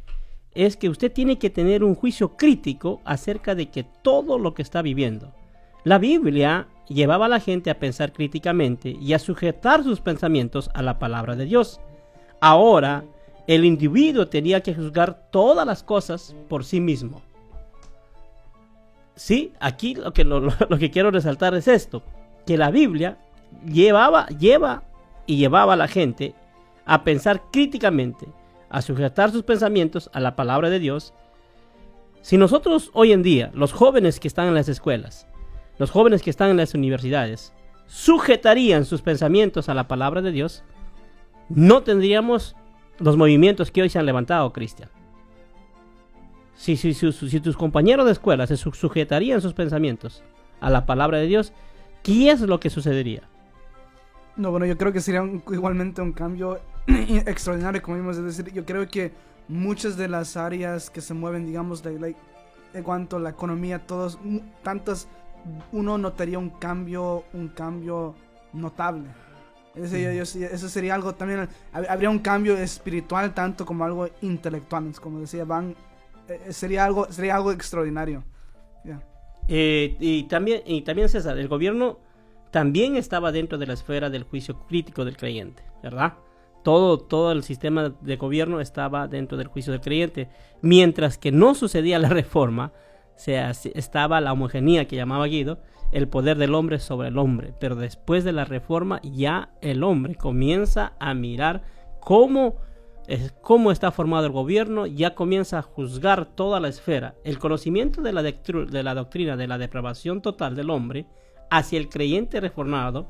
es 0.57 0.75
que 0.75 0.89
usted 0.89 1.11
tiene 1.11 1.37
que 1.37 1.51
tener 1.51 1.83
un 1.83 1.93
juicio 1.93 2.35
crítico 2.35 2.99
acerca 3.05 3.53
de 3.53 3.69
que 3.69 3.83
todo 3.83 4.39
lo 4.39 4.55
que 4.55 4.63
está 4.63 4.81
viviendo. 4.81 5.31
La 5.83 5.99
Biblia 5.99 6.67
llevaba 6.87 7.27
a 7.27 7.29
la 7.29 7.39
gente 7.39 7.69
a 7.69 7.77
pensar 7.77 8.11
críticamente 8.11 8.89
y 8.89 9.13
a 9.13 9.19
sujetar 9.19 9.83
sus 9.83 10.01
pensamientos 10.01 10.71
a 10.73 10.81
la 10.81 10.97
palabra 10.97 11.35
de 11.35 11.45
Dios. 11.45 11.79
Ahora, 12.41 13.03
el 13.45 13.65
individuo 13.65 14.27
tenía 14.27 14.61
que 14.61 14.73
juzgar 14.73 15.29
todas 15.31 15.65
las 15.65 15.83
cosas 15.83 16.35
por 16.49 16.65
sí 16.65 16.81
mismo. 16.81 17.21
Sí, 19.15 19.53
aquí 19.59 19.93
lo 19.93 20.13
que, 20.13 20.23
lo, 20.23 20.49
que 20.79 20.89
quiero 20.89 21.11
resaltar 21.11 21.53
es 21.53 21.67
esto, 21.67 22.01
que 22.47 22.57
la 22.57 22.71
Biblia 22.71 23.19
llevaba, 23.63 24.25
lleva 24.27 24.83
y 25.27 25.37
llevaba 25.37 25.73
a 25.73 25.77
la 25.77 25.87
gente 25.87 26.33
a 26.85 27.03
pensar 27.03 27.43
críticamente, 27.51 28.27
a 28.69 28.81
sujetar 28.81 29.31
sus 29.31 29.43
pensamientos 29.43 30.09
a 30.13 30.19
la 30.19 30.35
palabra 30.35 30.69
de 30.69 30.79
Dios. 30.79 31.13
Si 32.21 32.37
nosotros 32.37 32.91
hoy 32.93 33.13
en 33.13 33.23
día, 33.23 33.51
los 33.53 33.73
jóvenes 33.73 34.19
que 34.19 34.27
están 34.27 34.47
en 34.47 34.53
las 34.53 34.69
escuelas, 34.69 35.27
los 35.77 35.91
jóvenes 35.91 36.21
que 36.21 36.29
están 36.29 36.49
en 36.49 36.57
las 36.57 36.73
universidades, 36.73 37.53
sujetarían 37.85 38.85
sus 38.85 39.01
pensamientos 39.01 39.69
a 39.69 39.73
la 39.73 39.87
palabra 39.87 40.21
de 40.21 40.31
Dios, 40.31 40.63
no 41.49 41.83
tendríamos 41.83 42.55
los 42.99 43.15
movimientos 43.15 43.71
que 43.71 43.81
hoy 43.81 43.89
se 43.89 43.99
han 43.99 44.05
levantado, 44.05 44.51
Cristian. 44.51 44.89
Si, 46.55 46.75
si, 46.75 46.93
si, 46.93 47.39
tus 47.39 47.55
compañeros 47.55 48.07
de 48.07 48.11
escuela 48.11 48.47
se 48.47 48.57
sujetarían 48.57 49.41
sus 49.41 49.53
pensamientos 49.53 50.23
a 50.59 50.71
la 50.71 50.87
palabra 50.87 51.19
de 51.19 51.27
Dios, 51.27 51.53
¿qué 52.01 52.31
es 52.31 52.41
lo 52.41 52.59
que 52.59 52.71
sucedería? 52.71 53.21
No, 54.35 54.51
bueno, 54.51 54.65
yo 54.65 54.75
creo 54.77 54.91
que 54.91 54.99
sería 54.99 55.23
igualmente 55.23 56.01
un 56.01 56.13
cambio 56.13 56.59
extraordinario, 57.25 57.81
como 57.81 57.97
vimos, 57.97 58.17
es 58.17 58.23
decir, 58.23 58.53
yo 58.53 58.65
creo 58.65 58.87
que 58.87 59.11
muchas 59.47 59.97
de 59.97 60.07
las 60.07 60.37
áreas 60.37 60.89
que 60.89 61.01
se 61.01 61.13
mueven, 61.13 61.45
digamos, 61.45 61.83
de, 61.83 62.15
en 62.73 62.83
cuanto 62.83 63.17
a 63.17 63.19
la 63.19 63.29
economía, 63.29 63.85
todos, 63.85 64.19
tantas, 64.63 65.07
uno 65.71 65.97
notaría 65.97 66.39
un 66.39 66.49
cambio, 66.49 67.25
un 67.33 67.49
cambio 67.49 68.15
notable. 68.53 69.09
Eso 69.75 70.69
sería 70.69 70.95
algo 70.95 71.13
también, 71.13 71.47
habría 71.71 72.09
un 72.09 72.19
cambio 72.19 72.57
espiritual 72.57 73.33
tanto 73.33 73.65
como 73.65 73.83
algo 73.83 74.09
intelectual, 74.21 74.91
como 74.99 75.19
decía 75.19 75.45
Van, 75.45 75.75
eh, 76.27 76.41
eh, 76.47 76.53
sería 76.53 76.83
algo, 76.83 77.11
sería 77.11 77.35
algo 77.35 77.51
extraordinario. 77.51 78.23
Eh, 79.49 79.95
y, 79.99 80.23
también, 80.23 80.61
y 80.65 80.81
también 80.81 81.09
César, 81.09 81.37
el 81.37 81.47
gobierno 81.47 81.99
también 82.51 82.95
estaba 82.95 83.31
dentro 83.31 83.57
de 83.57 83.67
la 83.67 83.73
esfera 83.73 84.09
del 84.09 84.23
juicio 84.23 84.65
crítico 84.67 85.05
del 85.05 85.15
creyente, 85.15 85.63
¿verdad? 85.83 86.15
Todo, 86.67 86.97
todo 86.97 87.31
el 87.31 87.43
sistema 87.43 87.93
de 88.01 88.17
gobierno 88.17 88.59
estaba 88.59 89.07
dentro 89.07 89.37
del 89.37 89.47
juicio 89.47 89.71
del 89.71 89.79
creyente, 89.79 90.27
mientras 90.61 91.17
que 91.17 91.31
no 91.31 91.55
sucedía 91.55 91.97
la 91.97 92.09
reforma, 92.23 92.73
se, 93.15 93.39
estaba 93.73 94.19
la 94.19 94.33
homogeneía 94.33 94.85
que 94.85 94.97
llamaba 94.97 95.27
Guido, 95.27 95.59
el 95.93 96.09
poder 96.09 96.37
del 96.37 96.53
hombre 96.53 96.79
sobre 96.79 97.07
el 97.07 97.19
hombre. 97.19 97.53
Pero 97.57 97.77
después 97.77 98.25
de 98.25 98.33
la 98.33 98.43
reforma 98.43 98.99
ya 99.01 99.51
el 99.61 99.81
hombre 99.81 100.15
comienza 100.15 100.91
a 100.99 101.13
mirar 101.13 101.63
cómo, 102.01 102.57
cómo 103.39 103.71
está 103.71 103.91
formado 103.91 104.25
el 104.25 104.33
gobierno, 104.33 104.87
ya 104.87 105.15
comienza 105.15 105.59
a 105.59 105.61
juzgar 105.61 106.25
toda 106.25 106.59
la 106.59 106.67
esfera. 106.67 107.15
El 107.23 107.39
conocimiento 107.39 108.01
de 108.01 108.11
la, 108.11 108.23
de 108.23 108.83
la 108.83 108.93
doctrina 108.93 109.37
de 109.37 109.47
la 109.47 109.57
depravación 109.57 110.21
total 110.21 110.57
del 110.57 110.69
hombre 110.69 111.05
hacia 111.49 111.79
el 111.79 111.87
creyente 111.87 112.41
reformado 112.41 113.09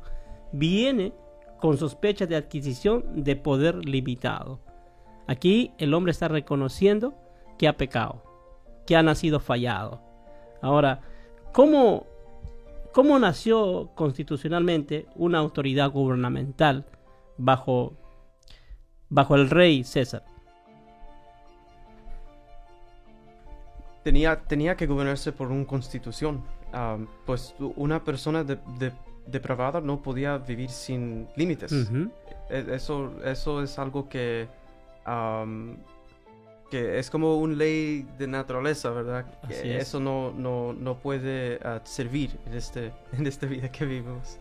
viene 0.51 1.11
con 1.59 1.77
sospechas 1.77 2.29
de 2.29 2.35
adquisición 2.35 3.23
de 3.23 3.35
poder 3.35 3.85
limitado. 3.85 4.59
Aquí 5.27 5.73
el 5.77 5.93
hombre 5.93 6.11
está 6.11 6.27
reconociendo 6.27 7.15
que 7.57 7.67
ha 7.67 7.77
pecado, 7.77 8.23
que 8.85 8.95
ha 8.95 9.03
nacido 9.03 9.39
fallado. 9.39 10.01
Ahora, 10.61 11.01
¿cómo 11.51 12.05
¿Cómo 12.97 13.19
nació 13.19 13.91
constitucionalmente 13.93 15.05
una 15.13 15.37
autoridad 15.37 15.91
gubernamental 15.91 16.83
bajo, 17.37 17.93
bajo 19.07 19.35
el 19.35 19.51
rey 19.51 19.83
César? 19.83 20.23
Tenía, 24.03 24.41
tenía 24.41 24.75
que 24.75 24.87
gobernarse 24.87 25.31
por 25.31 25.51
una 25.51 25.67
constitución. 25.67 26.43
pues 27.27 27.53
una 27.59 28.03
persona 28.03 28.43
depravada 29.27 29.81
no 29.81 30.01
podía 30.01 30.37
vivir 30.37 30.69
sin 30.69 31.27
límites. 31.35 31.71
E, 32.49 32.65
eso, 32.73 33.11
eso 33.23 33.61
es 33.61 33.77
algo 33.77 34.07
que, 34.09 34.47
que 36.69 36.99
es 36.99 37.09
como 37.09 37.37
una 37.37 37.55
ley 37.55 38.07
de 38.17 38.27
naturaleza, 38.27 38.89
¿verdad? 38.91 39.25
Eso 39.49 39.99
no, 39.99 40.31
no, 40.31 40.73
no 40.73 40.97
puede 40.97 41.59
ah, 41.63 41.81
servir 41.83 42.37
en, 42.45 42.53
este, 42.53 42.93
en 43.13 43.27
esta 43.27 43.45
vida 43.45 43.69
que 43.69 43.85
vivimos. 43.85 44.39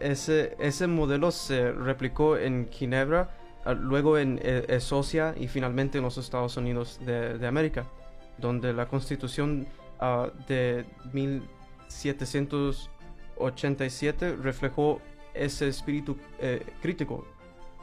Ese, 0.00 0.54
ese 0.58 0.86
modelo 0.86 1.30
se 1.30 1.72
replicó 1.72 2.36
en 2.36 2.68
Ginebra, 2.70 3.30
ah, 3.64 3.72
luego 3.72 4.18
en 4.18 4.38
eh, 4.42 4.78
Socia 4.80 5.34
y 5.38 5.48
finalmente 5.48 5.98
en 5.98 6.04
los 6.04 6.18
Estados 6.18 6.56
Unidos 6.58 7.00
de, 7.06 7.38
de 7.38 7.46
América, 7.46 7.86
donde 8.36 8.74
la 8.74 8.86
constitución 8.86 9.66
ah, 9.98 10.28
de 10.46 10.84
1700 11.12 12.90
87 13.40 14.36
reflejó 14.36 15.00
ese 15.34 15.68
espíritu 15.68 16.16
eh, 16.38 16.64
crítico. 16.82 17.24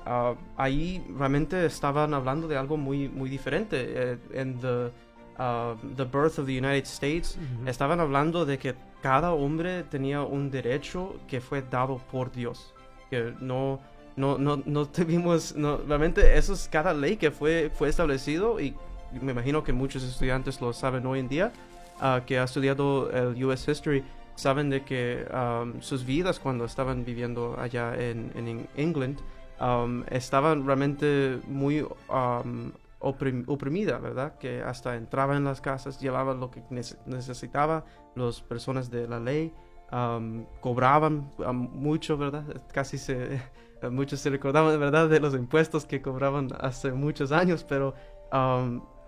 Ah, 0.05 0.35
ahí 0.55 1.03
realmente 1.17 1.65
estaban 1.65 2.13
hablando 2.13 2.47
de 2.47 2.57
algo 2.57 2.77
muy, 2.77 3.09
muy 3.09 3.29
diferente. 3.29 3.85
Eh, 3.87 4.17
en 4.33 4.59
the, 4.59 4.91
ah, 5.37 5.75
the, 5.95 6.05
Birth 6.05 6.39
of 6.39 6.45
the 6.45 6.57
United 6.57 6.85
States, 6.85 7.37
estaban 7.65 7.99
hablando 7.99 8.45
de 8.45 8.57
que 8.57 8.75
cada 9.01 9.33
hombre 9.33 9.83
tenía 9.83 10.21
un 10.21 10.49
derecho 10.49 11.15
que 11.27 11.41
fue 11.41 11.61
dado 11.61 11.97
por 12.11 12.31
Dios. 12.31 12.73
Que 13.09 13.33
no, 13.39 13.79
no, 14.15 14.37
no, 14.37 14.61
no 14.65 14.85
tuvimos, 14.87 15.53
realmente 15.87 16.37
eso 16.37 16.53
es 16.53 16.67
cada 16.67 16.93
ley 16.93 17.17
que 17.17 17.31
fue, 17.31 17.69
fue 17.73 17.89
establecido 17.89 18.59
y 18.59 18.75
me 19.21 19.31
imagino 19.31 19.63
que 19.63 19.73
muchos 19.73 20.03
estudiantes 20.03 20.59
lo 20.61 20.73
saben 20.73 21.05
hoy 21.05 21.19
en 21.19 21.27
día, 21.27 21.51
ah, 21.99 22.21
que 22.25 22.39
ha 22.39 22.43
estudiado 22.43 23.09
el 23.11 23.43
US 23.43 23.67
History, 23.67 24.03
saben 24.37 24.69
de 24.69 24.83
que 24.83 25.25
um, 25.33 25.81
sus 25.81 26.05
vidas 26.05 26.39
cuando 26.39 26.65
estaban 26.65 27.03
viviendo 27.03 27.59
allá 27.59 27.95
en, 27.97 28.31
en 28.35 28.69
England 28.75 29.19
um, 29.59 30.03
estaban 30.11 30.63
realmente 30.65 31.39
muy 31.47 31.81
um, 31.81 32.71
oprim- 32.99 33.43
oprimida, 33.47 33.97
¿verdad? 33.97 34.37
Que 34.37 34.61
hasta 34.61 34.95
entraban 34.95 35.37
en 35.37 35.43
las 35.43 35.59
casas, 35.59 35.99
llevaban 35.99 36.39
lo 36.39 36.51
que 36.51 36.61
nece- 36.69 36.97
necesitaba 37.07 37.83
las 38.15 38.41
personas 38.41 38.91
de 38.91 39.07
la 39.07 39.19
ley, 39.19 39.51
um, 39.91 40.45
cobraban 40.61 41.31
um, 41.39 41.55
mucho, 41.55 42.15
¿verdad? 42.15 42.43
Casi 42.71 42.99
se, 42.99 43.41
muchos 43.91 44.19
se 44.19 44.29
recordaban, 44.29 44.79
¿verdad? 44.79 45.09
De 45.09 45.19
los 45.19 45.33
impuestos 45.33 45.85
que 45.85 45.99
cobraban 45.99 46.49
hace 46.59 46.91
muchos 46.91 47.31
años, 47.31 47.63
pero 47.63 47.95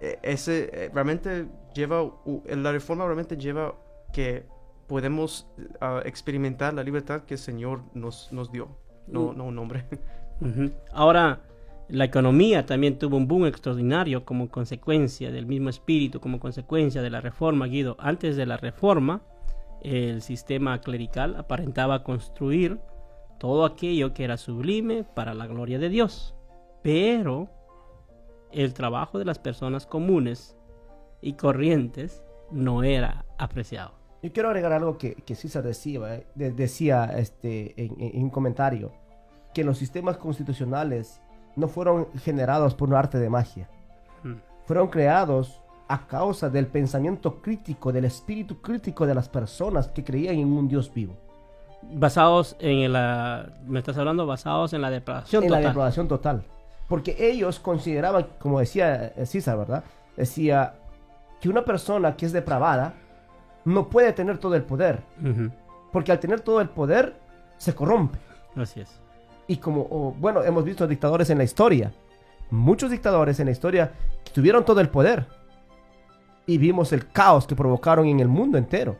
e- 0.01 0.17
ese 0.23 0.69
eh, 0.73 0.91
realmente 0.91 1.47
lleva, 1.75 2.03
la 2.45 2.71
reforma 2.71 3.05
realmente 3.05 3.37
lleva 3.37 3.75
que 4.11 4.43
podemos 4.89 5.47
ah, 5.79 6.01
experimentar 6.03 6.73
la 6.73 6.83
libertad 6.83 7.21
que 7.21 7.35
el 7.35 7.39
Señor 7.39 7.83
nos, 7.93 8.33
nos 8.33 8.51
dio, 8.51 8.67
no, 9.07 9.31
no 9.31 9.45
un 9.45 9.57
hombre. 9.59 9.85
Ujú. 10.41 10.71
Ahora, 10.91 11.39
la 11.87 12.05
economía 12.05 12.65
también 12.65 12.97
tuvo 12.97 13.17
un 13.17 13.27
boom 13.27 13.45
extraordinario 13.45 14.25
como 14.25 14.49
consecuencia 14.49 15.31
del 15.31 15.45
mismo 15.45 15.69
espíritu, 15.69 16.19
como 16.19 16.39
consecuencia 16.39 17.01
de 17.01 17.09
la 17.11 17.21
reforma, 17.21 17.67
Guido. 17.67 17.95
Antes 17.99 18.35
de 18.35 18.47
la 18.47 18.57
reforma, 18.57 19.21
el 19.81 20.21
sistema 20.21 20.81
clerical 20.81 21.35
aparentaba 21.35 22.03
construir 22.03 22.79
todo 23.37 23.65
aquello 23.65 24.13
que 24.13 24.23
era 24.23 24.37
sublime 24.37 25.03
para 25.03 25.33
la 25.33 25.47
gloria 25.47 25.77
de 25.79 25.89
Dios. 25.89 26.35
Pero 26.81 27.49
el 28.51 28.73
trabajo 28.73 29.19
de 29.19 29.25
las 29.25 29.37
personas 29.37 29.85
comunes 29.85 30.57
y 31.21 31.33
corrientes 31.33 32.23
no 32.51 32.83
era 32.83 33.25
apreciado. 33.37 33.98
Yo 34.21 34.31
quiero 34.33 34.49
agregar 34.49 34.73
algo 34.73 34.97
que, 34.97 35.15
que 35.15 35.35
César 35.35 35.63
decía, 35.63 35.99
¿eh? 36.15 36.27
De- 36.35 36.51
decía 36.51 37.05
este, 37.17 37.73
en, 37.77 38.21
un 38.23 38.29
comentario, 38.29 38.91
que 39.53 39.63
los 39.63 39.77
sistemas 39.77 40.17
constitucionales 40.17 41.21
no 41.55 41.67
fueron 41.67 42.07
generados 42.23 42.75
por 42.75 42.89
un 42.89 42.95
arte 42.95 43.17
de 43.19 43.29
magia, 43.29 43.69
Mm. 44.23 44.33
fueron 44.65 44.87
creados 44.89 45.61
a 45.87 46.05
causa 46.05 46.49
del 46.49 46.67
pensamiento 46.67 47.41
crítico, 47.41 47.91
del 47.93 48.05
espíritu 48.05 48.61
crítico 48.61 49.07
de 49.07 49.15
las 49.15 49.29
personas 49.29 49.87
que 49.87 50.03
creían 50.03 50.35
en 50.35 50.51
un 50.51 50.67
Dios 50.67 50.93
vivo, 50.93 51.15
Basados 51.93 52.57
en 52.59 52.91
la... 52.91 53.53
¿Me 53.65 53.79
estás 53.79 53.97
hablando? 53.97 54.27
Basados 54.27 54.73
en 54.73 54.81
la 54.81 54.91
depravación 54.91 55.45
en 55.45 55.51
la 55.51 55.57
total. 55.59 55.69
depravación 55.71 56.07
total. 56.09 56.43
Porque 56.89 57.15
ellos 57.17 57.57
consideraban, 57.59 58.27
como 58.37 58.59
decía 58.59 59.13
eh, 59.15 59.25
César, 59.25 59.57
¿verdad? 59.57 59.83
Decía 60.17 60.73
que 61.39 61.47
una 61.47 61.63
persona 61.63 62.17
que 62.17 62.25
es 62.25 62.33
depravada 62.33 62.95
no 63.69 63.89
puede 63.89 64.13
tener 64.13 64.37
todo 64.37 64.55
el 64.55 64.63
poder, 64.63 65.01
porque 65.91 66.11
al 66.11 66.19
tener 66.19 66.41
todo 66.41 66.61
el 66.61 66.69
poder 66.69 67.15
se 67.57 67.73
corrompe. 67.73 68.19
Así 68.55 68.81
es. 68.81 68.99
Y 69.47 69.57
como, 69.57 69.87
oh, 69.89 70.15
bueno, 70.19 70.43
hemos 70.43 70.63
visto 70.63 70.87
dictadores 70.87 71.29
en 71.29 71.37
la 71.37 71.43
historia. 71.43 71.91
Muchos 72.51 72.91
dictadores 72.91 73.39
en 73.39 73.45
la 73.45 73.51
historia 73.51 73.91
tuvieron 74.33 74.65
todo 74.65 74.79
el 74.79 74.89
poder. 74.89 75.27
Y 76.45 76.57
vimos 76.57 76.93
el 76.93 77.07
caos 77.11 77.47
que 77.47 77.55
provocaron 77.55 78.05
en 78.05 78.19
el 78.19 78.27
mundo 78.27 78.57
entero. 78.57 78.97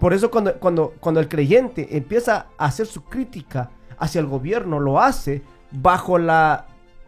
Por 0.00 0.12
eso 0.12 0.30
cuando, 0.30 0.54
cuando, 0.54 0.94
cuando 1.00 1.20
el 1.20 1.28
creyente 1.28 1.96
empieza 1.96 2.46
a 2.58 2.66
hacer 2.66 2.86
su 2.86 3.04
crítica 3.04 3.70
hacia 3.98 4.20
el 4.20 4.26
gobierno, 4.26 4.80
lo 4.80 5.00
hace 5.00 5.42
bajo 5.70 6.18
la... 6.18 6.66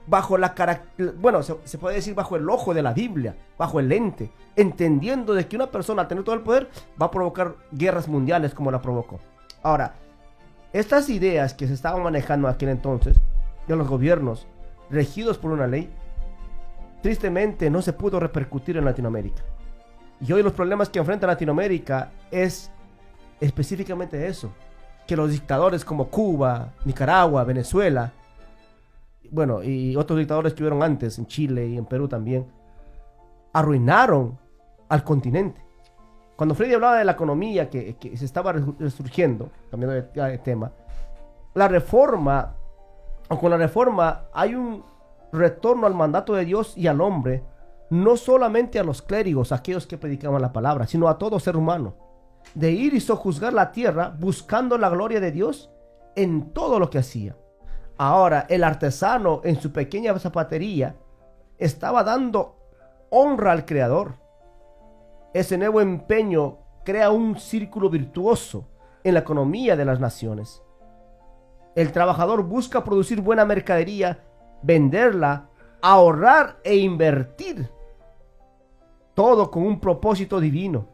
Bajo 0.09 0.39
la 0.39 0.55
carac- 0.55 1.15
bueno, 1.21 1.43
se, 1.43 1.55
se 1.65 1.77
puede 1.77 1.97
decir 1.97 2.15
bajo 2.15 2.37
el 2.37 2.49
ojo 2.49 2.73
de 2.73 2.83
la 2.83 2.95
Biblia, 2.95 3.37
bajo 3.59 3.79
el 3.79 3.89
lente, 3.89 4.31
entendiendo 4.57 5.35
de 5.35 5.47
que 5.47 5.57
una 5.57 5.71
persona 5.71 6.03
al 6.03 6.09
tener 6.09 6.25
todo 6.25 6.35
el 6.35 6.41
poder 6.41 6.71
va 7.01 7.07
a 7.07 7.11
provocar 7.11 7.57
guerras 7.73 8.09
mundiales 8.09 8.55
como 8.55 8.71
la 8.71 8.81
provocó. 8.81 9.21
Ahora, 9.63 9.95
estas 10.73 11.11
ideas 11.11 11.53
que 11.53 11.67
se 11.67 11.75
estaban 11.75 12.03
manejando 12.03 12.49
aquel 12.49 12.71
entonces, 12.71 13.19
de 13.67 13.77
los 13.77 13.87
gobiernos 13.87 14.47
regidos 14.91 15.37
por 15.37 15.51
una 15.51 15.67
ley, 15.67 15.91
tristemente 17.03 17.69
no 17.69 17.83
se 17.83 17.93
pudo 17.93 18.19
repercutir 18.19 18.77
en 18.77 18.85
Latinoamérica. 18.87 19.43
Y 20.21 20.33
hoy 20.33 20.43
los 20.43 20.53
problemas 20.53 20.89
que 20.89 20.99
enfrenta 20.99 21.27
Latinoamérica 21.27 22.11
es 22.31 22.71
específicamente 23.41 24.27
eso, 24.27 24.51
que 25.07 25.17
los 25.17 25.31
dictadores 25.31 25.85
como 25.85 26.09
Cuba, 26.09 26.73
Nicaragua, 26.85 27.45
Venezuela, 27.45 28.13
bueno, 29.31 29.62
y 29.62 29.97
otros 29.97 30.18
dictadores 30.18 30.55
que 30.55 30.62
hubieron 30.62 30.83
antes, 30.83 31.18
en 31.18 31.26
Chile 31.26 31.66
y 31.66 31.76
en 31.76 31.87
Perú 31.87 32.09
también, 32.09 32.47
arruinaron 33.53 34.39
al 34.89 35.05
continente. 35.05 35.64
Cuando 36.37 36.55
Freddy 36.55 36.74
hablaba 36.74 36.99
de 36.99 37.05
la 37.05 37.12
economía 37.12 37.68
que, 37.68 37.97
se 38.14 38.24
estaba 38.24 38.55
resu- 38.55 38.76
resurgiendo, 38.79 39.51
cambiando 39.70 39.95
de, 39.95 40.31
de 40.31 40.39
tema, 40.39 40.70
la 41.55 41.66
reforma, 41.66 42.55
o 43.29 43.39
con 43.39 43.51
la 43.51 43.57
reforma 43.57 44.26
hay 44.33 44.55
un 44.55 44.85
retorno 45.33 45.87
al 45.87 45.95
mandato 45.95 46.35
de 46.35 46.45
Dios 46.45 46.76
y 46.76 46.87
al 46.87 47.01
hombre, 47.01 47.43
no 47.91 48.16
solamente 48.16 48.79
a 48.79 48.85
los 48.85 49.03
clérigos, 49.03 49.51
aquellos 49.51 49.87
que 49.87 49.99
predicaban 49.99 50.41
la 50.41 50.53
palabra, 50.53 50.87
sino 50.87 51.09
a 51.09 51.18
todo 51.18 51.41
ser 51.41 51.57
humano, 51.57 51.95
de 52.55 52.70
ir 52.70 52.95
y 52.95 53.01
sojuzgar 53.01 53.53
la 53.53 53.72
tierra 53.72 54.14
buscando 54.18 54.79
la 54.79 54.89
gloria 54.91 55.20
de 55.20 55.33
Dios 55.33 55.70
en 56.14 56.53
todo 56.53 56.79
lo 56.79 56.91
que 56.91 56.99
hacía. 56.99 57.37
Ahora, 57.99 58.46
el 58.49 58.62
artesano 58.62 59.40
en 59.42 59.61
su 59.61 59.72
pequeña 59.72 60.16
zapatería 60.20 60.94
estaba 61.59 62.05
dando 62.05 62.57
honra 63.11 63.51
al 63.51 63.64
Creador. 63.64 64.14
Ese 65.34 65.59
nuevo 65.59 65.80
empeño 65.80 66.59
crea 66.84 67.11
un 67.11 67.36
círculo 67.38 67.90
virtuoso 67.90 68.68
en 69.03 69.14
la 69.14 69.20
economía 69.20 69.76
de 69.76 69.84
las 69.84 69.99
naciones. 69.99 70.62
El 71.74 71.90
trabajador 71.92 72.44
busca 72.44 72.84
producir 72.84 73.20
buena 73.20 73.44
mercadería, 73.44 74.24
venderla, 74.62 75.49
ahorrar 75.82 76.59
e 76.62 76.76
invertir. 76.76 77.68
Todo 79.14 79.51
con 79.51 79.64
un 79.64 79.80
propósito 79.80 80.38
divino. 80.38 80.86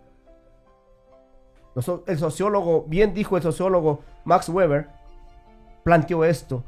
El 2.06 2.18
sociólogo, 2.18 2.84
bien 2.86 3.12
dijo 3.12 3.36
el 3.36 3.42
sociólogo 3.42 4.00
Max 4.24 4.48
Weber, 4.48 4.88
planteó 5.82 6.24
esto. 6.24 6.64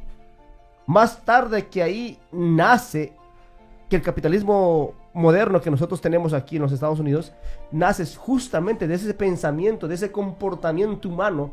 Más 0.87 1.24
tarde 1.24 1.66
que 1.66 1.82
ahí 1.82 2.18
nace 2.30 3.12
que 3.89 3.97
el 3.97 4.03
capitalismo 4.03 4.95
moderno 5.14 5.61
que 5.61 5.70
nosotros 5.70 6.01
tenemos 6.01 6.32
aquí 6.32 6.57
en 6.57 6.62
los 6.62 6.72
Estados 6.72 7.01
Unidos 7.01 7.32
nace 7.72 8.05
justamente 8.16 8.87
de 8.87 8.95
ese 8.95 9.14
pensamiento, 9.14 9.89
de 9.89 9.95
ese 9.95 10.12
comportamiento 10.12 11.09
humano, 11.09 11.53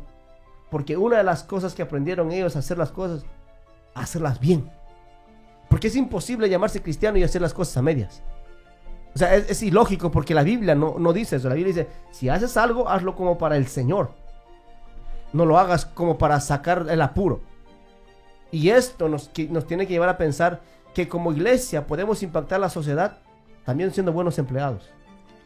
porque 0.70 0.96
una 0.96 1.18
de 1.18 1.24
las 1.24 1.42
cosas 1.42 1.74
que 1.74 1.82
aprendieron 1.82 2.30
ellos 2.30 2.56
a 2.56 2.58
hacer 2.60 2.78
las 2.78 2.90
cosas, 2.90 3.24
hacerlas 3.94 4.38
bien. 4.38 4.70
Porque 5.68 5.88
es 5.88 5.96
imposible 5.96 6.48
llamarse 6.48 6.82
cristiano 6.82 7.18
y 7.18 7.22
hacer 7.22 7.40
las 7.40 7.54
cosas 7.54 7.76
a 7.78 7.82
medias. 7.82 8.22
O 9.14 9.18
sea, 9.18 9.34
es, 9.34 9.48
es 9.50 9.62
ilógico 9.62 10.10
porque 10.10 10.34
la 10.34 10.42
Biblia 10.42 10.74
no, 10.74 10.96
no 10.98 11.12
dice 11.12 11.36
eso. 11.36 11.48
La 11.48 11.54
Biblia 11.54 11.74
dice, 11.74 11.88
si 12.10 12.28
haces 12.28 12.56
algo, 12.56 12.88
hazlo 12.88 13.14
como 13.14 13.38
para 13.38 13.56
el 13.56 13.66
Señor. 13.66 14.10
No 15.32 15.46
lo 15.46 15.58
hagas 15.58 15.86
como 15.86 16.18
para 16.18 16.40
sacar 16.40 16.86
el 16.90 17.00
apuro. 17.00 17.40
Y 18.54 18.70
esto 18.70 19.08
nos, 19.08 19.28
que- 19.30 19.48
nos 19.48 19.66
tiene 19.66 19.84
que 19.86 19.92
llevar 19.94 20.08
a 20.08 20.16
pensar 20.16 20.60
que 20.94 21.08
como 21.08 21.32
iglesia 21.32 21.88
podemos 21.88 22.22
impactar 22.22 22.60
la 22.60 22.70
sociedad 22.70 23.18
también 23.64 23.90
siendo 23.90 24.12
buenos 24.12 24.38
empleados, 24.38 24.90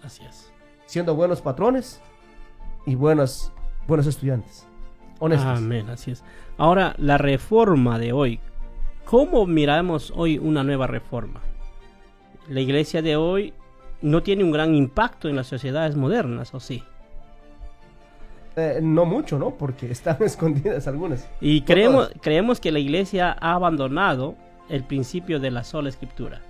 Así 0.02 0.22
es. 0.26 0.52
siendo 0.84 1.14
buenos 1.14 1.40
patrones 1.40 2.02
y 2.84 2.96
buenos, 2.96 3.50
buenos 3.86 4.06
estudiantes. 4.06 4.66
Honestos. 5.20 5.58
Amén, 5.58 5.88
así 5.88 6.10
es. 6.10 6.22
Ahora, 6.58 6.94
la 6.98 7.16
reforma 7.16 7.98
de 7.98 8.12
hoy. 8.12 8.40
¿Cómo 9.06 9.46
miramos 9.46 10.12
hoy 10.14 10.36
una 10.36 10.62
nueva 10.62 10.86
reforma? 10.86 11.40
La 12.46 12.60
iglesia 12.60 13.00
de 13.00 13.16
hoy 13.16 13.54
no 14.02 14.22
tiene 14.22 14.44
un 14.44 14.50
gran 14.52 14.74
impacto 14.74 15.30
en 15.30 15.36
las 15.36 15.46
sociedades 15.46 15.96
modernas, 15.96 16.52
¿o 16.54 16.60
sí? 16.60 16.84
Eh, 18.58 18.80
no 18.82 19.04
mucho, 19.04 19.38
¿no? 19.38 19.50
Porque 19.54 19.90
están 19.90 20.16
escondidas 20.22 20.86
algunas. 20.88 21.28
Y 21.40 21.62
creemos, 21.62 22.08
todas. 22.08 22.20
creemos 22.22 22.60
que 22.60 22.72
la 22.72 22.78
iglesia 22.80 23.36
ha 23.40 23.54
abandonado 23.54 24.34
el 24.68 24.84
principio 24.84 25.40
de 25.40 25.50
la 25.50 25.64
sola 25.64 25.88
escritura. 25.88 26.40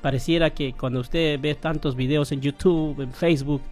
Pareciera 0.00 0.50
que 0.50 0.72
cuando 0.72 1.00
usted 1.00 1.38
ve 1.40 1.54
tantos 1.54 1.94
videos 1.94 2.32
en 2.32 2.40
YouTube, 2.40 3.00
en 3.00 3.12
Facebook 3.12 3.62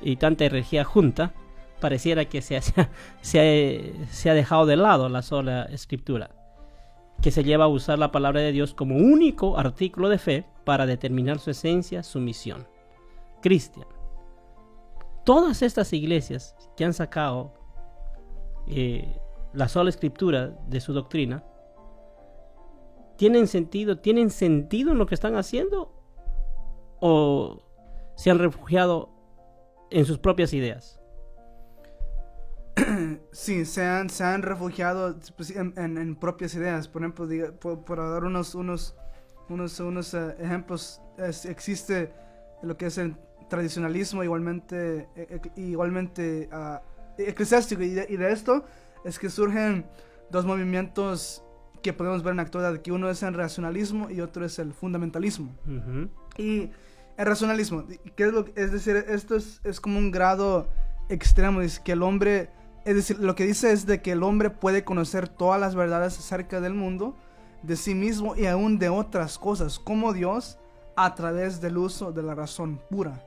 y 0.00 0.16
tanta 0.16 0.44
energía 0.46 0.84
junta, 0.84 1.32
pareciera 1.80 2.24
que 2.24 2.40
se 2.40 2.56
ha, 2.56 2.62
se 3.20 3.40
ha- 3.40 4.06
se 4.10 4.30
ha 4.30 4.34
dejado 4.34 4.64
de 4.64 4.76
lado 4.76 5.08
la 5.10 5.20
sola 5.22 5.64
escritura, 5.64 6.30
que 7.20 7.30
se 7.30 7.44
lleva 7.44 7.64
a 7.64 7.68
usar 7.68 7.98
la 7.98 8.12
palabra 8.12 8.40
de 8.40 8.52
Dios 8.52 8.72
como 8.72 8.96
único 8.96 9.58
artículo 9.58 10.08
de 10.08 10.18
fe 10.18 10.44
para 10.64 10.86
determinar 10.86 11.38
su 11.38 11.50
esencia, 11.50 12.02
su 12.02 12.18
misión. 12.20 12.66
Christian. 13.42 13.86
Todas 15.24 15.62
estas 15.62 15.92
iglesias 15.92 16.54
que 16.76 16.84
han 16.84 16.92
sacado 16.92 17.54
eh, 18.66 19.18
la 19.52 19.68
sola 19.68 19.90
escritura 19.90 20.48
de 20.68 20.80
su 20.80 20.92
doctrina, 20.92 21.44
¿tienen 23.16 23.46
sentido? 23.46 23.98
¿Tienen 23.98 24.30
sentido 24.30 24.92
en 24.92 24.98
lo 24.98 25.06
que 25.06 25.14
están 25.14 25.36
haciendo? 25.36 25.92
¿O 27.00 27.62
se 28.16 28.30
han 28.30 28.38
refugiado 28.38 29.10
en 29.90 30.04
sus 30.04 30.18
propias 30.18 30.52
ideas? 30.52 31.00
Sí, 33.30 33.64
se 33.64 33.84
han, 33.84 34.10
se 34.10 34.22
han 34.22 34.42
refugiado 34.42 35.16
pues, 35.36 35.50
en, 35.56 36.16
propias 36.16 36.54
ideas. 36.54 36.86
Por 36.86 37.02
ejemplo, 37.02 37.26
diga- 37.26 37.52
por, 37.52 37.98
dar 37.98 38.22
unos, 38.24 38.54
unos, 38.54 38.96
unos, 39.48 39.80
unos 39.80 40.14
eh, 40.14 40.36
ejemplos, 40.38 41.00
existe 41.18 42.12
lo 42.62 42.76
que 42.76 42.86
es 42.86 42.98
el 42.98 43.16
tradicionalismo 43.54 44.24
igualmente, 44.24 45.08
eh, 45.14 45.26
eh, 45.30 45.40
igualmente 45.56 46.48
ah, 46.50 46.82
eclesiástico. 47.16 47.82
Y 47.82 47.90
de, 47.90 48.06
y 48.08 48.16
de 48.16 48.32
esto 48.32 48.64
es 49.04 49.18
que 49.18 49.30
surgen 49.30 49.86
dos 50.30 50.44
movimientos 50.44 51.44
que 51.82 51.92
podemos 51.92 52.22
ver 52.22 52.32
en 52.32 52.38
la 52.38 52.42
actualidad, 52.42 52.80
que 52.82 52.90
uno 52.90 53.08
es 53.08 53.22
el 53.22 53.34
racionalismo 53.34 54.10
y 54.10 54.20
otro 54.20 54.44
es 54.44 54.58
el 54.58 54.72
fundamentalismo. 54.72 55.54
Y 56.36 56.70
el 57.16 57.26
racionalismo, 57.26 57.84
¿qué 58.16 58.24
es, 58.24 58.32
lo, 58.32 58.46
es 58.56 58.72
decir, 58.72 58.96
esto 59.08 59.36
es, 59.36 59.60
es 59.62 59.80
como 59.80 59.98
un 59.98 60.10
grado 60.10 60.68
extremo, 61.08 61.60
es 61.60 61.78
que 61.78 61.92
el 61.92 62.02
hombre, 62.02 62.50
es 62.84 62.96
decir, 62.96 63.20
lo 63.20 63.34
que 63.34 63.44
dice 63.44 63.70
es 63.70 63.86
de 63.86 64.02
que 64.02 64.12
el 64.12 64.22
hombre 64.22 64.50
puede 64.50 64.82
conocer 64.82 65.28
todas 65.28 65.60
las 65.60 65.74
verdades 65.74 66.18
acerca 66.18 66.60
del 66.60 66.74
mundo, 66.74 67.14
de 67.62 67.76
sí 67.76 67.94
mismo 67.94 68.34
y 68.34 68.46
aún 68.46 68.78
de 68.78 68.88
otras 68.88 69.38
cosas, 69.38 69.78
como 69.78 70.12
Dios, 70.12 70.58
a 70.96 71.14
través 71.14 71.60
del 71.60 71.76
uso 71.76 72.12
de 72.12 72.22
la 72.22 72.34
razón 72.34 72.80
pura. 72.90 73.22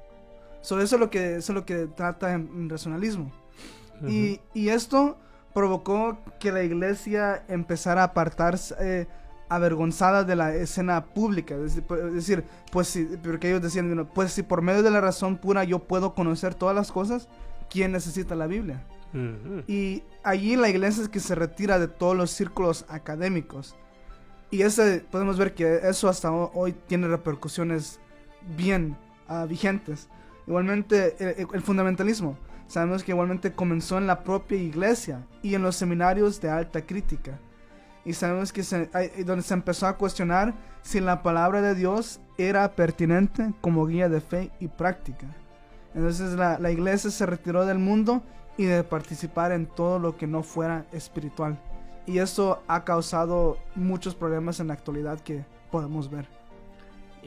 So, 0.67 0.81
eso, 0.81 0.95
es 0.97 0.99
lo 0.99 1.09
que, 1.09 1.37
eso 1.37 1.51
es 1.53 1.55
lo 1.55 1.65
que 1.65 1.87
trata 1.87 2.33
en, 2.33 2.49
en 2.53 2.69
racionalismo. 2.69 3.31
y, 4.05 4.41
y 4.53 4.67
esto 4.69 5.17
provocó 5.53 6.17
que 6.41 6.51
la 6.51 6.61
iglesia 6.63 7.45
empezara 7.47 8.01
a 8.01 8.05
apartarse 8.07 8.75
eh, 8.79 9.07
avergonzada 9.49 10.25
de 10.25 10.35
la 10.35 10.53
escena 10.53 11.05
pública. 11.05 11.55
Es 11.55 11.61
decir, 11.75 11.83
pu- 11.87 12.07
es 12.09 12.13
decir, 12.13 12.43
pues 12.71 12.87
si, 12.89 13.05
porque 13.05 13.47
ellos 13.49 13.61
decían, 13.61 14.09
pues 14.13 14.33
si 14.33 14.43
por 14.43 14.61
medio 14.61 14.83
de 14.83 14.91
la 14.91 14.99
razón 14.99 15.37
pura 15.37 15.63
yo 15.63 15.79
puedo 15.79 16.13
conocer 16.13 16.53
todas 16.53 16.75
las 16.75 16.91
cosas, 16.91 17.29
¿quién 17.69 17.93
necesita 17.93 18.35
la 18.35 18.47
Biblia? 18.47 18.83
Ujú. 19.13 19.63
Y 19.67 20.03
allí 20.23 20.57
la 20.57 20.67
iglesia 20.69 21.01
es 21.03 21.09
que 21.09 21.21
se 21.21 21.33
retira 21.33 21.79
de 21.79 21.87
todos 21.87 22.15
los 22.15 22.29
círculos 22.31 22.85
académicos. 22.89 23.75
Y 24.51 24.63
ese, 24.63 24.99
podemos 25.09 25.37
ver 25.37 25.53
que 25.55 25.79
eso 25.89 26.09
hasta 26.09 26.29
ho- 26.29 26.51
hoy 26.53 26.75
tiene 26.87 27.07
repercusiones 27.07 27.99
bien 28.57 28.97
ah, 29.29 29.45
vigentes. 29.47 30.09
Igualmente 30.47 31.15
el, 31.19 31.61
fundamentalismo. 31.61 32.37
Sabemos 32.67 33.03
que 33.03 33.11
igualmente 33.11 33.53
comenzó 33.53 33.97
en 33.97 34.07
la 34.07 34.23
propia 34.23 34.57
iglesia 34.57 35.25
y 35.41 35.55
en 35.55 35.61
los 35.61 35.75
seminarios 35.75 36.41
de 36.41 36.49
alta 36.49 36.81
crítica. 36.85 37.39
Y 38.05 38.13
sabemos 38.13 38.53
que 38.53 38.63
se, 38.63 38.89
donde 39.25 39.43
se 39.43 39.53
empezó 39.53 39.87
a 39.87 39.97
cuestionar 39.97 40.53
si 40.81 41.01
la 41.01 41.21
palabra 41.21 41.61
de 41.61 41.75
Dios 41.75 42.21
era 42.37 42.71
pertinente 42.75 43.53
como 43.59 43.85
guía 43.85 44.07
de 44.07 44.21
fe 44.21 44.51
y 44.59 44.69
práctica. 44.69 45.27
Entonces 45.93 46.33
la, 46.33 46.57
la 46.59 46.71
iglesia 46.71 47.11
se 47.11 47.25
retiró 47.25 47.65
del 47.65 47.79
mundo 47.79 48.23
y 48.55 48.65
de 48.65 48.83
participar 48.83 49.51
en 49.51 49.65
todo 49.65 49.99
lo 49.99 50.15
que 50.15 50.27
no 50.27 50.43
fuera 50.43 50.85
espiritual. 50.93 51.59
Y 52.05 52.19
eso 52.19 52.63
ha 52.67 52.85
causado 52.85 53.57
muchos 53.75 54.15
problemas 54.15 54.61
en 54.61 54.67
la 54.67 54.73
actualidad 54.73 55.19
que 55.19 55.45
podemos 55.71 56.09
ver. 56.09 56.36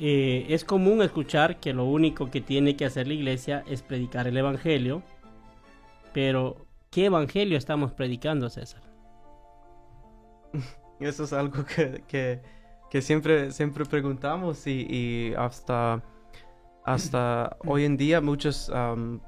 Eh, 0.03 0.47
es 0.49 0.65
común 0.65 1.03
escuchar 1.03 1.61
que 1.61 1.75
lo 1.75 1.85
único 1.85 2.31
que 2.31 2.41
tiene 2.41 2.75
que 2.75 2.87
hacer 2.87 3.07
la 3.07 3.13
iglesia 3.15 3.63
es 3.69 3.83
predicar 3.83 4.27
el 4.27 4.37
evangelio, 4.37 5.03
pero 6.15 6.57
¿qué 6.91 7.05
evangelio 7.07 7.59
estamos 7.59 7.93
predicando, 7.93 8.49
César? 8.49 8.81
Eso 11.01 11.25
es 11.25 11.33
algo 11.33 11.65
que, 11.65 12.03
que, 12.09 12.41
que 12.91 13.03
siempre, 13.03 13.53
siempre 13.53 13.85
preguntamos 13.85 14.67
y, 14.67 14.87
y 14.89 15.35
hasta, 15.35 16.03
hasta 16.85 17.57
hoy 17.67 17.85
en 17.85 17.97
día 17.97 18.21
muchos 18.21 18.71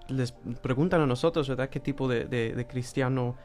les 0.09 0.33
preguntan 0.63 1.03
a 1.03 1.07
nosotros, 1.07 1.49
¿verdad? 1.49 1.69
¿Qué 1.69 1.81
tipo 1.81 2.09
de, 2.09 2.25
de- 2.25 2.55
de 2.55 2.67
cristiano 2.67 3.37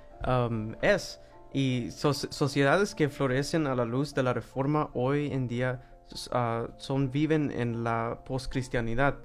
es? 0.82 1.20
Y 1.54 1.92
so- 1.92 2.14
sociedades 2.14 2.96
que 2.96 3.10
florecen 3.10 3.68
a 3.68 3.76
la 3.76 3.86
luz 3.86 4.14
de 4.14 4.24
la 4.24 4.34
reforma 4.34 4.90
hoy 4.94 5.28
en 5.32 5.48
día 5.48 5.82
ah, 6.32 6.68
son, 6.78 7.12
viven 7.12 7.52
en 7.52 7.84
la 7.84 8.20
postcristianidad, 8.26 9.16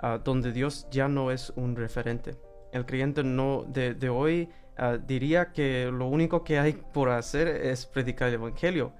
ah, 0.00 0.18
donde 0.22 0.52
Dios 0.52 0.86
ya 0.90 1.08
no 1.08 1.30
es 1.30 1.52
un 1.56 1.76
referente. 1.76 2.36
El 2.72 2.86
creyente 2.86 3.24
no 3.24 3.64
de, 3.66 3.94
de 3.94 4.08
hoy 4.08 4.48
ah, 4.76 4.96
diría 4.96 5.52
que 5.52 5.90
lo 5.92 6.06
único 6.06 6.44
que 6.44 6.58
hay 6.58 6.72
por 6.72 7.10
hacer 7.10 7.48
es 7.48 7.86
predicar 7.86 8.28
el 8.28 8.34
evangelio. 8.34 8.92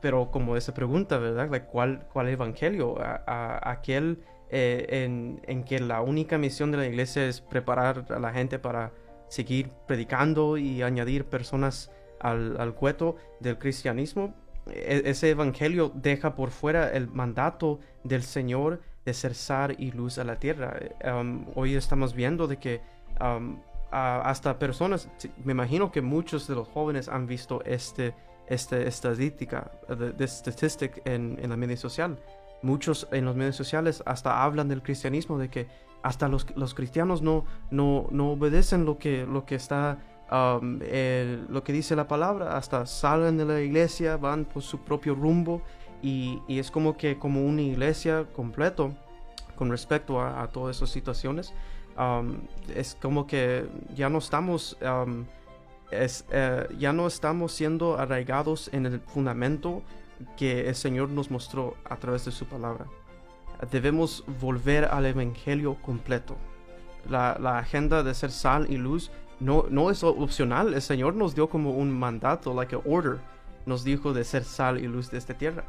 Pero 0.00 0.32
como 0.32 0.56
esa 0.56 0.74
pregunta, 0.74 1.18
¿verdad? 1.18 1.48
Like, 1.48 1.66
¿cuál, 1.66 2.04
¿Cuál 2.12 2.26
evangelio? 2.26 2.96
Aquel 3.00 4.18
eh, 4.50 5.04
en, 5.04 5.40
en 5.46 5.64
que 5.64 5.78
la 5.78 6.02
única 6.02 6.36
misión 6.36 6.72
de 6.72 6.76
la 6.78 6.86
iglesia 6.86 7.26
es 7.26 7.40
preparar 7.40 8.04
a 8.10 8.18
la 8.18 8.32
gente 8.32 8.58
para 8.58 8.92
seguir 9.28 9.70
predicando 9.86 10.58
y 10.58 10.82
añadir 10.82 11.24
personas 11.24 11.90
al, 12.20 12.60
al 12.60 12.74
cueto 12.74 13.16
del 13.40 13.56
cristianismo. 13.56 14.34
E- 14.66 15.02
ese 15.06 15.30
evangelio 15.30 15.90
deja 15.94 16.34
por 16.34 16.50
fuera 16.50 16.90
el 16.92 17.08
mandato 17.08 17.80
del 18.04 18.22
Señor 18.22 18.80
de 19.04 19.14
ser 19.14 19.34
sal 19.34 19.74
y 19.78 19.90
luz 19.92 20.18
a 20.18 20.24
la 20.24 20.36
tierra. 20.36 20.78
Um, 21.04 21.46
hoy 21.54 21.74
estamos 21.74 22.14
viendo 22.14 22.46
de 22.46 22.58
que 22.58 22.80
um, 23.20 23.58
hasta 23.90 24.58
personas, 24.58 25.08
me 25.44 25.52
imagino 25.52 25.92
que 25.92 26.00
muchos 26.00 26.46
de 26.48 26.54
los 26.54 26.68
jóvenes 26.68 27.08
han 27.08 27.26
visto 27.26 27.62
este, 27.64 28.14
este 28.46 28.86
estadística, 28.88 29.70
de, 29.88 30.14
en, 31.04 31.38
en 31.42 31.50
la 31.50 31.56
media 31.56 31.76
social. 31.76 32.18
Muchos 32.62 33.08
en 33.10 33.24
los 33.24 33.36
medios 33.36 33.56
sociales 33.56 34.02
hasta 34.06 34.44
hablan 34.44 34.68
del 34.68 34.82
cristianismo, 34.82 35.36
de 35.36 35.50
que 35.50 35.66
hasta 36.02 36.28
los, 36.28 36.46
los 36.56 36.74
cristianos 36.74 37.20
no, 37.22 37.44
no, 37.70 38.06
no 38.10 38.32
obedecen 38.32 38.84
lo 38.84 38.98
que, 38.98 39.26
lo 39.26 39.44
que 39.44 39.56
está 39.56 39.98
um, 40.32 40.80
lo 41.48 41.62
que 41.62 41.72
dice 41.72 41.94
la 41.94 42.08
palabra, 42.08 42.56
hasta 42.56 42.86
salen 42.86 43.36
de 43.36 43.44
la 43.44 43.60
iglesia, 43.60 44.16
van 44.16 44.44
por 44.44 44.62
su 44.62 44.78
propio 44.78 45.14
rumbo 45.14 45.62
y, 46.02 46.40
es 46.48 46.70
como 46.70 46.96
que 46.96 47.18
como 47.18 47.44
una 47.44 47.62
iglesia 47.62 48.26
completo 48.32 48.92
con 49.56 49.70
respecto 49.70 50.20
a, 50.20 50.48
todas 50.48 50.76
esas 50.76 50.90
situaciones. 50.90 51.52
um, 51.98 52.40
es 52.74 52.96
como 53.00 53.26
que 53.26 53.66
ya 53.94 54.08
no 54.08 54.18
estamos 54.18 54.78
um, 54.80 55.24
es, 55.92 56.24
eh, 56.30 56.66
ya 56.78 56.92
no 56.92 57.06
estamos 57.06 57.52
siendo 57.52 57.98
arraigados 57.98 58.70
en 58.72 58.86
el 58.86 59.00
fundamento 59.00 59.82
que 60.36 60.68
el 60.68 60.74
Señor 60.74 61.10
nos 61.10 61.30
mostró 61.30 61.76
a 61.84 61.96
través 61.96 62.24
de 62.24 62.32
su 62.32 62.46
palabra. 62.46 62.86
Debemos 63.70 64.24
volver 64.40 64.86
al 64.86 65.06
Evangelio 65.06 65.76
completo. 65.82 66.36
La 67.08 67.58
agenda 67.58 68.02
de 68.02 68.14
ser 68.14 68.30
sal 68.30 68.66
y 68.70 68.76
luz 68.76 69.10
no, 69.42 69.66
no 69.70 69.90
es 69.90 70.02
opcional. 70.04 70.72
El 70.74 70.82
Señor 70.82 71.14
nos 71.14 71.34
dio 71.34 71.48
como 71.48 71.72
un 71.72 71.90
mandato, 71.90 72.54
like 72.54 72.74
a 72.74 72.80
order. 72.84 73.18
Nos 73.66 73.84
dijo 73.84 74.12
de 74.12 74.24
ser 74.24 74.44
sal 74.44 74.78
y 74.78 74.86
luz 74.86 75.10
de 75.10 75.18
esta 75.18 75.34
tierra. 75.34 75.64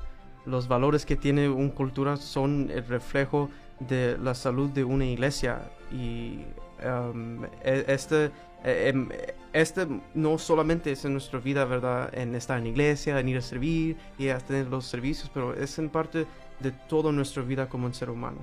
Los 0.46 0.68
valores 0.68 1.06
que 1.06 1.16
tiene 1.16 1.50
una 1.50 1.72
cultura 1.72 2.18
son 2.18 2.70
el 2.72 2.86
reflejo 2.86 3.50
de 3.80 4.18
la 4.18 4.36
salud 4.36 4.70
de 4.70 4.84
una 4.84 5.06
iglesia. 5.06 5.72
Y 5.92 6.44
um, 6.86 7.44
e- 7.64 7.86
este, 7.88 8.26
eh, 8.64 8.90
em, 8.90 9.10
este 9.54 9.88
no 10.14 10.38
solamente 10.38 10.92
es 10.92 11.06
en 11.06 11.14
nuestra 11.14 11.40
vida, 11.40 11.66
¿verdad? 11.66 12.14
En 12.14 12.36
estar 12.36 12.60
en 12.60 12.68
iglesia, 12.68 13.20
en 13.20 13.30
ir 13.30 13.38
a 13.38 13.42
servir 13.42 13.98
y 14.18 14.30
a 14.30 14.38
tener 14.38 14.68
los 14.68 14.86
servicios, 14.86 15.32
pero 15.34 15.54
es 15.54 15.80
en 15.80 15.90
parte 15.90 16.28
de 16.60 16.72
toda 16.72 17.12
nuestra 17.12 17.42
vida 17.42 17.68
como 17.68 17.88
un 17.88 17.94
ser 17.94 18.10
humano. 18.10 18.38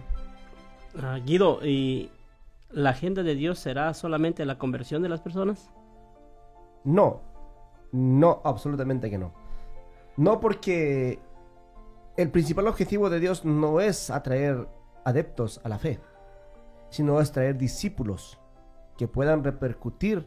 Ah, 1.00 1.18
Guido, 1.24 1.60
¿y 1.64 2.10
la 2.72 2.90
agenda 2.90 3.22
de 3.22 3.34
Dios 3.34 3.58
será 3.58 3.92
solamente 3.94 4.44
la 4.44 4.58
conversión 4.58 5.02
de 5.02 5.08
las 5.08 5.20
personas? 5.20 5.70
No, 6.84 7.20
no, 7.92 8.40
absolutamente 8.44 9.10
que 9.10 9.18
no. 9.18 9.32
No 10.16 10.40
porque 10.40 11.18
el 12.16 12.30
principal 12.30 12.66
objetivo 12.66 13.10
de 13.10 13.20
Dios 13.20 13.44
no 13.44 13.80
es 13.80 14.10
atraer 14.10 14.68
adeptos 15.04 15.60
a 15.64 15.68
la 15.68 15.78
fe, 15.78 15.98
sino 16.90 17.20
es 17.20 17.32
traer 17.32 17.56
discípulos 17.56 18.38
que 18.96 19.08
puedan 19.08 19.42
repercutir 19.42 20.26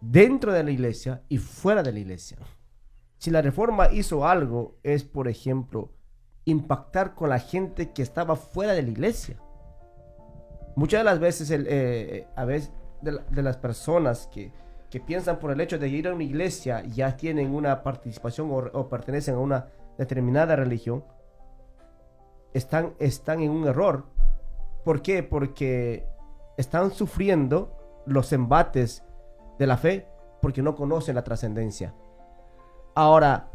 dentro 0.00 0.52
de 0.52 0.64
la 0.64 0.70
iglesia 0.70 1.22
y 1.28 1.38
fuera 1.38 1.82
de 1.82 1.92
la 1.92 1.98
iglesia. 2.00 2.38
Si 3.18 3.30
la 3.30 3.42
reforma 3.42 3.92
hizo 3.92 4.26
algo, 4.26 4.78
es 4.82 5.04
por 5.04 5.28
ejemplo 5.28 5.92
impactar 6.46 7.14
con 7.14 7.28
la 7.28 7.38
gente 7.38 7.92
que 7.92 8.02
estaba 8.02 8.34
fuera 8.34 8.72
de 8.72 8.82
la 8.82 8.90
iglesia. 8.90 9.36
Muchas 10.76 11.00
de 11.00 11.04
las 11.04 11.18
veces, 11.18 11.50
el, 11.50 11.66
eh, 11.68 12.26
a 12.36 12.44
veces 12.44 12.72
de 13.02 13.42
las 13.42 13.56
personas 13.56 14.28
que, 14.32 14.52
que 14.90 15.00
piensan 15.00 15.38
por 15.38 15.50
el 15.50 15.60
hecho 15.60 15.78
de 15.78 15.88
ir 15.88 16.08
a 16.08 16.14
una 16.14 16.24
iglesia 16.24 16.82
ya 16.84 17.16
tienen 17.16 17.54
una 17.54 17.82
participación 17.82 18.50
o, 18.50 18.56
o 18.56 18.88
pertenecen 18.88 19.34
a 19.34 19.38
una 19.38 19.66
determinada 19.98 20.56
religión, 20.56 21.04
están, 22.52 22.94
están 22.98 23.40
en 23.40 23.50
un 23.50 23.66
error 23.66 24.04
¿Por 24.84 25.02
qué? 25.02 25.22
Porque 25.22 26.06
están 26.56 26.90
sufriendo 26.90 28.02
los 28.06 28.32
embates 28.32 29.04
de 29.58 29.66
la 29.66 29.76
fe 29.76 30.08
porque 30.40 30.62
no 30.62 30.74
conocen 30.74 31.14
la 31.14 31.24
trascendencia. 31.24 31.94
Ahora, 32.94 33.50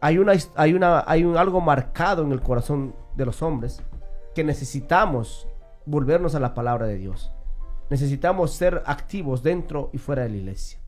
hay, 0.00 0.18
una, 0.18 0.32
hay, 0.54 0.74
una, 0.74 1.04
hay 1.06 1.24
un 1.24 1.36
algo 1.36 1.60
marcado 1.60 2.22
en 2.22 2.32
el 2.32 2.40
corazón 2.40 2.94
de 3.16 3.26
los 3.26 3.42
hombres 3.42 3.82
que 4.34 4.44
necesitamos 4.44 5.48
volvernos 5.86 6.34
a 6.34 6.40
la 6.40 6.54
palabra 6.54 6.86
de 6.86 6.96
Dios. 6.96 7.32
Necesitamos 7.90 8.52
ser 8.52 8.82
activos 8.86 9.42
dentro 9.42 9.90
y 9.92 9.98
fuera 9.98 10.22
de 10.22 10.30
la 10.30 10.36
iglesia. 10.36 10.78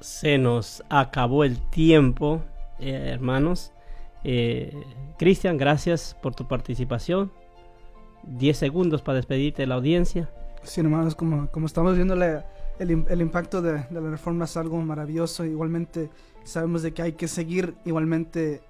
Se 0.00 0.38
nos 0.38 0.82
acabó 0.90 1.44
el 1.44 1.58
tiempo, 1.70 2.42
eh, 2.78 3.10
hermanos. 3.12 3.72
Eh, 4.24 4.72
Cristian, 5.18 5.56
gracias 5.56 6.16
por 6.22 6.34
tu 6.34 6.46
participación. 6.48 7.32
10 8.24 8.56
segundos 8.56 9.02
para 9.02 9.16
despedirte 9.16 9.62
de 9.62 9.66
la 9.68 9.76
audiencia. 9.76 10.28
Sí, 10.62 10.80
hermanos, 10.80 11.14
como, 11.14 11.48
como 11.50 11.66
estamos 11.66 11.94
viendo 11.94 12.16
la- 12.16 12.44
el, 12.78 13.04
el 13.08 13.20
impacto 13.22 13.62
de, 13.62 13.84
de 13.88 14.00
la 14.00 14.10
reforma 14.10 14.44
es 14.44 14.56
algo 14.56 14.76
maravilloso. 14.82 15.44
Igualmente 15.44 16.10
sabemos 16.44 16.82
de 16.82 16.92
que 16.92 17.02
hay 17.02 17.12
que 17.12 17.28
seguir 17.28 17.76
igualmente 17.84 18.60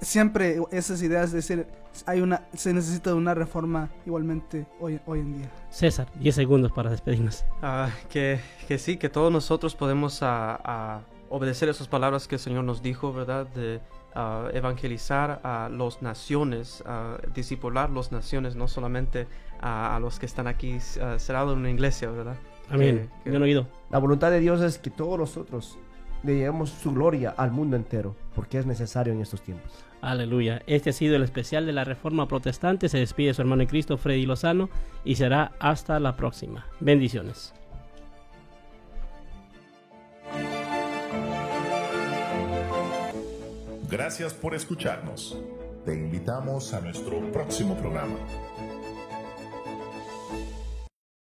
siempre 0.00 0.58
esas 0.70 1.02
ideas, 1.02 1.26
es 1.26 1.32
decir, 1.32 1.66
hay 2.06 2.20
una, 2.20 2.42
se 2.54 2.72
necesita 2.72 3.14
una 3.14 3.34
reforma 3.34 3.90
igualmente 4.06 4.66
hoy, 4.80 5.00
hoy 5.06 5.20
en 5.20 5.38
día. 5.38 5.50
César, 5.70 6.08
10 6.20 6.34
segundos 6.34 6.72
para 6.72 6.90
despedirnos. 6.90 7.44
Ah, 7.62 7.90
que, 8.08 8.40
que 8.68 8.78
sí, 8.78 8.96
que 8.96 9.08
todos 9.08 9.30
nosotros 9.32 9.74
podemos 9.74 10.22
ah, 10.22 10.58
ah, 10.64 11.00
obedecer 11.28 11.68
esas 11.68 11.88
palabras 11.88 12.26
que 12.28 12.36
el 12.36 12.40
Señor 12.40 12.64
nos 12.64 12.82
dijo, 12.82 13.12
¿verdad? 13.12 13.46
De 13.48 13.80
evangelizar 14.52 15.40
a 15.42 15.68
las 15.70 16.02
naciones, 16.02 16.82
a 16.86 17.16
discipular 17.34 17.90
las 17.90 18.12
naciones, 18.12 18.56
no 18.56 18.68
solamente 18.68 19.26
a, 19.60 19.96
a 19.96 20.00
los 20.00 20.18
que 20.18 20.26
están 20.26 20.46
aquí 20.46 20.78
ah, 21.00 21.16
cerrados 21.18 21.54
en 21.54 21.60
una 21.60 21.70
iglesia, 21.70 22.10
¿verdad? 22.10 22.36
Amén. 22.70 23.10
Que- 23.18 23.24
que- 23.24 23.30
Bien 23.30 23.42
oído. 23.42 23.68
La 23.90 23.98
voluntad 23.98 24.30
de 24.30 24.40
Dios 24.40 24.60
es 24.60 24.78
que 24.78 24.90
todos 24.90 25.18
nosotros 25.18 25.78
le 26.22 26.36
llevemos 26.36 26.70
su 26.70 26.92
gloria 26.92 27.34
al 27.36 27.50
mundo 27.50 27.76
entero, 27.76 28.14
porque 28.34 28.58
es 28.58 28.66
necesario 28.66 29.12
en 29.12 29.20
estos 29.20 29.42
tiempos. 29.42 29.72
Aleluya. 30.00 30.62
Este 30.66 30.90
ha 30.90 30.92
sido 30.92 31.16
el 31.16 31.22
especial 31.22 31.64
de 31.64 31.72
la 31.72 31.84
Reforma 31.84 32.26
Protestante. 32.26 32.88
Se 32.88 32.98
despide 32.98 33.34
su 33.34 33.42
hermano 33.42 33.62
en 33.62 33.68
Cristo, 33.68 33.96
Freddy 33.96 34.26
Lozano, 34.26 34.68
y 35.04 35.14
será 35.14 35.52
hasta 35.60 36.00
la 36.00 36.16
próxima. 36.16 36.66
Bendiciones. 36.80 37.54
Gracias 43.88 44.34
por 44.34 44.54
escucharnos. 44.54 45.38
Te 45.84 45.94
invitamos 45.94 46.72
a 46.72 46.80
nuestro 46.80 47.30
próximo 47.30 47.76
programa. 47.76 48.16